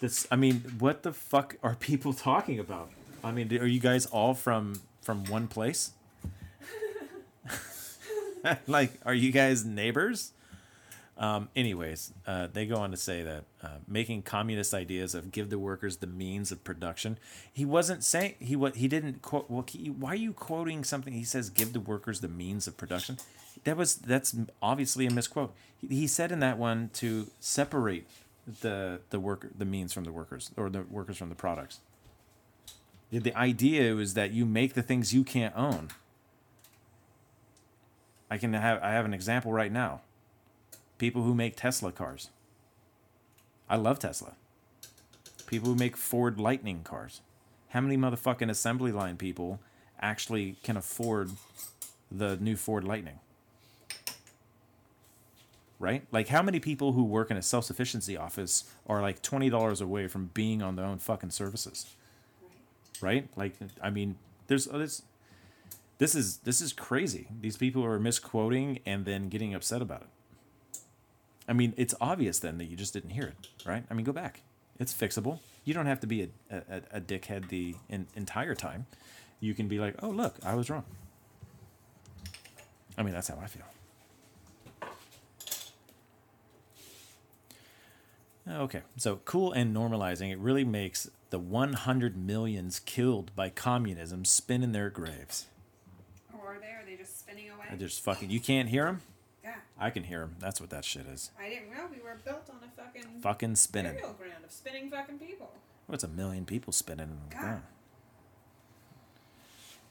this. 0.00 0.26
I 0.30 0.36
mean, 0.36 0.62
what 0.78 1.02
the 1.02 1.12
fuck 1.12 1.56
are 1.62 1.74
people 1.74 2.12
talking 2.12 2.58
about? 2.58 2.90
I 3.22 3.32
mean, 3.32 3.56
are 3.58 3.66
you 3.66 3.80
guys 3.80 4.06
all 4.06 4.34
from 4.34 4.80
from 5.02 5.24
one 5.24 5.46
place? 5.48 5.92
like, 8.66 8.92
are 9.04 9.14
you 9.14 9.32
guys 9.32 9.64
neighbors? 9.64 10.32
Um, 11.18 11.48
anyways, 11.56 12.12
uh, 12.26 12.48
they 12.52 12.66
go 12.66 12.76
on 12.76 12.90
to 12.90 12.96
say 12.96 13.22
that 13.22 13.44
uh, 13.62 13.78
making 13.88 14.22
communist 14.22 14.74
ideas 14.74 15.14
of 15.14 15.32
give 15.32 15.48
the 15.48 15.58
workers 15.58 15.98
the 15.98 16.06
means 16.06 16.52
of 16.52 16.62
production. 16.62 17.18
He 17.50 17.64
wasn't 17.64 18.04
saying 18.04 18.34
he 18.38 18.54
what 18.54 18.76
he 18.76 18.86
didn't 18.86 19.22
quote. 19.22 19.50
Well, 19.50 19.64
he, 19.66 19.88
why 19.88 20.10
are 20.10 20.16
you 20.16 20.34
quoting 20.34 20.84
something? 20.84 21.14
He 21.14 21.24
says 21.24 21.48
give 21.48 21.72
the 21.72 21.80
workers 21.80 22.20
the 22.20 22.28
means 22.28 22.66
of 22.66 22.76
production. 22.76 23.16
That 23.64 23.78
was 23.78 23.94
that's 23.94 24.36
obviously 24.60 25.06
a 25.06 25.10
misquote. 25.10 25.54
He, 25.78 25.88
he 25.88 26.06
said 26.06 26.32
in 26.32 26.40
that 26.40 26.58
one 26.58 26.90
to 26.94 27.28
separate 27.40 28.06
the 28.60 29.00
the 29.08 29.18
worker 29.18 29.50
the 29.56 29.64
means 29.64 29.94
from 29.94 30.04
the 30.04 30.12
workers 30.12 30.50
or 30.54 30.68
the 30.68 30.82
workers 30.82 31.16
from 31.16 31.30
the 31.30 31.34
products. 31.34 31.80
The 33.10 33.34
idea 33.34 33.94
was 33.94 34.14
that 34.14 34.32
you 34.32 34.44
make 34.44 34.74
the 34.74 34.82
things 34.82 35.14
you 35.14 35.24
can't 35.24 35.56
own. 35.56 35.88
I 38.30 38.36
can 38.36 38.52
have 38.52 38.82
I 38.82 38.90
have 38.90 39.06
an 39.06 39.14
example 39.14 39.50
right 39.50 39.72
now 39.72 40.02
people 40.98 41.22
who 41.22 41.34
make 41.34 41.56
Tesla 41.56 41.92
cars. 41.92 42.30
I 43.68 43.76
love 43.76 43.98
Tesla. 43.98 44.34
People 45.46 45.68
who 45.68 45.74
make 45.74 45.96
Ford 45.96 46.40
Lightning 46.40 46.82
cars. 46.82 47.20
How 47.70 47.80
many 47.80 47.96
motherfucking 47.96 48.50
assembly 48.50 48.92
line 48.92 49.16
people 49.16 49.60
actually 50.00 50.56
can 50.62 50.76
afford 50.76 51.30
the 52.10 52.36
new 52.36 52.56
Ford 52.56 52.84
Lightning? 52.84 53.18
Right? 55.78 56.06
Like, 56.10 56.28
how 56.28 56.42
many 56.42 56.58
people 56.58 56.92
who 56.92 57.04
work 57.04 57.30
in 57.30 57.36
a 57.36 57.42
self 57.42 57.64
sufficiency 57.64 58.16
office 58.16 58.64
are 58.86 59.02
like 59.02 59.22
$20 59.22 59.82
away 59.82 60.08
from 60.08 60.30
being 60.32 60.62
on 60.62 60.76
their 60.76 60.86
own 60.86 60.98
fucking 60.98 61.30
services? 61.30 61.94
Right? 63.02 63.28
Like, 63.36 63.54
I 63.82 63.90
mean, 63.90 64.16
there's, 64.46 64.64
there's, 64.66 65.02
this 65.98 66.14
is 66.14 66.38
this 66.38 66.60
is 66.60 66.72
crazy. 66.72 67.28
These 67.40 67.56
people 67.56 67.84
are 67.84 67.98
misquoting 67.98 68.80
and 68.84 69.04
then 69.04 69.28
getting 69.28 69.54
upset 69.54 69.80
about 69.80 70.02
it. 70.02 70.08
I 71.48 71.52
mean, 71.52 71.74
it's 71.76 71.94
obvious 72.00 72.38
then 72.38 72.58
that 72.58 72.64
you 72.64 72.76
just 72.76 72.92
didn't 72.92 73.10
hear 73.10 73.24
it, 73.24 73.48
right? 73.64 73.84
I 73.90 73.94
mean, 73.94 74.04
go 74.04 74.12
back. 74.12 74.42
It's 74.78 74.92
fixable. 74.92 75.38
You 75.64 75.74
don't 75.74 75.86
have 75.86 76.00
to 76.00 76.06
be 76.06 76.22
a, 76.22 76.28
a, 76.50 76.82
a 76.92 77.00
dickhead 77.00 77.48
the 77.48 77.74
in, 77.88 78.06
entire 78.14 78.54
time. 78.54 78.86
You 79.40 79.54
can 79.54 79.68
be 79.68 79.78
like, 79.78 79.94
oh, 80.02 80.10
look, 80.10 80.36
I 80.44 80.54
was 80.54 80.70
wrong. 80.70 80.84
I 82.98 83.02
mean, 83.02 83.12
that's 83.12 83.28
how 83.28 83.38
I 83.40 83.46
feel. 83.46 83.64
Okay, 88.48 88.82
so 88.96 89.16
cool 89.24 89.52
and 89.52 89.74
normalizing 89.74 90.30
it 90.30 90.38
really 90.38 90.64
makes 90.64 91.10
the 91.30 91.38
100 91.38 92.16
millions 92.16 92.78
killed 92.78 93.34
by 93.34 93.48
communism 93.50 94.24
spin 94.24 94.62
in 94.62 94.70
their 94.70 94.88
graves. 94.88 95.46
Or 96.32 96.54
are 96.54 96.58
they? 96.60 96.68
Are 96.68 96.84
they 96.86 96.96
just 96.96 97.18
spinning 97.18 97.50
away? 97.50 97.66
I 97.70 97.74
just 97.74 98.04
fucking, 98.04 98.30
you 98.30 98.38
can't 98.38 98.68
hear 98.68 98.84
them? 98.84 99.02
I 99.78 99.90
can 99.90 100.04
hear 100.04 100.20
them. 100.20 100.36
That's 100.38 100.60
what 100.60 100.70
that 100.70 100.84
shit 100.84 101.06
is. 101.06 101.30
I 101.38 101.48
didn't 101.48 101.70
know 101.70 101.86
we 101.94 102.02
were 102.02 102.18
built 102.24 102.48
on 102.50 102.56
a 102.66 102.82
fucking 102.82 103.20
Fucking 103.20 103.56
spinning. 103.56 103.92
burial 103.94 104.14
ground 104.14 104.44
of 104.44 104.50
spinning 104.50 104.90
fucking 104.90 105.18
people. 105.18 105.52
What's 105.86 106.02
a 106.04 106.08
million 106.08 106.44
people 106.46 106.72
spinning 106.72 107.10
in 107.10 107.18
the 107.28 107.34
God. 107.34 107.40
ground? 107.42 107.62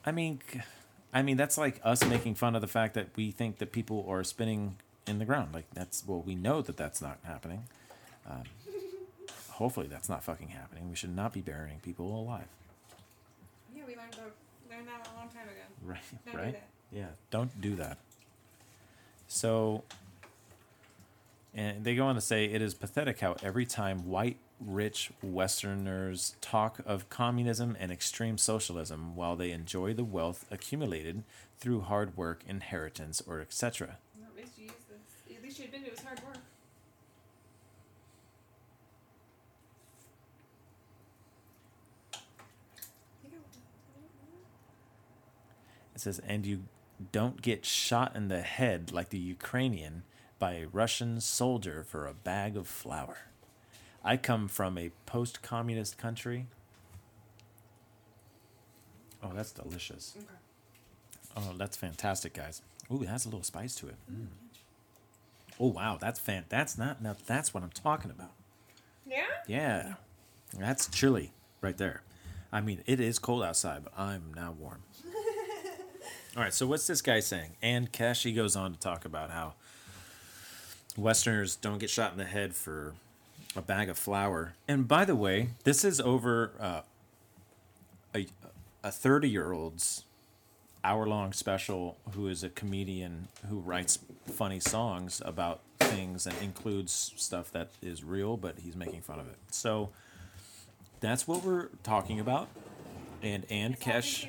I 0.05 0.11
mean, 0.11 0.39
I 1.13 1.21
mean 1.21 1.37
that's 1.37 1.57
like 1.57 1.79
us 1.83 2.03
making 2.05 2.35
fun 2.35 2.55
of 2.55 2.61
the 2.61 2.67
fact 2.67 2.93
that 2.95 3.09
we 3.15 3.31
think 3.31 3.59
that 3.59 3.71
people 3.71 4.05
are 4.09 4.23
spinning 4.23 4.77
in 5.07 5.19
the 5.19 5.25
ground. 5.25 5.53
Like 5.53 5.65
that's 5.73 6.03
well, 6.05 6.21
we 6.21 6.35
know 6.35 6.61
that 6.61 6.77
that's 6.77 7.01
not 7.01 7.19
happening. 7.23 7.63
Um, 8.29 8.43
hopefully, 9.51 9.87
that's 9.87 10.09
not 10.09 10.23
fucking 10.23 10.49
happening. 10.49 10.89
We 10.89 10.95
should 10.95 11.15
not 11.15 11.31
be 11.33 11.41
burying 11.41 11.79
people 11.79 12.19
alive. 12.19 12.47
Yeah, 13.75 13.83
we 13.87 13.95
learned, 13.95 14.15
learned 14.69 14.87
that 14.87 15.07
a 15.13 15.17
long 15.17 15.29
time 15.29 15.43
ago. 15.43 15.61
Right. 15.83 15.99
Don't 16.25 16.35
do 16.35 16.41
right. 16.41 16.53
that. 16.53 16.67
Yeah. 16.91 17.07
Don't 17.29 17.61
do 17.61 17.75
that. 17.75 17.97
So, 19.27 19.83
and 21.53 21.83
they 21.83 21.95
go 21.95 22.05
on 22.05 22.15
to 22.15 22.21
say 22.21 22.45
it 22.45 22.61
is 22.61 22.73
pathetic 22.73 23.19
how 23.19 23.35
every 23.43 23.65
time 23.65 24.07
white, 24.07 24.37
rich 24.59 25.11
Westerners 25.21 26.35
talk 26.41 26.79
of 26.85 27.09
communism 27.09 27.75
and 27.79 27.91
extreme 27.91 28.37
socialism 28.37 29.15
while 29.15 29.35
they 29.35 29.51
enjoy 29.51 29.93
the 29.93 30.03
wealth 30.03 30.45
accumulated 30.49 31.23
through 31.57 31.81
hard 31.81 32.15
work, 32.15 32.43
inheritance, 32.47 33.21
or 33.27 33.41
etc. 33.41 33.97
Well, 34.17 34.29
at 34.29 34.37
least 34.37 34.57
you 34.57 34.65
used 34.65 34.75
this. 34.89 35.35
At 35.37 35.43
least 35.43 35.59
you 35.59 35.65
admitted 35.65 35.87
it 35.87 35.91
was 35.91 36.01
hard 36.01 36.19
work. 36.25 36.37
It 45.95 46.01
says, 46.01 46.19
and 46.27 46.45
you 46.45 46.63
don't 47.11 47.41
get 47.41 47.65
shot 47.65 48.15
in 48.15 48.27
the 48.27 48.41
head 48.41 48.91
like 48.91 49.09
the 49.09 49.17
Ukrainian 49.17 50.03
by 50.39 50.53
a 50.53 50.67
Russian 50.67 51.21
soldier 51.21 51.83
for 51.83 52.05
a 52.07 52.13
bag 52.13 52.57
of 52.57 52.67
flour. 52.67 53.17
I 54.03 54.17
come 54.17 54.47
from 54.47 54.77
a 54.77 54.91
post 55.05 55.41
communist 55.41 55.97
country. 55.97 56.47
Oh, 59.23 59.31
that's 59.33 59.51
delicious. 59.51 60.15
Okay. 60.17 60.27
Oh, 61.37 61.53
that's 61.57 61.75
fantastic, 61.75 62.33
guys. 62.33 62.61
Ooh, 62.91 63.01
it 63.01 63.09
has 63.09 63.25
a 63.25 63.29
little 63.29 63.43
spice 63.43 63.75
to 63.75 63.87
it. 63.87 63.95
Mm. 64.11 64.27
Oh, 65.59 65.67
wow. 65.67 65.97
That's 65.99 66.19
fan. 66.19 66.45
That's 66.49 66.77
not. 66.77 67.01
Now, 67.01 67.15
that's 67.25 67.53
what 67.53 67.63
I'm 67.63 67.71
talking 67.71 68.11
about. 68.11 68.31
Yeah? 69.07 69.23
Yeah. 69.47 69.93
That's 70.57 70.87
chilly 70.87 71.31
right 71.61 71.77
there. 71.77 72.03
I 72.51 72.61
mean, 72.61 72.81
it 72.85 72.99
is 72.99 73.19
cold 73.19 73.43
outside, 73.43 73.83
but 73.83 73.93
I'm 73.97 74.33
now 74.35 74.55
warm. 74.57 74.83
All 76.35 76.43
right, 76.43 76.53
so 76.53 76.67
what's 76.67 76.85
this 76.85 77.01
guy 77.01 77.21
saying? 77.21 77.51
And 77.61 77.89
Kashi 77.93 78.33
goes 78.33 78.57
on 78.57 78.73
to 78.73 78.79
talk 78.79 79.05
about 79.05 79.29
how 79.29 79.53
Westerners 80.97 81.55
don't 81.55 81.77
get 81.77 81.89
shot 81.89 82.11
in 82.11 82.17
the 82.17 82.25
head 82.25 82.53
for 82.53 82.93
a 83.55 83.61
bag 83.61 83.87
of 83.87 83.97
flour. 83.97 84.53
And 84.67 84.85
by 84.85 85.05
the 85.05 85.15
way, 85.15 85.51
this 85.63 85.85
is 85.85 86.01
over 86.01 86.51
uh, 86.59 86.81
a 88.13 88.27
a 88.83 88.91
30 88.91 89.29
year 89.29 89.53
old's 89.53 90.03
hour 90.83 91.07
long 91.07 91.31
special 91.31 91.97
who 92.11 92.27
is 92.27 92.43
a 92.43 92.49
comedian 92.49 93.29
who 93.49 93.59
writes 93.59 93.97
funny 94.27 94.59
songs 94.59 95.21
about 95.25 95.61
things 95.79 96.27
and 96.27 96.35
includes 96.41 97.13
stuff 97.15 97.49
that 97.53 97.69
is 97.81 98.03
real, 98.03 98.35
but 98.35 98.59
he's 98.59 98.75
making 98.75 99.01
fun 99.01 99.19
of 99.19 99.27
it. 99.27 99.37
So 99.51 99.89
that's 100.99 101.27
what 101.27 101.45
we're 101.45 101.69
talking 101.81 102.19
about. 102.19 102.49
And 103.23 103.45
and 103.49 103.79
Kesh 103.79 104.27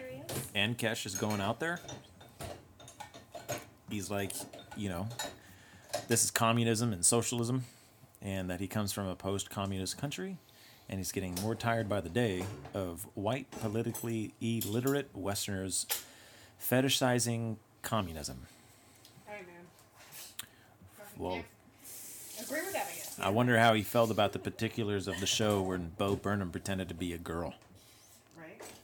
and 0.54 0.76
Kesh 0.76 1.06
is 1.06 1.14
going 1.14 1.40
out 1.40 1.60
there. 1.60 1.80
He's 3.90 4.10
like, 4.10 4.32
you 4.76 4.88
know, 4.88 5.06
this 6.08 6.24
is 6.24 6.30
communism 6.30 6.92
and 6.92 7.04
socialism, 7.04 7.64
and 8.20 8.50
that 8.50 8.60
he 8.60 8.66
comes 8.66 8.92
from 8.92 9.06
a 9.06 9.14
post 9.14 9.50
communist 9.50 9.96
country, 9.98 10.38
and 10.88 10.98
he's 10.98 11.12
getting 11.12 11.34
more 11.42 11.54
tired 11.54 11.88
by 11.88 12.00
the 12.00 12.08
day 12.08 12.44
of 12.74 13.06
white, 13.14 13.50
politically 13.50 14.34
illiterate 14.40 15.08
Westerners 15.14 15.86
fetishizing 16.60 17.56
communism. 17.82 18.46
Hey, 19.26 19.42
man. 19.46 19.66
Well. 21.16 21.42
Agree 22.42 22.60
with 22.60 22.72
that, 22.72 22.86
I 22.90 22.94
guess. 22.94 23.18
I 23.20 23.28
wonder 23.30 23.58
how 23.58 23.74
he 23.74 23.82
felt 23.82 24.10
about 24.10 24.32
the 24.32 24.38
particulars 24.38 25.08
of 25.08 25.18
the 25.20 25.26
show 25.26 25.62
when 25.62 25.92
Bo 25.96 26.16
Burnham 26.16 26.50
pretended 26.50 26.88
to 26.88 26.94
be 26.94 27.12
a 27.12 27.18
girl. 27.18 27.54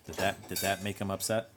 Did 0.07 0.17
that 0.17 0.49
did 0.49 0.59
that 0.59 0.83
make 0.83 0.99
him 0.99 1.11
upset? 1.11 1.51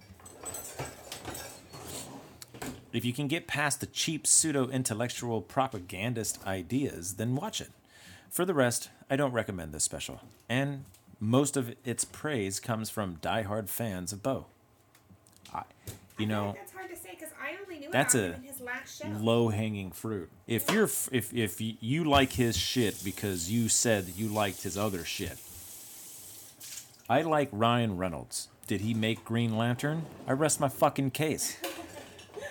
If 2.93 3.03
you 3.03 3.11
can 3.11 3.27
get 3.27 3.45
past 3.47 3.81
the 3.81 3.87
cheap 3.87 4.25
pseudo 4.25 4.69
intellectual 4.69 5.41
propagandist 5.41 6.45
ideas, 6.47 7.15
then 7.15 7.35
watch 7.35 7.59
it. 7.59 7.69
For 8.29 8.45
the 8.45 8.53
rest, 8.53 8.89
I 9.09 9.15
don't 9.17 9.33
recommend 9.33 9.73
this 9.73 9.83
special, 9.83 10.21
and 10.47 10.85
most 11.19 11.57
of 11.57 11.73
its 11.83 12.05
praise 12.05 12.59
comes 12.59 12.89
from 12.89 13.17
diehard 13.17 13.67
fans 13.69 14.13
of 14.13 14.23
Bo. 14.23 14.45
I, 15.53 15.63
you 16.17 16.25
I 16.25 16.29
know, 16.29 16.45
like 16.47 16.55
that's 16.55 16.71
hard 16.71 16.89
to 16.89 16.95
say 16.95 17.09
because 17.11 17.29
I 17.41 17.55
only 17.61 17.79
knew 17.79 17.91
That's 17.91 18.15
a 18.15 18.19
him 18.19 18.33
in 18.35 18.43
his 18.43 18.61
last 18.61 19.01
show. 19.01 19.07
low 19.09 19.49
hanging 19.49 19.91
fruit. 19.91 20.29
If 20.47 20.71
you're 20.71 20.89
if 21.11 21.33
if 21.33 21.59
you 21.59 22.03
like 22.05 22.33
his 22.33 22.55
shit 22.57 23.03
because 23.03 23.51
you 23.51 23.67
said 23.69 24.13
you 24.15 24.27
liked 24.27 24.63
his 24.63 24.77
other 24.77 25.03
shit. 25.03 25.37
I 27.07 27.21
like 27.21 27.49
Ryan 27.51 27.97
Reynolds. 27.97 28.49
Did 28.67 28.81
he 28.81 28.93
make 28.93 29.23
Green 29.23 29.57
Lantern? 29.57 30.05
I 30.27 30.31
rest 30.31 30.59
my 30.59 30.69
fucking 30.69 31.11
case. 31.11 31.57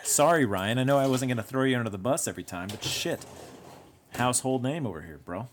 Sorry, 0.05 0.45
Ryan. 0.45 0.79
I 0.79 0.85
know 0.85 0.99
I 0.99 1.07
wasn't 1.09 1.31
gonna 1.31 1.43
throw 1.43 1.65
you 1.65 1.77
under 1.77 1.91
the 1.91 1.99
bus 1.99 2.29
every 2.29 2.45
time, 2.45 2.69
but 2.69 2.85
shit. 2.85 3.25
Household 4.15 4.63
name 4.63 4.87
over 4.87 5.01
here, 5.03 5.19
bro. 5.25 5.49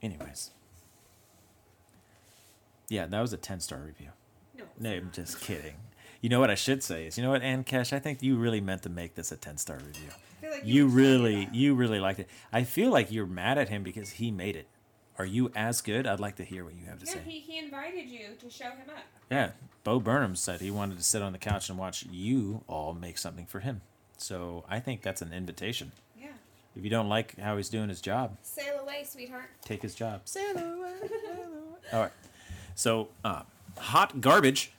Anyways. 0.00 0.50
Yeah, 2.88 3.06
that 3.06 3.20
was 3.20 3.32
a 3.32 3.36
10 3.36 3.60
star 3.60 3.80
review. 3.80 4.10
no, 4.56 4.64
No, 4.78 4.92
I'm 4.92 5.10
just 5.12 5.40
kidding. 5.40 5.74
You 6.20 6.28
know 6.28 6.38
what 6.38 6.50
I 6.50 6.54
should 6.54 6.84
say 6.84 7.06
is, 7.06 7.18
you 7.18 7.24
know 7.24 7.30
what, 7.30 7.42
Ann 7.42 7.64
Cash, 7.64 7.92
I 7.92 7.98
think 7.98 8.22
you 8.22 8.36
really 8.36 8.60
meant 8.60 8.82
to 8.82 8.88
make 8.88 9.16
this 9.16 9.32
a 9.32 9.36
10 9.36 9.56
star 9.56 9.78
review. 9.78 10.10
I 10.10 10.40
feel 10.40 10.50
like 10.52 10.62
You 10.64 10.86
really, 10.86 11.48
you 11.52 11.74
really 11.74 11.98
liked 11.98 12.20
it. 12.20 12.28
I 12.52 12.62
feel 12.62 12.90
like 12.90 13.10
you're 13.10 13.26
mad 13.26 13.58
at 13.58 13.70
him 13.70 13.82
because 13.82 14.10
he 14.10 14.30
made 14.30 14.54
it. 14.54 14.68
Are 15.18 15.24
you 15.26 15.52
as 15.54 15.80
good? 15.80 16.06
I'd 16.06 16.20
like 16.20 16.36
to 16.36 16.44
hear 16.44 16.64
what 16.64 16.74
you 16.74 16.86
have 16.86 16.98
to 17.00 17.06
Yeah, 17.06 17.12
say. 17.12 17.20
he, 17.24 17.40
he 17.40 17.58
invited 17.58 18.08
you 18.08 18.28
to 18.40 18.50
show 18.50 18.70
him 18.70 18.88
up. 18.88 19.04
Yeah, 19.30 19.50
Bo 19.84 20.00
Burnham 20.00 20.36
said 20.36 20.60
he 20.60 20.70
wanted 20.70 20.96
to 20.98 21.04
sit 21.04 21.22
on 21.22 21.32
the 21.32 21.38
couch 21.38 21.68
and 21.68 21.78
watch 21.78 22.04
you 22.10 22.62
all 22.66 22.94
make 22.94 23.18
something 23.18 23.46
for 23.46 23.60
him. 23.60 23.82
So 24.16 24.64
I 24.68 24.80
think 24.80 25.02
that's 25.02 25.20
an 25.22 25.32
invitation. 25.32 25.92
Yeah. 26.18 26.28
If 26.76 26.84
you 26.84 26.90
don't 26.90 27.08
like 27.08 27.38
how 27.38 27.56
he's 27.56 27.68
doing 27.68 27.88
his 27.88 28.00
job, 28.00 28.36
Sail 28.42 28.80
away, 28.80 29.04
sweetheart. 29.04 29.50
take 29.64 29.82
his 29.82 29.94
job. 29.94 30.22
Sail 30.24 30.56
away. 30.56 30.92
all 31.92 32.00
right. 32.00 32.12
So, 32.74 33.08
uh, 33.24 33.42
hot 33.78 34.20
garbage. 34.22 34.72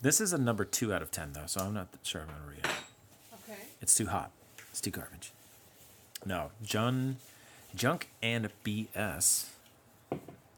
This 0.00 0.20
is 0.20 0.32
a 0.32 0.38
number 0.38 0.64
two 0.64 0.92
out 0.92 1.02
of 1.02 1.10
ten, 1.10 1.32
though, 1.32 1.46
so 1.46 1.60
I'm 1.62 1.74
not 1.74 1.88
sure 2.02 2.22
I'm 2.22 2.26
gonna 2.28 2.40
read 2.48 2.58
it. 2.64 2.70
Okay. 3.50 3.60
It's 3.80 3.94
too 3.94 4.06
hot. 4.06 4.30
It's 4.70 4.80
too 4.80 4.90
garbage. 4.90 5.32
No, 6.26 6.50
John, 6.62 7.16
junk 7.74 8.08
and 8.22 8.48
BS 8.64 9.46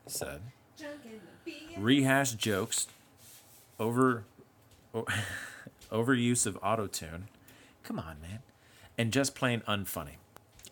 said 0.06 0.40
rehash 1.78 2.32
jokes, 2.32 2.86
over, 3.78 4.24
o- 4.94 5.06
overuse 5.92 6.46
of 6.46 6.58
auto 6.62 6.86
tune. 6.86 7.28
Come 7.82 7.98
on, 7.98 8.16
man, 8.22 8.40
and 8.96 9.12
just 9.12 9.34
plain 9.34 9.62
unfunny. 9.68 10.16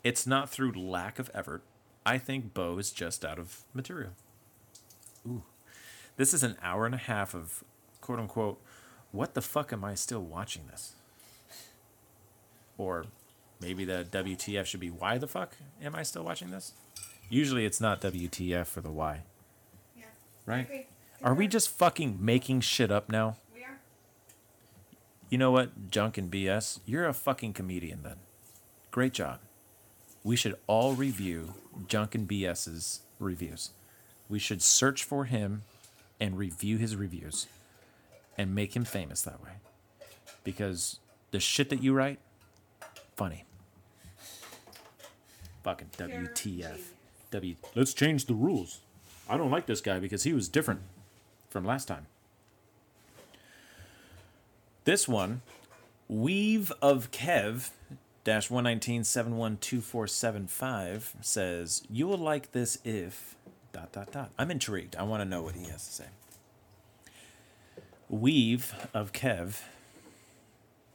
It's 0.05 0.27
not 0.27 0.49
through 0.51 0.73
lack 0.73 1.19
of 1.19 1.31
effort. 1.35 1.63
I 2.05 2.19
think 2.19 2.55
Bo 2.55 2.79
is 2.79 2.91
just 2.91 3.25
out 3.25 3.39
of 3.39 3.63
material. 3.75 4.13
Ooh, 5.27 5.43
this 6.17 6.35
is 6.35 6.43
an 6.43 6.57
hour 6.63 6.87
and 6.87 6.95
a 6.95 6.99
half 6.99 7.35
of 7.35 7.63
quote 8.01 8.19
unquote. 8.19 8.61
What 9.13 9.35
the 9.35 9.43
fuck 9.43 9.73
am 9.73 9.85
I 9.85 9.95
still 9.95 10.23
watching 10.23 10.63
this? 10.71 10.95
Or 12.79 13.05
maybe 13.63 13.85
the 13.85 14.07
WTF 14.11 14.67
should 14.67 14.81
be 14.81 14.91
why 14.91 15.17
the 15.19 15.29
fuck 15.29 15.53
am 15.83 15.95
I 15.95 16.03
still 16.03 16.25
watching 16.25 16.51
this? 16.51 16.73
Usually 17.31 17.65
it's 17.65 17.81
not 17.81 18.01
WTF 18.03 18.67
for 18.67 18.81
the 18.83 18.91
why, 18.91 19.23
Yeah. 19.97 20.05
right? 20.45 20.89
Are 21.23 21.35
we 21.35 21.47
just 21.47 21.69
fucking 21.71 22.19
making 22.21 22.61
shit 22.61 22.91
up 22.91 23.09
now? 23.09 23.37
We 23.55 23.63
are. 23.63 23.79
You 25.31 25.39
know 25.39 25.51
what, 25.51 25.91
junk 25.91 26.19
and 26.19 26.31
BS? 26.31 26.81
You're 26.85 27.07
a 27.07 27.15
fucking 27.15 27.53
comedian 27.55 28.03
then. 28.03 28.17
Great 28.91 29.15
job. 29.15 29.39
We 30.25 30.37
should 30.37 30.57
all 30.67 30.93
review 30.95 31.55
Junk 31.89 32.15
and 32.15 32.29
BS's 32.29 33.01
reviews. 33.19 33.71
We 34.29 34.39
should 34.39 34.63
search 34.63 35.03
for 35.05 35.25
him 35.25 35.63
and 36.21 36.37
review 36.37 36.77
his 36.77 36.95
reviews 36.97 37.47
and 38.37 38.55
make 38.55 38.77
him 38.77 38.85
famous 38.85 39.23
that 39.23 39.43
way. 39.43 39.53
Because 40.45 40.99
the 41.31 41.41
shit 41.41 41.71
that 41.71 41.83
you 41.83 41.93
write, 41.93 42.19
funny. 43.17 43.45
Fucking 45.63 45.91
WTF. 45.97 46.81
W. 47.31 47.55
Let's 47.75 47.95
change 47.95 48.27
the 48.27 48.35
rules. 48.35 48.81
I 49.29 49.37
don't 49.37 49.51
like 49.51 49.67
this 49.67 49.81
guy 49.81 49.99
because 49.99 50.25
he 50.25 50.33
was 50.33 50.49
different 50.49 50.81
from 51.49 51.65
last 51.65 51.89
time. 51.89 52.07
This 54.85 55.07
one, 55.07 55.43
Weave 56.09 56.73
of 56.83 57.11
Kev 57.11 57.71
dash 58.25 58.51
one 58.51 58.65
nineteen 58.65 59.05
seven 59.05 59.37
one 59.37 59.57
two 59.57 59.81
four 59.81 60.07
seven 60.07 60.47
five 60.47 61.15
says 61.21 61.83
you 61.91 62.07
will 62.07 62.19
like 62.19 62.53
this 62.53 62.79
if 62.85 63.37
dot 63.73 63.93
dot 63.93 64.13
dot. 64.13 64.31
I'm 64.39 64.51
intrigued. 64.51 64.97
I 64.97 65.05
want 65.05 65.23
to 65.23 65.25
know 65.25 65.43
what 65.43 65.55
he 65.55 65.65
has 65.71 65.87
to 65.87 65.93
say. 65.93 66.07
Weave 68.09 68.75
of 68.93 69.13
Kev 69.13 69.63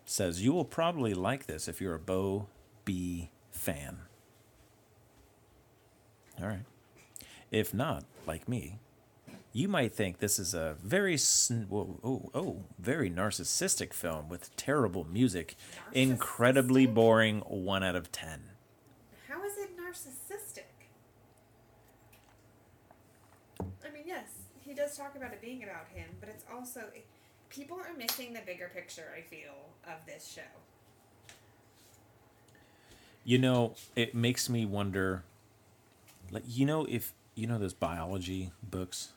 says 0.06 0.44
you 0.44 0.54
will 0.54 0.66
probably 0.66 1.14
like 1.14 1.48
this 1.48 1.68
if 1.68 1.82
you're 1.82 1.96
a 1.96 2.00
Bo 2.00 2.48
B 2.86 3.30
fan. 3.52 4.00
All 6.42 6.48
right. 6.48 6.66
If 7.52 7.74
not, 7.74 8.04
like 8.26 8.48
me, 8.48 8.80
you 9.54 9.68
might 9.68 9.94
think 9.94 10.20
this 10.20 10.38
is 10.38 10.54
a 10.54 10.76
very 10.84 11.18
sn- 11.18 11.68
oh, 11.72 12.30
oh, 12.34 12.58
very 12.78 13.10
narcissistic 13.10 13.94
film 13.94 14.30
with 14.30 14.56
terrible 14.56 15.06
music, 15.06 15.56
incredibly 15.94 16.86
boring 16.86 17.40
1 17.40 17.84
out 17.84 17.96
of 17.96 18.12
10. 18.12 18.42
How 19.28 19.44
is 19.44 19.58
it 19.58 19.72
narcissistic? 19.78 20.64
I 23.60 23.92
mean, 23.92 24.04
yes, 24.06 24.26
he 24.60 24.74
does 24.74 24.96
talk 24.96 25.16
about 25.16 25.32
it 25.32 25.42
being 25.42 25.64
about 25.64 25.88
him, 25.94 26.10
but 26.20 26.30
it's 26.30 26.44
also 26.54 26.82
people 27.50 27.78
are 27.78 27.98
missing 27.98 28.34
the 28.34 28.42
bigger 28.46 28.70
picture. 28.74 29.14
I 29.18 29.22
feel 29.22 29.56
of 29.86 30.06
this 30.06 30.32
show. 30.36 30.42
You 33.24 33.40
know, 33.40 33.74
it 33.96 34.14
makes 34.14 34.50
me 34.50 34.66
wonder 34.66 35.24
like 36.32 36.44
you 36.46 36.66
know 36.66 36.86
if 36.86 37.14
you 37.36 37.48
know 37.48 37.58
those 37.58 37.74
biology 37.74 38.52
books? 38.64 39.10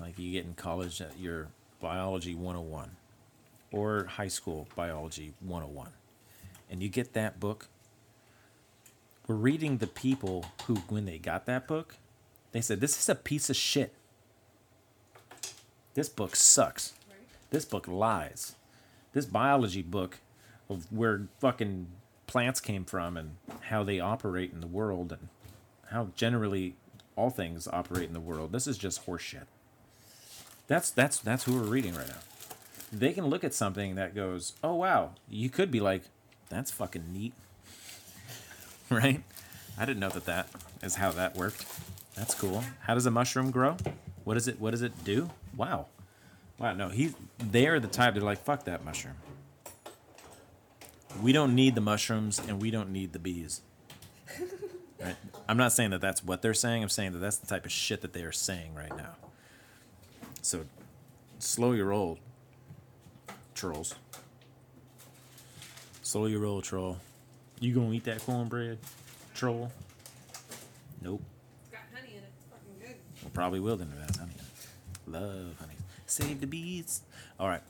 Like 0.00 0.18
you 0.18 0.32
get 0.32 0.44
in 0.44 0.54
college 0.54 1.00
at 1.00 1.18
your 1.18 1.48
biology 1.80 2.34
101 2.34 2.90
or 3.72 4.04
high 4.04 4.28
school 4.28 4.68
biology 4.76 5.32
101 5.40 5.88
and 6.70 6.82
you 6.82 6.88
get 6.88 7.14
that 7.14 7.40
book? 7.40 7.68
We're 9.26 9.36
reading 9.36 9.78
the 9.78 9.86
people 9.86 10.46
who 10.66 10.76
when 10.88 11.06
they 11.06 11.18
got 11.18 11.46
that 11.46 11.66
book 11.66 11.96
they 12.56 12.62
said 12.62 12.80
this 12.80 12.98
is 12.98 13.08
a 13.10 13.14
piece 13.14 13.50
of 13.50 13.56
shit. 13.56 13.92
This 15.92 16.08
book 16.08 16.34
sucks. 16.34 16.94
This 17.50 17.66
book 17.66 17.86
lies. 17.86 18.54
This 19.12 19.26
biology 19.26 19.82
book 19.82 20.20
of 20.70 20.90
where 20.90 21.28
fucking 21.38 21.88
plants 22.26 22.60
came 22.60 22.86
from 22.86 23.18
and 23.18 23.36
how 23.64 23.84
they 23.84 24.00
operate 24.00 24.52
in 24.54 24.60
the 24.60 24.66
world 24.66 25.12
and 25.12 25.28
how 25.90 26.08
generally 26.14 26.74
all 27.16 27.30
things 27.30 27.66
operate 27.66 28.08
in 28.08 28.12
the 28.12 28.20
world. 28.20 28.52
This 28.52 28.66
is 28.66 28.78
just 28.78 29.06
horseshit. 29.06 29.46
That's 30.68 30.90
that's 30.90 31.18
that's 31.18 31.44
who 31.44 31.54
we're 31.54 31.68
reading 31.68 31.94
right 31.94 32.08
now. 32.08 32.18
They 32.92 33.12
can 33.12 33.26
look 33.26 33.44
at 33.44 33.54
something 33.54 33.94
that 33.94 34.14
goes, 34.14 34.54
"Oh 34.62 34.74
wow," 34.74 35.12
you 35.28 35.48
could 35.48 35.70
be 35.70 35.80
like, 35.80 36.02
"That's 36.48 36.70
fucking 36.70 37.12
neat," 37.12 37.34
right? 38.90 39.22
I 39.78 39.84
didn't 39.84 40.00
know 40.00 40.08
that 40.10 40.24
that 40.26 40.48
is 40.82 40.96
how 40.96 41.12
that 41.12 41.36
worked. 41.36 41.64
That's 42.14 42.34
cool. 42.34 42.64
How 42.80 42.94
does 42.94 43.06
a 43.06 43.10
mushroom 43.10 43.50
grow? 43.50 43.76
What 44.24 44.34
does 44.34 44.48
it 44.48 44.60
What 44.60 44.72
does 44.72 44.82
it 44.82 45.04
do? 45.04 45.30
Wow, 45.56 45.86
wow. 46.58 46.74
No, 46.74 46.88
he. 46.88 47.14
They 47.38 47.66
are 47.66 47.78
the 47.78 47.88
type. 47.88 48.14
They're 48.14 48.22
like, 48.22 48.44
"Fuck 48.44 48.64
that 48.64 48.84
mushroom." 48.84 49.16
We 51.22 51.32
don't 51.32 51.54
need 51.54 51.74
the 51.74 51.80
mushrooms, 51.80 52.40
and 52.46 52.60
we 52.60 52.70
don't 52.70 52.90
need 52.90 53.12
the 53.12 53.18
bees. 53.18 53.62
Right? 55.00 55.16
I'm 55.48 55.56
not 55.56 55.72
saying 55.72 55.90
that 55.90 56.00
that's 56.00 56.24
what 56.24 56.42
they're 56.42 56.54
saying. 56.54 56.82
I'm 56.82 56.88
saying 56.88 57.12
that 57.12 57.18
that's 57.18 57.36
the 57.36 57.46
type 57.46 57.64
of 57.64 57.72
shit 57.72 58.00
that 58.00 58.12
they 58.12 58.22
are 58.22 58.32
saying 58.32 58.74
right 58.74 58.96
now. 58.96 59.16
So, 60.42 60.64
slow 61.38 61.72
your 61.72 61.86
roll, 61.86 62.18
trolls. 63.54 63.94
Slow 66.02 66.26
your 66.26 66.40
roll, 66.40 66.62
troll. 66.62 66.98
You 67.60 67.74
gonna 67.74 67.92
eat 67.92 68.04
that 68.04 68.20
cornbread, 68.24 68.78
troll? 69.34 69.72
Nope. 71.02 71.20
It's 71.62 71.70
got 71.70 71.80
honey 71.94 72.12
in 72.16 72.22
it. 72.22 72.30
It's 72.36 72.46
fucking 72.50 72.80
good. 72.80 72.96
Well, 73.22 73.30
probably 73.34 73.60
will 73.60 73.76
then 73.76 73.88
if 73.92 73.98
it 73.98 74.06
has 74.06 74.16
honey. 74.16 74.32
in 74.34 74.40
it. 74.40 75.20
Love 75.20 75.56
honey. 75.58 75.74
Save 76.06 76.40
the 76.40 76.46
bees. 76.46 77.02
All 77.38 77.48
right. 77.48 77.62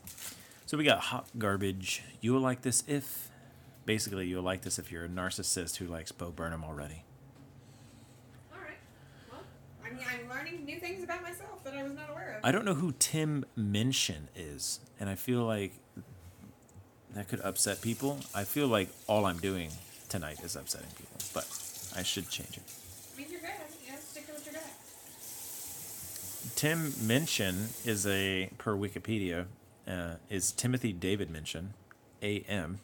So 0.67 0.77
we 0.77 0.85
got 0.85 0.99
hot 0.99 1.29
garbage. 1.39 2.03
You 2.21 2.33
will 2.35 2.41
like 2.41 2.63
this 2.63 2.83
if, 2.87 3.31
basically, 3.85 4.27
you'll 4.27 4.43
like 4.43 4.63
this 4.63 4.79
if 4.79 4.91
you're 4.93 5.05
a 5.05 5.09
narcissist 5.09 5.77
who 5.77 5.87
likes 5.87 6.13
Bo 6.13 6.31
Burnham 6.31 6.65
already. 6.65 7.05
All 8.53 8.61
right. 8.61 8.77
Well, 9.31 9.43
I 9.85 9.86
mean, 9.97 10.07
I'm 10.11 10.29
learning 10.29 10.65
new 10.65 10.79
things 10.79 11.03
about 11.03 11.23
myself 11.23 11.63
that 11.65 11.75
I 11.75 11.83
was 11.83 11.93
not 11.93 12.11
aware 12.11 12.37
of. 12.39 12.45
I 12.45 12.53
don't 12.53 12.65
know 12.65 12.75
who 12.75 12.93
Tim 12.99 13.45
Minchin 13.57 14.29
is, 14.35 14.81
and 15.01 15.09
I 15.09 15.15
feel 15.15 15.45
like 15.45 15.73
that 17.15 17.29
could 17.29 17.41
upset 17.41 17.81
people. 17.81 18.21
I 18.35 18.45
feel 18.45 18.69
like 18.69 18.89
all 19.07 19.25
I'm 19.27 19.39
doing 19.39 19.71
tonight 20.09 20.39
is 20.43 20.55
upsetting 20.57 20.91
people, 20.97 21.19
but 21.33 21.47
I 21.97 22.03
should 22.03 22.29
change 22.29 22.57
it. 22.57 22.63
I 23.15 23.21
mean, 23.21 23.27
you're 23.31 23.41
good. 23.41 23.51
You 23.85 23.93
know, 23.93 23.99
stick 23.99 24.27
to 24.27 24.33
what 24.33 24.45
you're 24.45 24.55
good 24.55 24.63
at. 24.63 26.57
Tim 26.57 26.93
Minchin 27.07 27.69
is 27.85 28.07
a 28.07 28.51
per 28.59 28.75
Wikipedia 28.77 29.47
uh, 29.89 30.15
is 30.29 30.53
Timothy 30.53 30.93
David 30.93 31.31
Minchin, 31.31 31.75
A.M. 32.23 32.81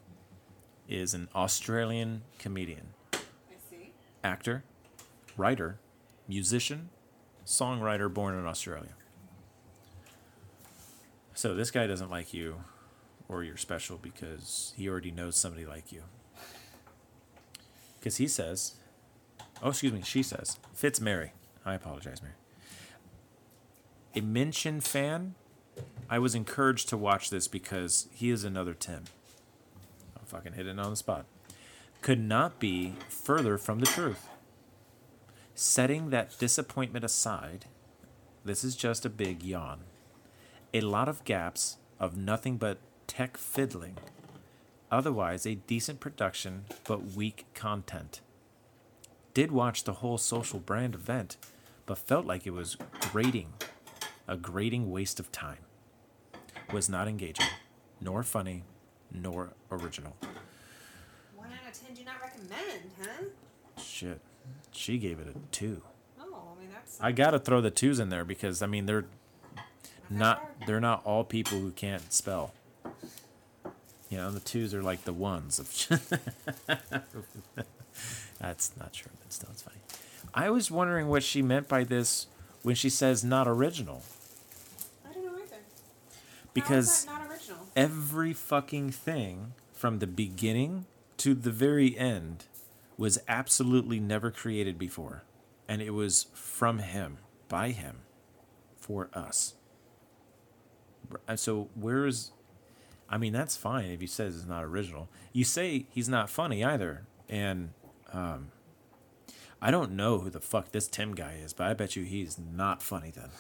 is 0.89 1.15
an 1.15 1.29
Australian 1.35 2.23
comedian, 2.39 2.89
I 3.13 3.19
see. 3.71 3.93
actor, 4.23 4.65
writer, 5.37 5.79
musician, 6.29 6.91
songwriter 7.45 8.13
born 8.13 8.39
in 8.39 8.47
Australia. 8.47 8.95
So 11.35 11.55
this 11.55 11.71
guy 11.71 11.87
doesn't 11.87 12.11
like 12.11 12.33
you 12.33 12.63
or 13.29 13.43
you're 13.43 13.57
special 13.57 13.99
because 13.99 14.75
he 14.77 14.89
already 14.89 15.11
knows 15.11 15.37
somebody 15.37 15.65
like 15.65 15.91
you. 15.91 16.03
Because 17.99 18.19
he 18.19 18.29
says, 18.29 18.75
oh, 19.63 19.71
excuse 19.71 19.93
me, 19.93 20.03
she 20.03 20.23
says, 20.23 20.59
Fitz 20.73 21.01
Mary. 21.01 21.33
I 21.65 21.75
apologize, 21.75 22.21
Mary. 22.21 22.35
A 24.15 24.21
Minchin 24.21 24.81
fan, 24.81 25.35
I 26.11 26.19
was 26.19 26.35
encouraged 26.35 26.89
to 26.91 26.97
watch 26.97 27.31
this 27.31 27.49
because 27.49 28.09
he 28.13 28.31
is 28.31 28.45
another 28.45 28.75
Tim. 28.75 29.05
I'm 30.19 30.27
fucking 30.27 30.53
hitting 30.53 30.79
on 30.79 30.91
the 30.91 30.97
spot. 30.97 31.25
Could 32.03 32.21
not 32.21 32.59
be 32.59 32.95
further 33.09 33.57
from 33.57 33.79
the 33.81 33.87
truth. 33.87 34.29
Setting 35.55 36.11
that 36.11 36.39
disappointment 36.39 37.05
aside, 37.05 37.67
this 38.45 38.65
is 38.65 38.75
just 38.75 39.05
a 39.05 39.11
big 39.11 39.43
yawn. 39.43 39.81
A 40.73 40.81
lot 40.81 41.09
of 41.09 41.25
gaps 41.25 41.77
of 42.01 42.17
nothing 42.17 42.57
but 42.57 42.79
tech 43.07 43.37
fiddling. 43.37 43.99
Otherwise, 44.91 45.47
a 45.47 45.55
decent 45.55 46.01
production, 46.01 46.65
but 46.85 47.13
weak 47.15 47.45
content. 47.55 48.21
Did 49.35 49.53
watch 49.53 49.85
the 49.85 49.95
whole 49.95 50.19
social 50.19 50.59
brand 50.59 50.95
event, 50.95 51.37
but 51.87 51.99
felt 51.99 52.27
like 52.27 52.47
it 52.47 52.53
was 52.53 52.77
grating, 53.13 53.53
a 54.27 54.37
grating 54.37 54.91
waste 54.91 55.21
of 55.21 55.31
time. 55.33 55.59
Was 56.73 56.89
not 56.89 57.09
engaging, 57.09 57.47
nor 58.01 58.23
funny, 58.23 58.65
nor 59.13 59.53
original. 59.71 60.17
One 61.37 61.49
out 61.49 61.71
of 61.71 61.79
ten 61.79 61.95
do 61.95 62.05
not 62.05 62.17
recommend, 62.23 62.91
huh? 63.03 63.25
Shit. 63.83 64.21
She 64.73 64.99
gave 64.99 65.19
it 65.21 65.29
a 65.29 65.35
two. 65.51 65.83
Oh, 66.21 66.55
I 66.57 66.61
mean 66.61 66.71
that's. 66.73 66.99
I 67.01 67.13
gotta 67.13 67.39
throw 67.39 67.61
the 67.61 67.71
twos 67.71 67.99
in 68.01 68.09
there 68.09 68.25
because 68.25 68.63
I 68.63 68.67
mean 68.67 68.87
they're 68.87 69.05
not 70.11 70.49
they're 70.67 70.81
not 70.81 71.05
all 71.05 71.25
people 71.25 71.59
who 71.59 71.71
can't 71.73 72.13
spell. 72.13 72.53
You 74.09 74.19
know, 74.19 74.31
the 74.31 74.41
twos 74.41 74.75
are 74.75 74.83
like 74.83 75.05
the 75.05 75.13
ones 75.13 75.59
of 75.59 75.69
That's 78.41 78.73
not 78.79 78.93
true, 78.93 79.11
but 79.23 79.33
still 79.33 79.49
it's 79.53 79.63
funny. 79.63 79.77
I 80.35 80.51
was 80.51 80.71
wondering 80.71 81.09
what 81.09 81.23
she 81.23 81.43
meant 81.43 81.69
by 81.69 81.85
this 81.85 82.27
when 82.63 82.75
she 82.75 82.89
says 82.91 83.23
not 83.25 83.47
original. 83.47 84.03
I 85.09 85.13
don't 85.13 85.25
know 85.25 85.33
either. 85.35 85.57
Because 86.55 87.05
How 87.07 87.13
is 87.13 87.21
that 87.21 87.29
not 87.29 87.31
original? 87.31 87.59
every 87.77 88.33
fucking 88.33 88.91
thing 88.91 89.53
from 89.73 89.99
the 89.99 90.07
beginning 90.07 90.87
to 91.19 91.35
the 91.35 91.51
very 91.51 91.97
end 91.97 92.45
was 92.97 93.19
absolutely 93.29 94.01
never 94.01 94.31
created 94.31 94.79
before. 94.79 95.25
And 95.69 95.81
it 95.81 95.91
was 95.91 96.27
from 96.35 96.79
him, 96.81 97.19
by 97.49 97.71
him, 97.71 97.99
for 98.77 99.09
us. 99.15 99.55
And 101.29 101.39
So 101.39 101.69
where's 101.75 102.33
I 103.09 103.19
mean 103.19 103.33
that's 103.33 103.57
fine 103.57 103.91
if 103.91 104.01
he 104.01 104.07
says 104.07 104.37
it's 104.37 104.47
not 104.47 104.65
original. 104.65 105.09
You 105.33 105.45
say 105.45 105.87
he's 105.91 106.09
not 106.09 106.31
funny 106.31 106.65
either. 106.65 107.07
And 107.29 107.71
um 108.13 108.51
I 109.61 109.71
don't 109.71 109.93
know 109.93 110.19
who 110.19 110.31
the 110.31 110.41
fuck 110.41 110.73
this 110.73 110.89
Tim 110.89 111.15
guy 111.15 111.35
is, 111.43 111.53
but 111.53 111.69
I 111.69 111.75
bet 111.75 111.95
you 111.95 112.05
he's 112.05 112.37
not 112.39 112.83
funny 112.83 113.13
then. 113.15 113.31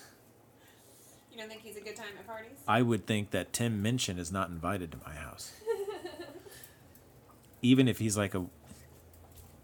You 1.32 1.38
don't 1.38 1.48
think 1.48 1.62
he's 1.62 1.76
a 1.76 1.80
good 1.80 1.96
time 1.96 2.06
at 2.18 2.26
parties? 2.26 2.58
I 2.68 2.82
would 2.82 3.06
think 3.06 3.30
that 3.30 3.52
Tim 3.52 3.82
Minchin 3.82 4.18
is 4.18 4.30
not 4.30 4.50
invited 4.50 4.92
to 4.92 4.98
my 5.04 5.14
house. 5.14 5.52
Even 7.62 7.88
if 7.88 7.98
he's 7.98 8.16
like 8.16 8.34
a 8.34 8.44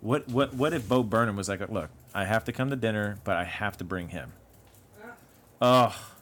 what 0.00 0.28
what 0.28 0.54
what 0.54 0.72
if 0.72 0.88
Bo 0.88 1.02
Burnham 1.02 1.36
was 1.36 1.48
like, 1.48 1.66
look, 1.68 1.90
I 2.14 2.24
have 2.24 2.44
to 2.44 2.52
come 2.52 2.70
to 2.70 2.76
dinner, 2.76 3.18
but 3.24 3.36
I 3.36 3.44
have 3.44 3.76
to 3.78 3.84
bring 3.84 4.08
him. 4.08 4.32
Ugh, 5.02 5.12
Oh, 5.60 6.12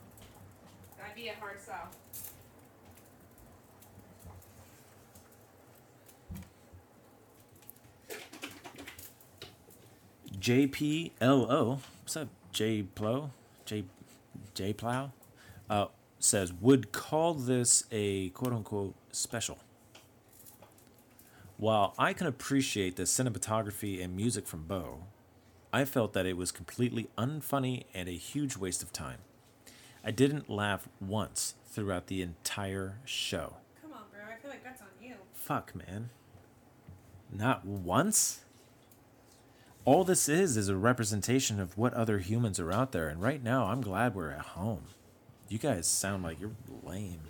that'd 0.99 1.14
be 1.14 1.29
a 1.29 1.35
hard 1.35 1.61
sell. 1.61 1.89
JPLO, 10.39 11.81
what's 12.03 12.16
up, 12.16 12.29
J 12.53 12.83
Plow, 12.83 13.31
J 13.64 13.85
J 14.55 14.72
Plow, 14.72 15.12
uh, 15.70 15.87
says 16.18 16.53
would 16.53 16.93
call 16.93 17.35
this 17.35 17.85
a 17.91 18.31
quote 18.31 18.53
unquote 18.53 18.95
special. 19.12 19.59
While 21.59 21.95
I 21.99 22.13
can 22.13 22.27
appreciate 22.27 22.97
the 22.97 23.05
cinematography 23.05 24.03
and 24.05 24.15
music 24.15 24.47
from 24.47 24.65
Bo, 24.65 25.05
I 25.73 25.87
felt 25.87 26.13
that 26.13 26.27
it 26.27 26.37
was 26.37 26.53
completely 26.53 27.09
unfunny 27.17 27.85
and 27.95 28.09
a 28.09 28.13
huge 28.13 28.59
waste 28.59 28.83
of 28.83 28.93
time. 28.93 29.19
I 30.05 30.11
didn't 30.11 30.51
laugh 30.51 30.87
once 31.01 31.55
throughout 31.65 32.09
the 32.09 32.21
entire 32.21 32.99
show. 33.07 33.55
Come 33.81 33.93
on, 33.95 34.03
bro. 34.13 34.21
I 34.31 34.39
feel 34.41 34.51
like 34.51 34.63
that's 34.63 34.83
on 34.83 34.89
you. 35.03 35.15
Fuck, 35.33 35.75
man. 35.75 36.11
Not 37.33 37.65
once? 37.65 38.45
All 39.87 40.05
this 40.05 40.29
is 40.29 40.59
is 40.59 40.69
a 40.69 40.77
representation 40.77 41.59
of 41.59 41.79
what 41.79 41.95
other 41.95 42.19
humans 42.19 42.61
are 42.61 42.73
out 42.73 42.93
there, 42.93 43.09
and 43.09 43.23
right 43.23 43.43
now 43.43 43.67
I'm 43.67 43.81
glad 43.81 44.15
we're 44.15 44.31
at 44.31 44.41
home. 44.41 44.85
You 45.49 45.59
guys 45.59 45.87
sound 45.87 46.23
like 46.23 46.39
you're 46.39 46.51
lame. 46.83 47.21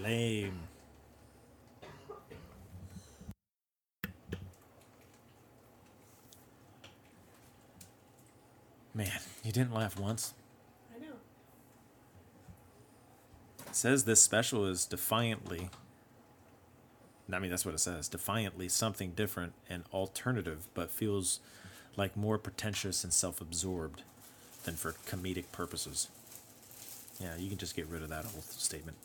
Lame. 0.00 0.60
Man, 8.94 9.10
you 9.42 9.50
didn't 9.50 9.74
laugh 9.74 9.98
once? 9.98 10.34
I 10.94 11.00
know. 11.00 11.14
It 13.66 13.74
says 13.74 14.04
this 14.04 14.22
special 14.22 14.66
is 14.66 14.86
defiantly. 14.86 15.68
I 17.32 17.38
mean, 17.40 17.50
that's 17.50 17.64
what 17.64 17.74
it 17.74 17.80
says. 17.80 18.08
Defiantly 18.08 18.68
something 18.68 19.10
different 19.10 19.54
and 19.68 19.82
alternative, 19.92 20.68
but 20.74 20.92
feels 20.92 21.40
like 21.96 22.16
more 22.16 22.38
pretentious 22.38 23.02
and 23.02 23.12
self 23.12 23.40
absorbed 23.40 24.02
than 24.64 24.76
for 24.76 24.92
comedic 25.08 25.50
purposes. 25.50 26.08
Yeah, 27.20 27.36
you 27.36 27.48
can 27.48 27.58
just 27.58 27.74
get 27.74 27.88
rid 27.88 28.02
of 28.02 28.10
that 28.10 28.24
whole 28.26 28.42
statement. 28.42 28.96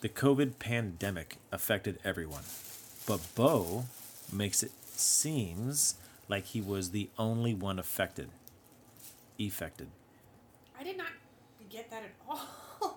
The 0.00 0.08
COVID 0.08 0.58
pandemic 0.58 1.36
affected 1.52 1.98
everyone, 2.04 2.44
but 3.06 3.20
Bo 3.34 3.84
makes 4.32 4.62
it 4.62 4.72
seems 4.86 5.94
like 6.28 6.46
he 6.46 6.60
was 6.60 6.90
the 6.90 7.08
only 7.18 7.54
one 7.54 7.78
affected. 7.78 8.30
Affected. 9.40 9.88
I 10.78 10.84
did 10.84 10.98
not 10.98 11.06
get 11.70 11.90
that 11.90 12.02
at 12.02 12.10
all. 12.28 12.40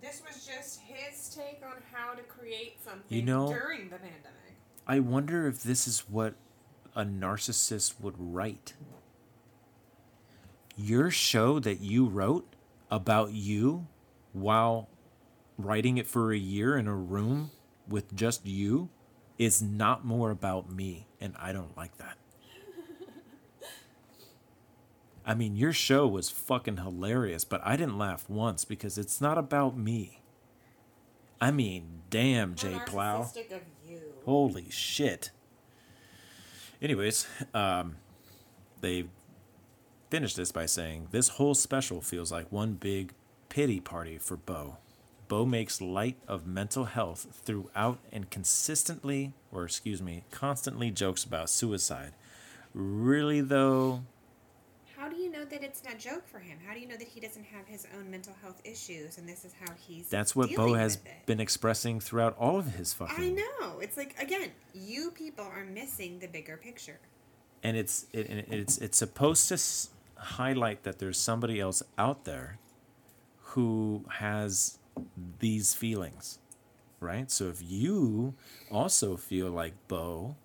this 0.00 0.20
was 0.26 0.44
just 0.44 0.80
his 0.80 1.32
take 1.32 1.60
on 1.64 1.82
how 1.92 2.14
to 2.14 2.22
create 2.22 2.82
something 2.82 3.16
you 3.16 3.22
know- 3.22 3.48
during 3.48 3.90
the 3.90 3.96
pandemic. 3.96 4.56
I 4.86 4.98
wonder 4.98 5.46
if 5.46 5.62
this 5.62 5.86
is 5.86 6.00
what 6.08 6.34
a 6.96 7.04
narcissist 7.04 8.00
would 8.00 8.16
write. 8.18 8.74
Your 10.76 11.10
show 11.10 11.60
that 11.60 11.80
you 11.80 12.06
wrote 12.06 12.56
about 12.90 13.32
you 13.32 13.86
while 14.32 14.88
writing 15.56 15.96
it 15.98 16.08
for 16.08 16.32
a 16.32 16.38
year 16.38 16.76
in 16.76 16.88
a 16.88 16.94
room 16.96 17.52
with 17.86 18.16
just 18.16 18.44
you 18.46 18.88
is 19.40 19.62
not 19.62 20.04
more 20.04 20.30
about 20.30 20.70
me, 20.70 21.06
and 21.18 21.34
I 21.38 21.52
don't 21.54 21.74
like 21.74 21.96
that. 21.96 22.18
I 25.24 25.32
mean, 25.32 25.56
your 25.56 25.72
show 25.72 26.06
was 26.06 26.28
fucking 26.28 26.76
hilarious, 26.76 27.42
but 27.44 27.62
I 27.64 27.76
didn't 27.76 27.96
laugh 27.96 28.28
once 28.28 28.66
because 28.66 28.98
it's 28.98 29.18
not 29.18 29.38
about 29.38 29.78
me. 29.78 30.20
I 31.40 31.52
mean, 31.52 32.02
damn, 32.10 32.54
Jay 32.54 32.80
Plow. 32.84 33.22
narcissistic 33.22 33.50
of 33.52 33.62
you. 33.88 34.00
Holy 34.26 34.68
shit. 34.68 35.30
Anyways, 36.82 37.26
um, 37.54 37.96
they 38.82 39.06
finished 40.10 40.36
this 40.36 40.52
by 40.52 40.66
saying 40.66 41.08
this 41.12 41.28
whole 41.28 41.54
special 41.54 42.02
feels 42.02 42.30
like 42.30 42.52
one 42.52 42.74
big 42.74 43.14
pity 43.48 43.80
party 43.80 44.18
for 44.18 44.36
Bo. 44.36 44.76
Bo 45.30 45.46
makes 45.46 45.80
light 45.80 46.16
of 46.28 46.46
mental 46.46 46.84
health 46.86 47.40
throughout 47.44 47.98
and 48.12 48.28
consistently, 48.30 49.32
or 49.52 49.64
excuse 49.64 50.02
me, 50.02 50.24
constantly 50.32 50.90
jokes 50.90 51.22
about 51.24 51.48
suicide. 51.48 52.12
Really, 52.74 53.40
though, 53.40 54.02
How 54.96 55.08
do 55.08 55.16
you 55.16 55.30
know 55.30 55.44
that 55.44 55.62
it's 55.62 55.82
not 55.84 55.94
a 55.94 55.98
joke 55.98 56.26
for 56.28 56.40
him? 56.40 56.58
How 56.66 56.74
do 56.74 56.80
you 56.80 56.86
know 56.88 56.96
that 56.96 57.06
he 57.08 57.20
doesn't 57.20 57.44
have 57.44 57.66
his 57.66 57.86
own 57.96 58.10
mental 58.10 58.34
health 58.42 58.60
issues 58.64 59.18
and 59.18 59.28
this 59.28 59.44
is 59.44 59.52
how 59.60 59.72
he's 59.86 60.08
that's 60.08 60.34
what 60.36 60.54
Bo 60.54 60.74
has 60.74 60.98
been 61.26 61.40
expressing 61.40 62.00
throughout 62.00 62.36
all 62.38 62.58
of 62.58 62.74
his 62.74 62.92
fucking. 62.92 63.24
I 63.24 63.28
know. 63.30 63.78
It's 63.78 63.96
like 63.96 64.20
again, 64.20 64.50
you 64.74 65.10
people 65.12 65.44
are 65.44 65.64
missing 65.64 66.18
the 66.18 66.26
bigger 66.26 66.56
picture. 66.56 66.98
and 67.62 67.76
it's 67.76 68.06
it, 68.12 68.26
it's 68.50 68.78
it's 68.78 68.98
supposed 68.98 69.46
to 69.48 69.54
s- 69.54 69.90
highlight 70.16 70.82
that 70.82 70.98
there's 70.98 71.18
somebody 71.18 71.60
else 71.60 71.82
out 71.96 72.24
there 72.24 72.58
who 73.54 74.04
has 74.24 74.78
these 75.38 75.74
feelings 75.74 76.38
right? 77.00 77.30
So 77.30 77.48
if 77.48 77.62
you 77.62 78.34
also 78.70 79.16
feel 79.16 79.50
like 79.50 79.74
bo 79.88 80.36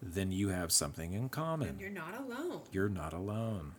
then 0.00 0.30
you 0.30 0.48
have 0.48 0.70
something 0.70 1.12
in 1.12 1.20
And 1.22 1.30
common 1.30 1.76
you're 1.78 1.90
not 1.90 2.14
alone. 2.18 2.60
you're 2.70 2.88
not 2.88 3.12
alone. 3.12 3.72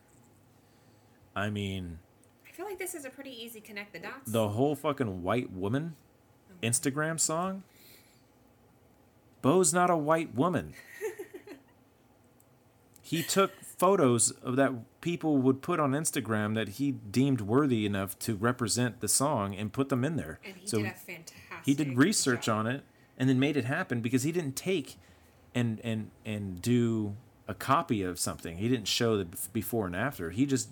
I 1.36 1.50
mean 1.50 2.00
I 2.48 2.52
feel 2.52 2.66
like 2.66 2.80
this 2.80 2.96
is 2.96 3.06
a 3.06 3.10
pretty 3.10 3.32
easy 3.32 3.62
connect 3.62 3.94
the 3.94 4.00
dots. 4.00 4.32
the 4.32 4.50
whole 4.50 4.76
fucking 4.76 5.24
white 5.24 5.52
woman 5.52 5.96
mm-hmm. 6.52 6.68
instagram 6.68 7.20
song? 7.20 7.64
Bo's 9.42 9.74
not 9.74 9.90
a 9.90 9.98
white 9.98 10.34
woman. 10.36 10.74
He 13.06 13.22
took 13.22 13.52
photos 13.78 14.32
of 14.32 14.56
that 14.56 14.72
people 15.02 15.38
would 15.38 15.62
put 15.62 15.80
on 15.80 15.92
Instagram 15.92 16.56
that 16.56 16.70
he 16.70 16.92
deemed 16.92 17.42
worthy 17.42 17.86
enough 17.86 18.18
to 18.20 18.36
represent 18.36 19.02
the 19.02 19.08
song 19.08 19.54
and 19.56 19.74
put 19.74 19.90
them 19.90 20.04
in 20.06 20.16
there. 20.16 20.40
and 20.46 20.56
he 20.56 20.68
so 20.68 20.78
did 20.78 20.88
a 20.88 20.90
fantastic 20.92 21.36
he 21.66 21.74
did 21.74 21.98
research 21.98 22.46
job. 22.46 22.60
on 22.60 22.68
it 22.68 22.84
and 23.18 23.28
then 23.30 23.40
made 23.40 23.58
it 23.58 23.66
happen 23.66 24.02
because 24.02 24.24
he 24.24 24.32
didn't 24.32 24.56
take 24.56 24.96
and 25.54 25.80
and 25.84 26.12
and 26.26 26.62
do 26.62 27.16
a 27.48 27.54
copy 27.54 28.02
of 28.02 28.18
something. 28.20 28.58
He 28.58 28.68
didn't 28.70 28.88
show 28.88 29.18
the 29.18 29.28
before 29.54 29.86
and 29.86 29.96
after. 29.96 30.32
He 30.32 30.46
just 30.46 30.70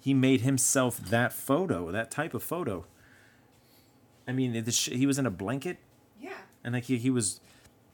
he 0.00 0.14
made 0.14 0.42
himself 0.42 0.98
that 0.98 1.32
photo, 1.32 1.90
that 1.90 2.10
type 2.10 2.32
of 2.34 2.42
photo. 2.42 2.84
I 4.28 4.32
mean, 4.32 4.64
the 4.64 4.72
sh- 4.72 4.90
he 4.90 5.06
was 5.06 5.18
in 5.18 5.26
a 5.26 5.30
blanket 5.30 5.78
Yeah. 6.20 6.34
and 6.64 6.74
like 6.74 6.84
he, 6.84 6.96
he 6.98 7.10
was 7.10 7.40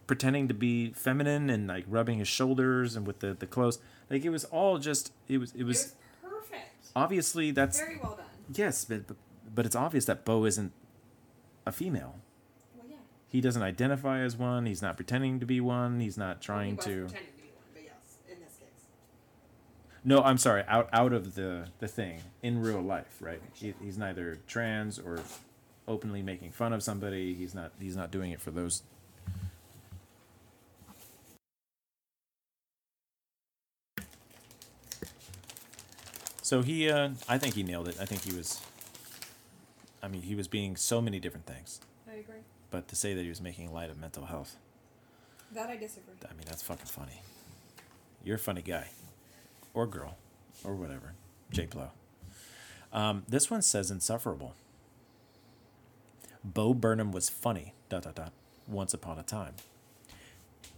pretending 0.06 0.48
to 0.48 0.54
be 0.54 0.90
feminine 0.92 1.48
and 1.50 1.66
like 1.68 1.84
rubbing 1.88 2.18
his 2.18 2.28
shoulders 2.28 2.96
and 2.96 3.06
with 3.06 3.20
the 3.20 3.34
the 3.34 3.46
clothes. 3.46 3.78
Like 4.12 4.24
it 4.24 4.30
was 4.30 4.44
all 4.44 4.78
just 4.78 5.10
it 5.26 5.38
was 5.38 5.52
it 5.54 5.60
It 5.62 5.64
was 5.64 5.78
was 5.78 5.94
perfect. 6.30 6.68
obviously 6.94 7.50
that's 7.50 7.80
Very 7.80 7.96
well 8.02 8.14
done. 8.16 8.26
yes, 8.54 8.84
but 8.84 9.06
but- 9.08 9.16
but 9.54 9.66
it's 9.66 9.76
obvious 9.76 10.06
that 10.06 10.24
Bo 10.24 10.44
isn't 10.46 10.72
a 11.66 11.72
female. 11.72 12.14
Well, 12.74 12.86
yeah. 12.88 12.96
He 13.28 13.40
doesn't 13.42 13.60
identify 13.62 14.20
as 14.20 14.34
one. 14.34 14.64
He's 14.64 14.80
not 14.80 14.96
pretending 14.96 15.40
to 15.40 15.46
be 15.46 15.60
one. 15.60 16.00
He's 16.00 16.16
not 16.16 16.40
trying 16.40 16.76
well, 16.76 16.86
he 16.86 16.92
to. 16.94 17.00
pretending 17.04 17.32
to 17.32 17.36
be 17.42 17.48
one, 17.48 17.64
but 17.74 17.82
yes, 17.82 18.16
in 18.30 18.40
this 18.40 18.56
case. 18.58 18.86
No, 20.04 20.22
I'm 20.22 20.38
sorry. 20.38 20.64
Out 20.68 20.88
out 20.92 21.12
of 21.12 21.34
the 21.34 21.66
the 21.80 21.88
thing 21.88 22.20
in 22.42 22.62
real 22.62 22.80
life, 22.80 23.16
right? 23.20 23.42
He, 23.52 23.74
he's 23.82 23.98
neither 23.98 24.38
trans 24.46 24.98
or 24.98 25.20
openly 25.86 26.22
making 26.22 26.52
fun 26.52 26.72
of 26.72 26.82
somebody. 26.82 27.34
He's 27.34 27.54
not. 27.54 27.72
He's 27.78 27.96
not 27.96 28.10
doing 28.10 28.30
it 28.30 28.40
for 28.40 28.50
those. 28.52 28.82
So 36.52 36.60
he, 36.60 36.90
uh, 36.90 37.08
I 37.30 37.38
think 37.38 37.54
he 37.54 37.62
nailed 37.62 37.88
it. 37.88 37.96
I 37.98 38.04
think 38.04 38.24
he 38.24 38.36
was. 38.36 38.60
I 40.02 40.08
mean, 40.08 40.20
he 40.20 40.34
was 40.34 40.48
being 40.48 40.76
so 40.76 41.00
many 41.00 41.18
different 41.18 41.46
things, 41.46 41.80
I 42.06 42.16
agree. 42.16 42.42
but 42.70 42.88
to 42.88 42.94
say 42.94 43.14
that 43.14 43.22
he 43.22 43.30
was 43.30 43.40
making 43.40 43.72
light 43.72 43.88
of 43.88 43.98
mental 43.98 44.26
health, 44.26 44.56
That 45.54 45.70
I 45.70 45.76
disagree. 45.76 46.12
I 46.28 46.34
mean, 46.34 46.44
that's 46.44 46.62
fucking 46.62 46.84
funny. 46.84 47.22
You're 48.22 48.36
a 48.36 48.38
funny 48.38 48.60
guy. 48.60 48.88
Or 49.72 49.86
girl. 49.86 50.18
Or 50.62 50.76
whatever. 50.76 51.14
J 51.50 51.68
Plo. 51.68 51.88
Um, 52.92 53.22
this 53.26 53.50
one 53.50 53.62
says 53.62 53.90
insufferable. 53.90 54.54
Bo 56.44 56.74
Burnham 56.74 57.12
was 57.12 57.30
funny, 57.30 57.72
dot 57.88 58.02
dot 58.02 58.14
dot, 58.14 58.32
once 58.68 58.92
upon 58.92 59.18
a 59.18 59.22
time. 59.22 59.54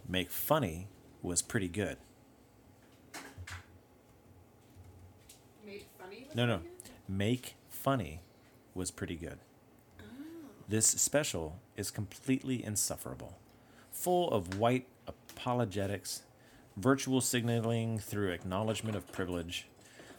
Make 0.08 0.30
funny 0.30 0.86
was 1.20 1.42
pretty 1.42 1.66
good. 1.66 1.96
Made 5.74 5.84
funny. 5.98 6.28
No, 6.34 6.46
no. 6.46 6.60
Make 7.08 7.54
funny 7.68 8.20
was 8.74 8.90
pretty 8.90 9.16
good. 9.16 9.38
This 10.68 10.86
special 10.86 11.58
is 11.76 11.90
completely 11.90 12.64
insufferable, 12.64 13.36
full 13.92 14.30
of 14.30 14.58
white 14.58 14.86
apologetics, 15.06 16.22
virtual 16.76 17.20
signaling 17.20 17.98
through 17.98 18.30
acknowledgement 18.30 18.96
of 18.96 19.10
privilege. 19.12 19.66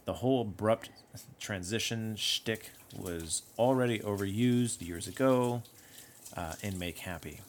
The 0.05 0.13
whole 0.13 0.41
abrupt 0.41 0.91
transition 1.39 2.15
shtick 2.15 2.69
was 2.95 3.41
already 3.57 3.99
overused 3.99 4.85
years 4.85 5.07
ago 5.07 5.63
uh, 6.37 6.53
in 6.61 6.77
Make 6.77 6.99
Happy. 6.99 7.41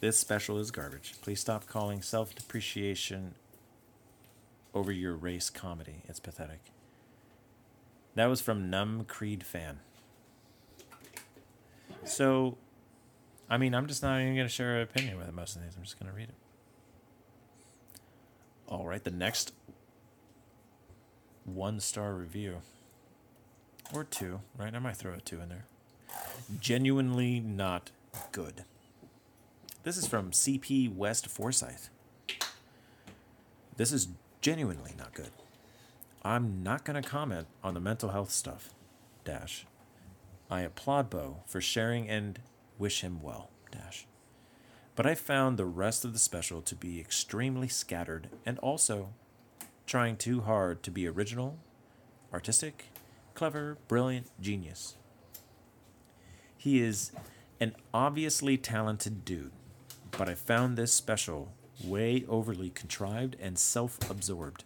This 0.00 0.18
special 0.18 0.58
is 0.58 0.70
garbage. 0.70 1.14
Please 1.22 1.40
stop 1.40 1.66
calling 1.66 2.02
self 2.02 2.34
depreciation 2.34 3.34
over 4.74 4.92
your 4.92 5.14
race 5.14 5.48
comedy. 5.48 6.02
It's 6.06 6.20
pathetic. 6.20 6.60
That 8.14 8.26
was 8.26 8.40
from 8.40 8.70
Numb 8.70 9.04
Creed 9.04 9.42
Fan. 9.44 9.80
So, 12.04 12.58
I 13.48 13.56
mean, 13.56 13.74
I'm 13.74 13.86
just 13.86 14.02
not 14.02 14.20
even 14.20 14.34
going 14.34 14.46
to 14.46 14.52
share 14.52 14.76
an 14.76 14.82
opinion 14.82 15.16
with 15.16 15.32
most 15.32 15.56
of 15.56 15.62
these. 15.62 15.74
I'm 15.76 15.82
just 15.82 15.98
going 15.98 16.10
to 16.10 16.16
read 16.16 16.28
it. 16.28 16.34
All 18.66 18.86
right, 18.86 19.02
the 19.02 19.10
next 19.10 19.52
one 21.44 21.80
star 21.80 22.14
review, 22.14 22.58
or 23.92 24.04
two, 24.04 24.40
right? 24.56 24.74
I 24.74 24.78
might 24.78 24.96
throw 24.96 25.12
a 25.12 25.20
two 25.20 25.40
in 25.40 25.48
there. 25.48 25.66
Genuinely 26.60 27.40
not 27.40 27.90
good. 28.30 28.64
This 29.82 29.96
is 29.96 30.06
from 30.06 30.30
CP 30.30 30.94
West 30.94 31.26
Forsyth. 31.26 31.90
This 33.76 33.92
is 33.92 34.08
genuinely 34.40 34.92
not 34.96 35.12
good. 35.14 35.30
I'm 36.24 36.62
not 36.62 36.84
going 36.84 37.02
to 37.02 37.08
comment 37.08 37.48
on 37.64 37.74
the 37.74 37.80
mental 37.80 38.10
health 38.10 38.30
stuff. 38.30 38.70
Dash. 39.24 39.66
I 40.48 40.60
applaud 40.60 41.10
Bo 41.10 41.42
for 41.46 41.60
sharing 41.60 42.08
and 42.08 42.38
wish 42.78 43.00
him 43.00 43.20
well. 43.20 43.50
Dash. 43.72 44.06
But 44.94 45.06
I 45.06 45.16
found 45.16 45.58
the 45.58 45.64
rest 45.64 46.04
of 46.04 46.12
the 46.12 46.20
special 46.20 46.62
to 46.62 46.76
be 46.76 47.00
extremely 47.00 47.66
scattered 47.66 48.28
and 48.46 48.58
also 48.60 49.14
trying 49.84 50.16
too 50.16 50.42
hard 50.42 50.82
to 50.84 50.92
be 50.92 51.08
original, 51.08 51.58
artistic, 52.32 52.84
clever, 53.34 53.78
brilliant, 53.88 54.28
genius. 54.40 54.94
He 56.56 56.80
is 56.80 57.10
an 57.58 57.74
obviously 57.92 58.56
talented 58.56 59.24
dude, 59.24 59.50
but 60.12 60.28
I 60.28 60.34
found 60.34 60.76
this 60.76 60.92
special 60.92 61.52
way 61.82 62.24
overly 62.28 62.70
contrived 62.70 63.36
and 63.40 63.58
self 63.58 63.98
absorbed. 64.08 64.62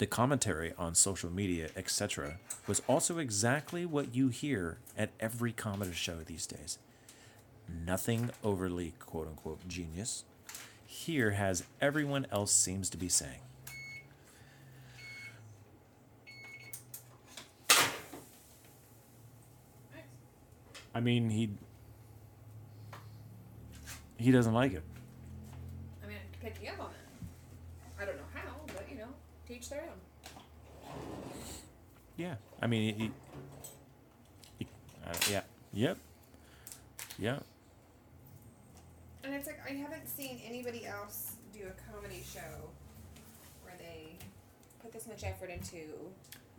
The 0.00 0.06
commentary 0.06 0.72
on 0.78 0.94
social 0.94 1.28
media, 1.30 1.68
etc., 1.76 2.38
was 2.66 2.80
also 2.88 3.18
exactly 3.18 3.84
what 3.84 4.14
you 4.14 4.28
hear 4.28 4.78
at 4.96 5.10
every 5.20 5.52
comedy 5.52 5.92
show 5.92 6.20
these 6.24 6.46
days. 6.46 6.78
Nothing 7.68 8.30
overly 8.42 8.94
quote 8.98 9.28
unquote 9.28 9.68
genius. 9.68 10.24
Here 10.86 11.32
has 11.32 11.64
everyone 11.82 12.26
else 12.32 12.50
seems 12.50 12.88
to 12.88 12.96
be 12.96 13.10
saying. 13.10 13.40
I 20.94 21.00
mean, 21.00 21.28
he 21.28 21.50
he 24.16 24.30
doesn't 24.32 24.54
like 24.54 24.72
it. 24.72 24.82
I 26.02 26.06
mean, 26.06 26.16
I'm 26.16 26.40
picking 26.40 26.68
up 26.70 26.80
on 26.80 26.86
it. 26.86 28.00
I 28.00 28.06
don't 28.06 28.16
know 28.16 28.22
how, 28.32 28.59
but 29.50 29.54
you 29.54 29.60
teach 29.60 29.70
their 29.70 29.82
own. 29.82 30.92
Yeah, 32.16 32.34
I 32.60 32.66
mean, 32.66 32.94
he, 32.94 33.10
he, 34.58 34.66
uh, 35.06 35.14
yeah, 35.30 35.40
yep, 35.72 35.96
yeah. 37.18 37.38
And 39.24 39.34
it's 39.34 39.46
like 39.46 39.60
I 39.66 39.72
haven't 39.72 40.08
seen 40.08 40.40
anybody 40.46 40.86
else 40.86 41.32
do 41.52 41.60
a 41.60 41.92
comedy 41.92 42.22
show 42.32 42.70
where 43.62 43.74
they 43.78 44.16
put 44.82 44.92
this 44.92 45.06
much 45.06 45.24
effort 45.24 45.50
into 45.50 45.78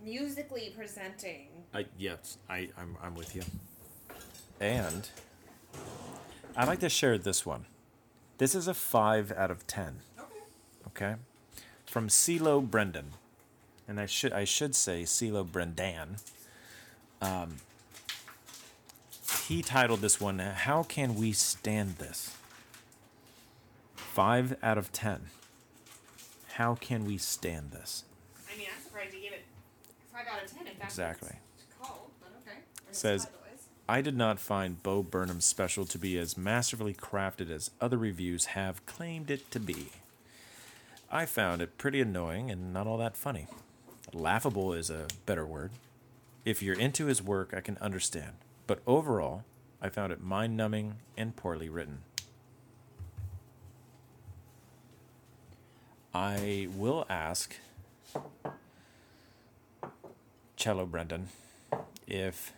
musically 0.03 0.73
presenting. 0.75 1.47
I 1.73 1.85
yes, 1.97 2.37
I 2.49 2.69
I'm 2.77 2.97
I'm 3.01 3.15
with 3.15 3.35
you. 3.35 3.43
And 4.59 5.09
I'd 6.55 6.67
like 6.67 6.79
to 6.79 6.89
share 6.89 7.17
this 7.17 7.45
one. 7.45 7.65
This 8.37 8.55
is 8.55 8.67
a 8.67 8.73
five 8.73 9.31
out 9.31 9.51
of 9.51 9.67
ten. 9.67 10.01
Okay. 10.19 10.39
Okay, 10.87 11.15
from 11.91 12.07
CeeLo 12.07 12.61
Brendan, 12.61 13.11
and 13.85 13.99
I 13.99 14.05
should 14.05 14.31
I 14.31 14.45
should 14.45 14.75
say 14.75 15.03
CeeLo 15.03 15.45
Brendan. 15.45 16.15
Um, 17.21 17.57
he 19.45 19.61
titled 19.61 19.99
this 19.99 20.19
one 20.21 20.39
"How 20.39 20.83
Can 20.83 21.15
We 21.15 21.33
Stand 21.33 21.97
This." 21.97 22.33
Five 23.95 24.55
out 24.63 24.77
of 24.77 24.93
ten. 24.93 25.23
How 26.53 26.75
can 26.75 27.05
we 27.05 27.17
stand 27.17 27.71
this? 27.71 28.03
I 28.53 28.57
mean, 28.57 28.67
I'm 28.73 28.81
surprised 28.83 29.13
you 29.13 29.21
gave 29.21 29.33
it 29.33 29.43
five 30.13 30.25
out 30.31 30.43
of 30.43 30.49
ten. 30.49 30.67
If 30.67 30.79
that's 30.79 30.93
Exactly. 30.93 31.29
what 31.29 31.37
it's 31.55 31.87
called, 31.87 32.09
but 32.21 32.29
okay. 32.47 32.59
Says- 32.91 33.27
I 33.89 33.99
did 33.99 34.15
not 34.15 34.39
find 34.39 34.81
Bo 34.81 35.03
Burnham's 35.03 35.43
special 35.43 35.85
to 35.85 35.97
be 35.97 36.17
as 36.17 36.37
masterfully 36.37 36.93
crafted 36.93 37.49
as 37.49 37.71
other 37.81 37.97
reviews 37.97 38.45
have 38.45 38.85
claimed 38.85 39.29
it 39.29 39.51
to 39.51 39.59
be. 39.59 39.87
I 41.14 41.26
found 41.26 41.62
it 41.62 41.78
pretty 41.78 41.99
annoying 41.99 42.49
and 42.49 42.72
not 42.72 42.88
all 42.88 42.97
that 42.99 43.18
funny. 43.18 43.47
Laughable 44.14 44.72
is 44.72 44.89
a 44.89 45.07
better 45.26 45.45
word. 45.45 45.72
If 46.45 46.64
you're 46.64 46.80
into 46.80 47.07
his 47.07 47.22
work, 47.22 47.53
I 47.53 47.59
can 47.59 47.78
understand. 47.82 48.32
But 48.66 48.82
overall, 48.88 49.43
I 49.82 49.89
found 49.89 50.14
it 50.14 50.22
mind 50.22 50.55
numbing 50.55 50.95
and 51.18 51.36
poorly 51.36 51.68
written. 51.68 52.03
I 56.14 56.70
will 56.74 57.05
ask 57.09 57.55
Cello 60.55 60.86
Brendan 60.86 61.28
if 62.07 62.53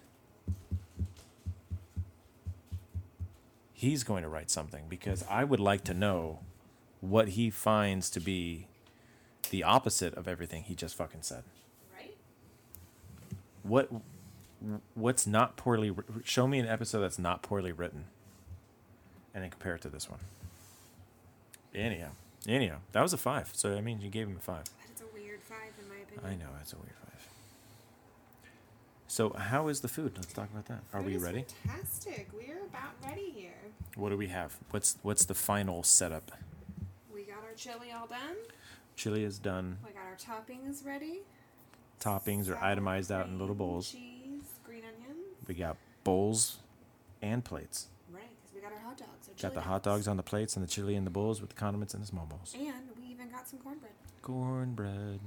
he's 3.72 4.04
going 4.04 4.22
to 4.22 4.30
write 4.30 4.52
something 4.52 4.84
because 4.90 5.26
I 5.28 5.44
would 5.44 5.60
like 5.60 5.84
to 5.86 5.96
know 5.96 6.40
what 7.04 7.30
he 7.30 7.50
finds 7.50 8.10
to 8.10 8.20
be 8.22 8.68
the 9.50 9.62
opposite 9.64 10.14
of 10.16 10.26
everything 10.28 10.64
he 10.64 10.74
just 10.74 10.96
fucking 10.96 11.22
said. 11.22 11.44
Right? 11.94 12.16
What 13.64 13.90
what's 14.96 15.28
not 15.28 15.58
poorly 15.58 15.92
show 16.24 16.48
me 16.48 16.60
an 16.60 16.68
episode 16.68 17.02
that's 17.02 17.20
not 17.20 17.42
poorly 17.42 17.74
written. 17.74 18.06
and 19.34 19.44
then 19.44 19.50
compare 19.52 19.76
it 19.76 19.82
to 19.82 19.90
this 19.90 20.10
one. 20.10 20.20
Anyhow, 21.76 22.12
anyhow, 22.48 22.78
that 22.94 23.02
was 23.02 23.14
a 23.14 23.18
five. 23.18 23.50
So 23.54 23.76
I 23.76 23.82
mean, 23.82 24.00
you 24.00 24.10
gave 24.10 24.28
him 24.28 24.38
a 24.38 24.42
five. 24.42 24.64
That 24.66 24.96
is 24.96 25.02
a 25.02 25.14
weird 25.14 25.42
five 25.44 25.74
in 25.82 25.90
my 25.90 25.96
opinion. 26.04 26.26
I 26.26 26.36
know 26.42 26.52
that's 26.58 26.72
a 26.74 26.78
weird 26.78 26.96
five. 27.04 27.28
So 29.08 29.32
how 29.34 29.68
is 29.68 29.82
the 29.82 29.88
food? 29.90 30.14
Let's 30.16 30.34
talk 30.34 30.50
about 30.52 30.66
that. 30.68 30.84
Are 30.94 31.02
Food 31.02 31.12
we 31.12 31.18
ready? 31.18 31.46
Fantastic. 31.66 32.30
We're 32.34 32.64
about 32.66 32.94
ready 33.04 33.32
here. 33.36 33.52
What 33.96 34.10
do 34.10 34.18
we 34.18 34.28
have? 34.28 34.58
What's 34.72 34.98
what's 35.04 35.26
the 35.26 35.36
final 35.36 35.84
setup? 35.84 36.32
Our 37.54 37.58
chili 37.58 37.92
all 37.92 38.08
done. 38.08 38.36
Chili 38.96 39.24
is 39.24 39.38
done. 39.38 39.78
We 39.86 39.92
got 39.92 40.06
our 40.08 40.16
toppings 40.16 40.84
ready. 40.84 41.20
Toppings 42.00 42.50
are 42.50 42.58
itemized 42.58 43.12
out 43.12 43.28
in 43.28 43.38
little 43.38 43.54
bowls. 43.54 43.92
Cheese, 43.92 44.42
green 44.66 44.82
onions. 44.84 45.20
We 45.48 45.54
got 45.54 45.78
bowls 46.04 46.58
and 47.22 47.46
plates. 47.46 47.90
Right, 48.12 48.24
because 48.42 48.56
we 48.56 48.62
got 48.62 48.72
our 48.72 48.80
hot 48.80 48.98
dogs. 48.98 49.30
Our 49.30 49.50
Got 49.50 49.54
the 49.54 49.62
hot 49.62 49.84
dogs 49.84 50.08
on 50.08 50.18
the 50.18 50.24
plates 50.24 50.56
and 50.56 50.66
the 50.66 50.68
chili 50.68 50.96
in 50.96 51.04
the 51.04 51.12
bowls 51.12 51.42
with 51.42 51.52
the 51.52 51.56
condiments 51.56 51.94
in 51.94 52.00
the 52.02 52.08
small 52.08 52.26
bowls. 52.26 52.56
And 52.58 52.74
we 52.98 53.12
even 53.12 53.30
got 53.30 53.48
some 53.48 53.60
cornbread. 53.60 53.92
Cornbread. 54.24 55.20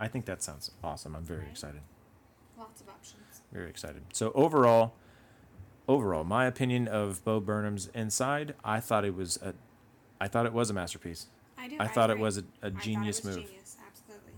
I 0.00 0.08
think 0.08 0.24
that 0.24 0.42
sounds 0.42 0.70
awesome. 0.82 1.14
I'm 1.14 1.22
very 1.24 1.40
Right. 1.40 1.50
excited. 1.50 1.82
Lots 2.56 2.80
of 2.80 2.88
options. 2.88 3.42
Very 3.52 3.68
excited. 3.68 4.04
So 4.14 4.32
overall, 4.34 4.94
overall, 5.86 6.24
my 6.24 6.46
opinion 6.46 6.88
of 6.88 7.22
Bo 7.26 7.40
Burnham's 7.40 7.88
Inside, 7.88 8.54
I 8.64 8.80
thought 8.80 9.04
it 9.04 9.14
was 9.14 9.36
a, 9.42 9.52
I 10.18 10.28
thought 10.28 10.46
it 10.46 10.54
was 10.54 10.70
a 10.70 10.72
masterpiece. 10.72 11.26
I 11.62 11.68
do. 11.68 11.76
I 11.78 11.86
thought 11.86 12.10
it 12.10 12.18
was 12.18 12.38
a, 12.38 12.44
a 12.62 12.70
genius 12.70 13.22
was 13.24 13.36
move. 13.36 13.46
Genius, 13.46 13.76
absolutely. 13.86 14.32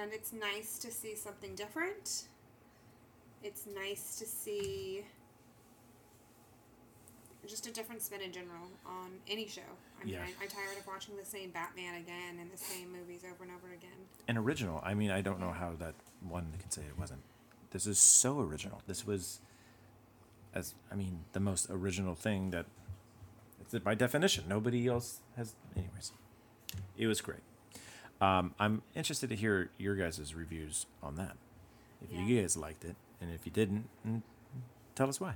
And 0.00 0.12
it's 0.12 0.32
nice 0.32 0.78
to 0.78 0.90
see 0.90 1.14
something 1.16 1.54
different. 1.54 2.24
It's 3.42 3.64
nice 3.74 4.16
to 4.18 4.24
see 4.24 5.04
just 7.46 7.66
a 7.66 7.72
different 7.72 8.02
spin 8.02 8.20
in 8.20 8.32
general 8.32 8.68
on 8.84 9.10
any 9.28 9.46
show. 9.46 9.60
I 10.00 10.04
mean, 10.04 10.14
Yeah. 10.14 10.22
I, 10.22 10.42
I'm 10.42 10.48
tired 10.48 10.78
of 10.78 10.86
watching 10.86 11.16
the 11.16 11.24
same 11.24 11.50
Batman 11.50 11.94
again 11.94 12.38
and 12.40 12.50
the 12.52 12.56
same 12.56 12.92
movies 12.92 13.22
over 13.24 13.44
and 13.44 13.52
over 13.52 13.72
again. 13.72 13.90
An 14.28 14.36
original. 14.36 14.80
I 14.84 14.94
mean, 14.94 15.10
I 15.10 15.20
don't 15.20 15.40
know 15.40 15.52
how 15.52 15.74
that 15.78 15.94
one 16.28 16.52
can 16.60 16.70
say 16.70 16.82
it 16.82 16.98
wasn't. 16.98 17.22
This 17.70 17.86
is 17.86 17.98
so 17.98 18.40
original. 18.40 18.82
This 18.86 19.06
was, 19.06 19.40
as 20.54 20.74
I 20.90 20.94
mean, 20.96 21.20
the 21.32 21.40
most 21.40 21.68
original 21.70 22.14
thing 22.14 22.50
that, 22.50 22.66
it's 23.72 23.84
by 23.84 23.94
definition. 23.94 24.44
Nobody 24.48 24.86
else 24.88 25.20
has. 25.36 25.54
Anyways, 25.76 26.12
it 26.96 27.06
was 27.06 27.20
great. 27.20 27.40
Um, 28.20 28.54
I'm 28.58 28.82
interested 28.94 29.28
to 29.30 29.36
hear 29.36 29.70
your 29.78 29.94
guys' 29.94 30.34
reviews 30.34 30.86
on 31.02 31.16
that. 31.16 31.36
If 32.02 32.12
you 32.12 32.40
guys 32.40 32.56
liked 32.56 32.84
it, 32.84 32.96
and 33.20 33.32
if 33.32 33.44
you 33.46 33.52
didn't, 33.52 33.88
tell 34.94 35.08
us 35.08 35.20
why. 35.20 35.34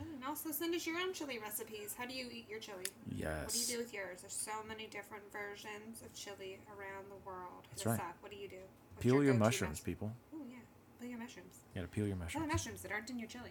And 0.00 0.24
also 0.26 0.50
send 0.50 0.74
us 0.74 0.86
your 0.86 0.98
own 0.98 1.12
chili 1.12 1.38
recipes. 1.38 1.94
How 1.96 2.04
do 2.06 2.14
you 2.14 2.26
eat 2.32 2.46
your 2.50 2.58
chili? 2.60 2.84
Yes. 3.10 3.44
What 3.44 3.52
do 3.52 3.58
you 3.60 3.66
do 3.66 3.78
with 3.78 3.94
yours? 3.94 4.20
There's 4.22 4.32
so 4.32 4.52
many 4.68 4.86
different 4.86 5.22
versions 5.32 6.02
of 6.04 6.12
chili 6.14 6.58
around 6.76 7.06
the 7.08 7.18
world. 7.28 7.62
That's 7.70 7.86
right. 7.86 7.98
up. 8.00 8.16
What 8.20 8.30
do 8.32 8.38
you 8.38 8.48
do? 8.48 8.56
What's 8.94 9.02
Peel 9.02 9.14
your 9.22 9.32
go-to 9.32 9.38
mushrooms, 9.38 9.78
mushroom? 9.80 9.84
people. 9.94 10.12
Oh 10.34 10.38
yeah, 10.50 10.56
peel 11.00 11.08
your 11.10 11.18
mushrooms. 11.18 11.54
You 11.74 11.80
gotta 11.80 11.88
peel 11.88 12.06
your 12.06 12.16
Peel 12.16 12.18
the 12.18 12.24
mushrooms. 12.46 12.52
mushrooms 12.52 12.82
that 12.82 12.92
aren't 12.92 13.10
in 13.10 13.18
your 13.18 13.28
chili. 13.28 13.50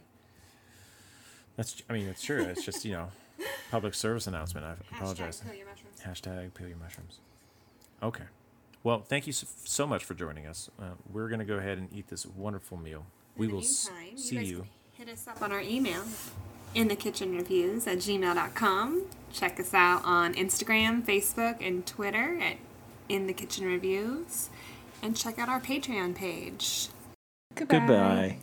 That's. 1.56 1.82
I 1.90 1.94
mean, 1.94 2.08
it's 2.08 2.24
true. 2.24 2.44
It's 2.44 2.64
just 2.66 2.84
you 2.86 2.94
know, 2.94 3.10
public 3.72 3.94
service 3.94 4.28
announcement. 4.28 4.66
I 4.66 4.76
apologize. 4.96 5.42
Hashtag 5.42 5.46
peel 5.50 5.58
your 5.58 5.68
mushrooms. 5.68 6.02
Hashtag 6.02 6.54
peel 6.54 6.68
your 6.68 6.78
mushrooms. 6.78 7.20
Okay. 8.02 8.26
Well, 8.84 9.00
thank 9.00 9.28
you 9.28 9.34
so, 9.34 9.48
so 9.64 9.88
much 9.88 10.04
for 10.04 10.14
joining 10.14 10.46
us. 10.46 10.70
Uh, 10.78 10.92
we're 11.12 11.30
going 11.30 11.40
to 11.40 11.46
go 11.46 11.56
ahead 11.56 11.78
and 11.78 11.88
eat 11.94 12.08
this 12.10 12.26
wonderful 12.26 12.78
meal. 12.78 13.06
We 13.38 13.46
In 13.46 13.52
the 13.52 13.56
will 13.56 13.62
meantime, 13.62 14.18
see 14.18 14.36
guys 14.36 14.50
you. 14.50 14.68
Hit 14.94 15.10
us 15.10 15.28
up 15.28 15.42
on 15.42 15.52
our 15.54 15.62
email 15.62 16.04
in 16.76 16.90
the 16.90 16.96
kitchen 16.96 17.36
reviews 17.36 17.88
at 17.88 18.00
gmail.com. 18.00 19.04
Check 19.32 19.60
us 19.60 19.74
out 19.74 20.02
on 20.04 20.34
Instagram, 20.36 21.02
Facebook, 21.04 21.66
and 21.66 21.86
Twitter 21.86 22.40
at 22.42 22.58
in 23.10 23.28
the 23.28 23.34
kitchen 23.34 23.66
reviews. 23.66 24.50
And 25.02 25.16
check 25.16 25.40
out 25.40 25.50
our 25.50 25.60
Patreon 25.60 26.16
page. 26.16 26.90
Goodbye. 27.56 28.40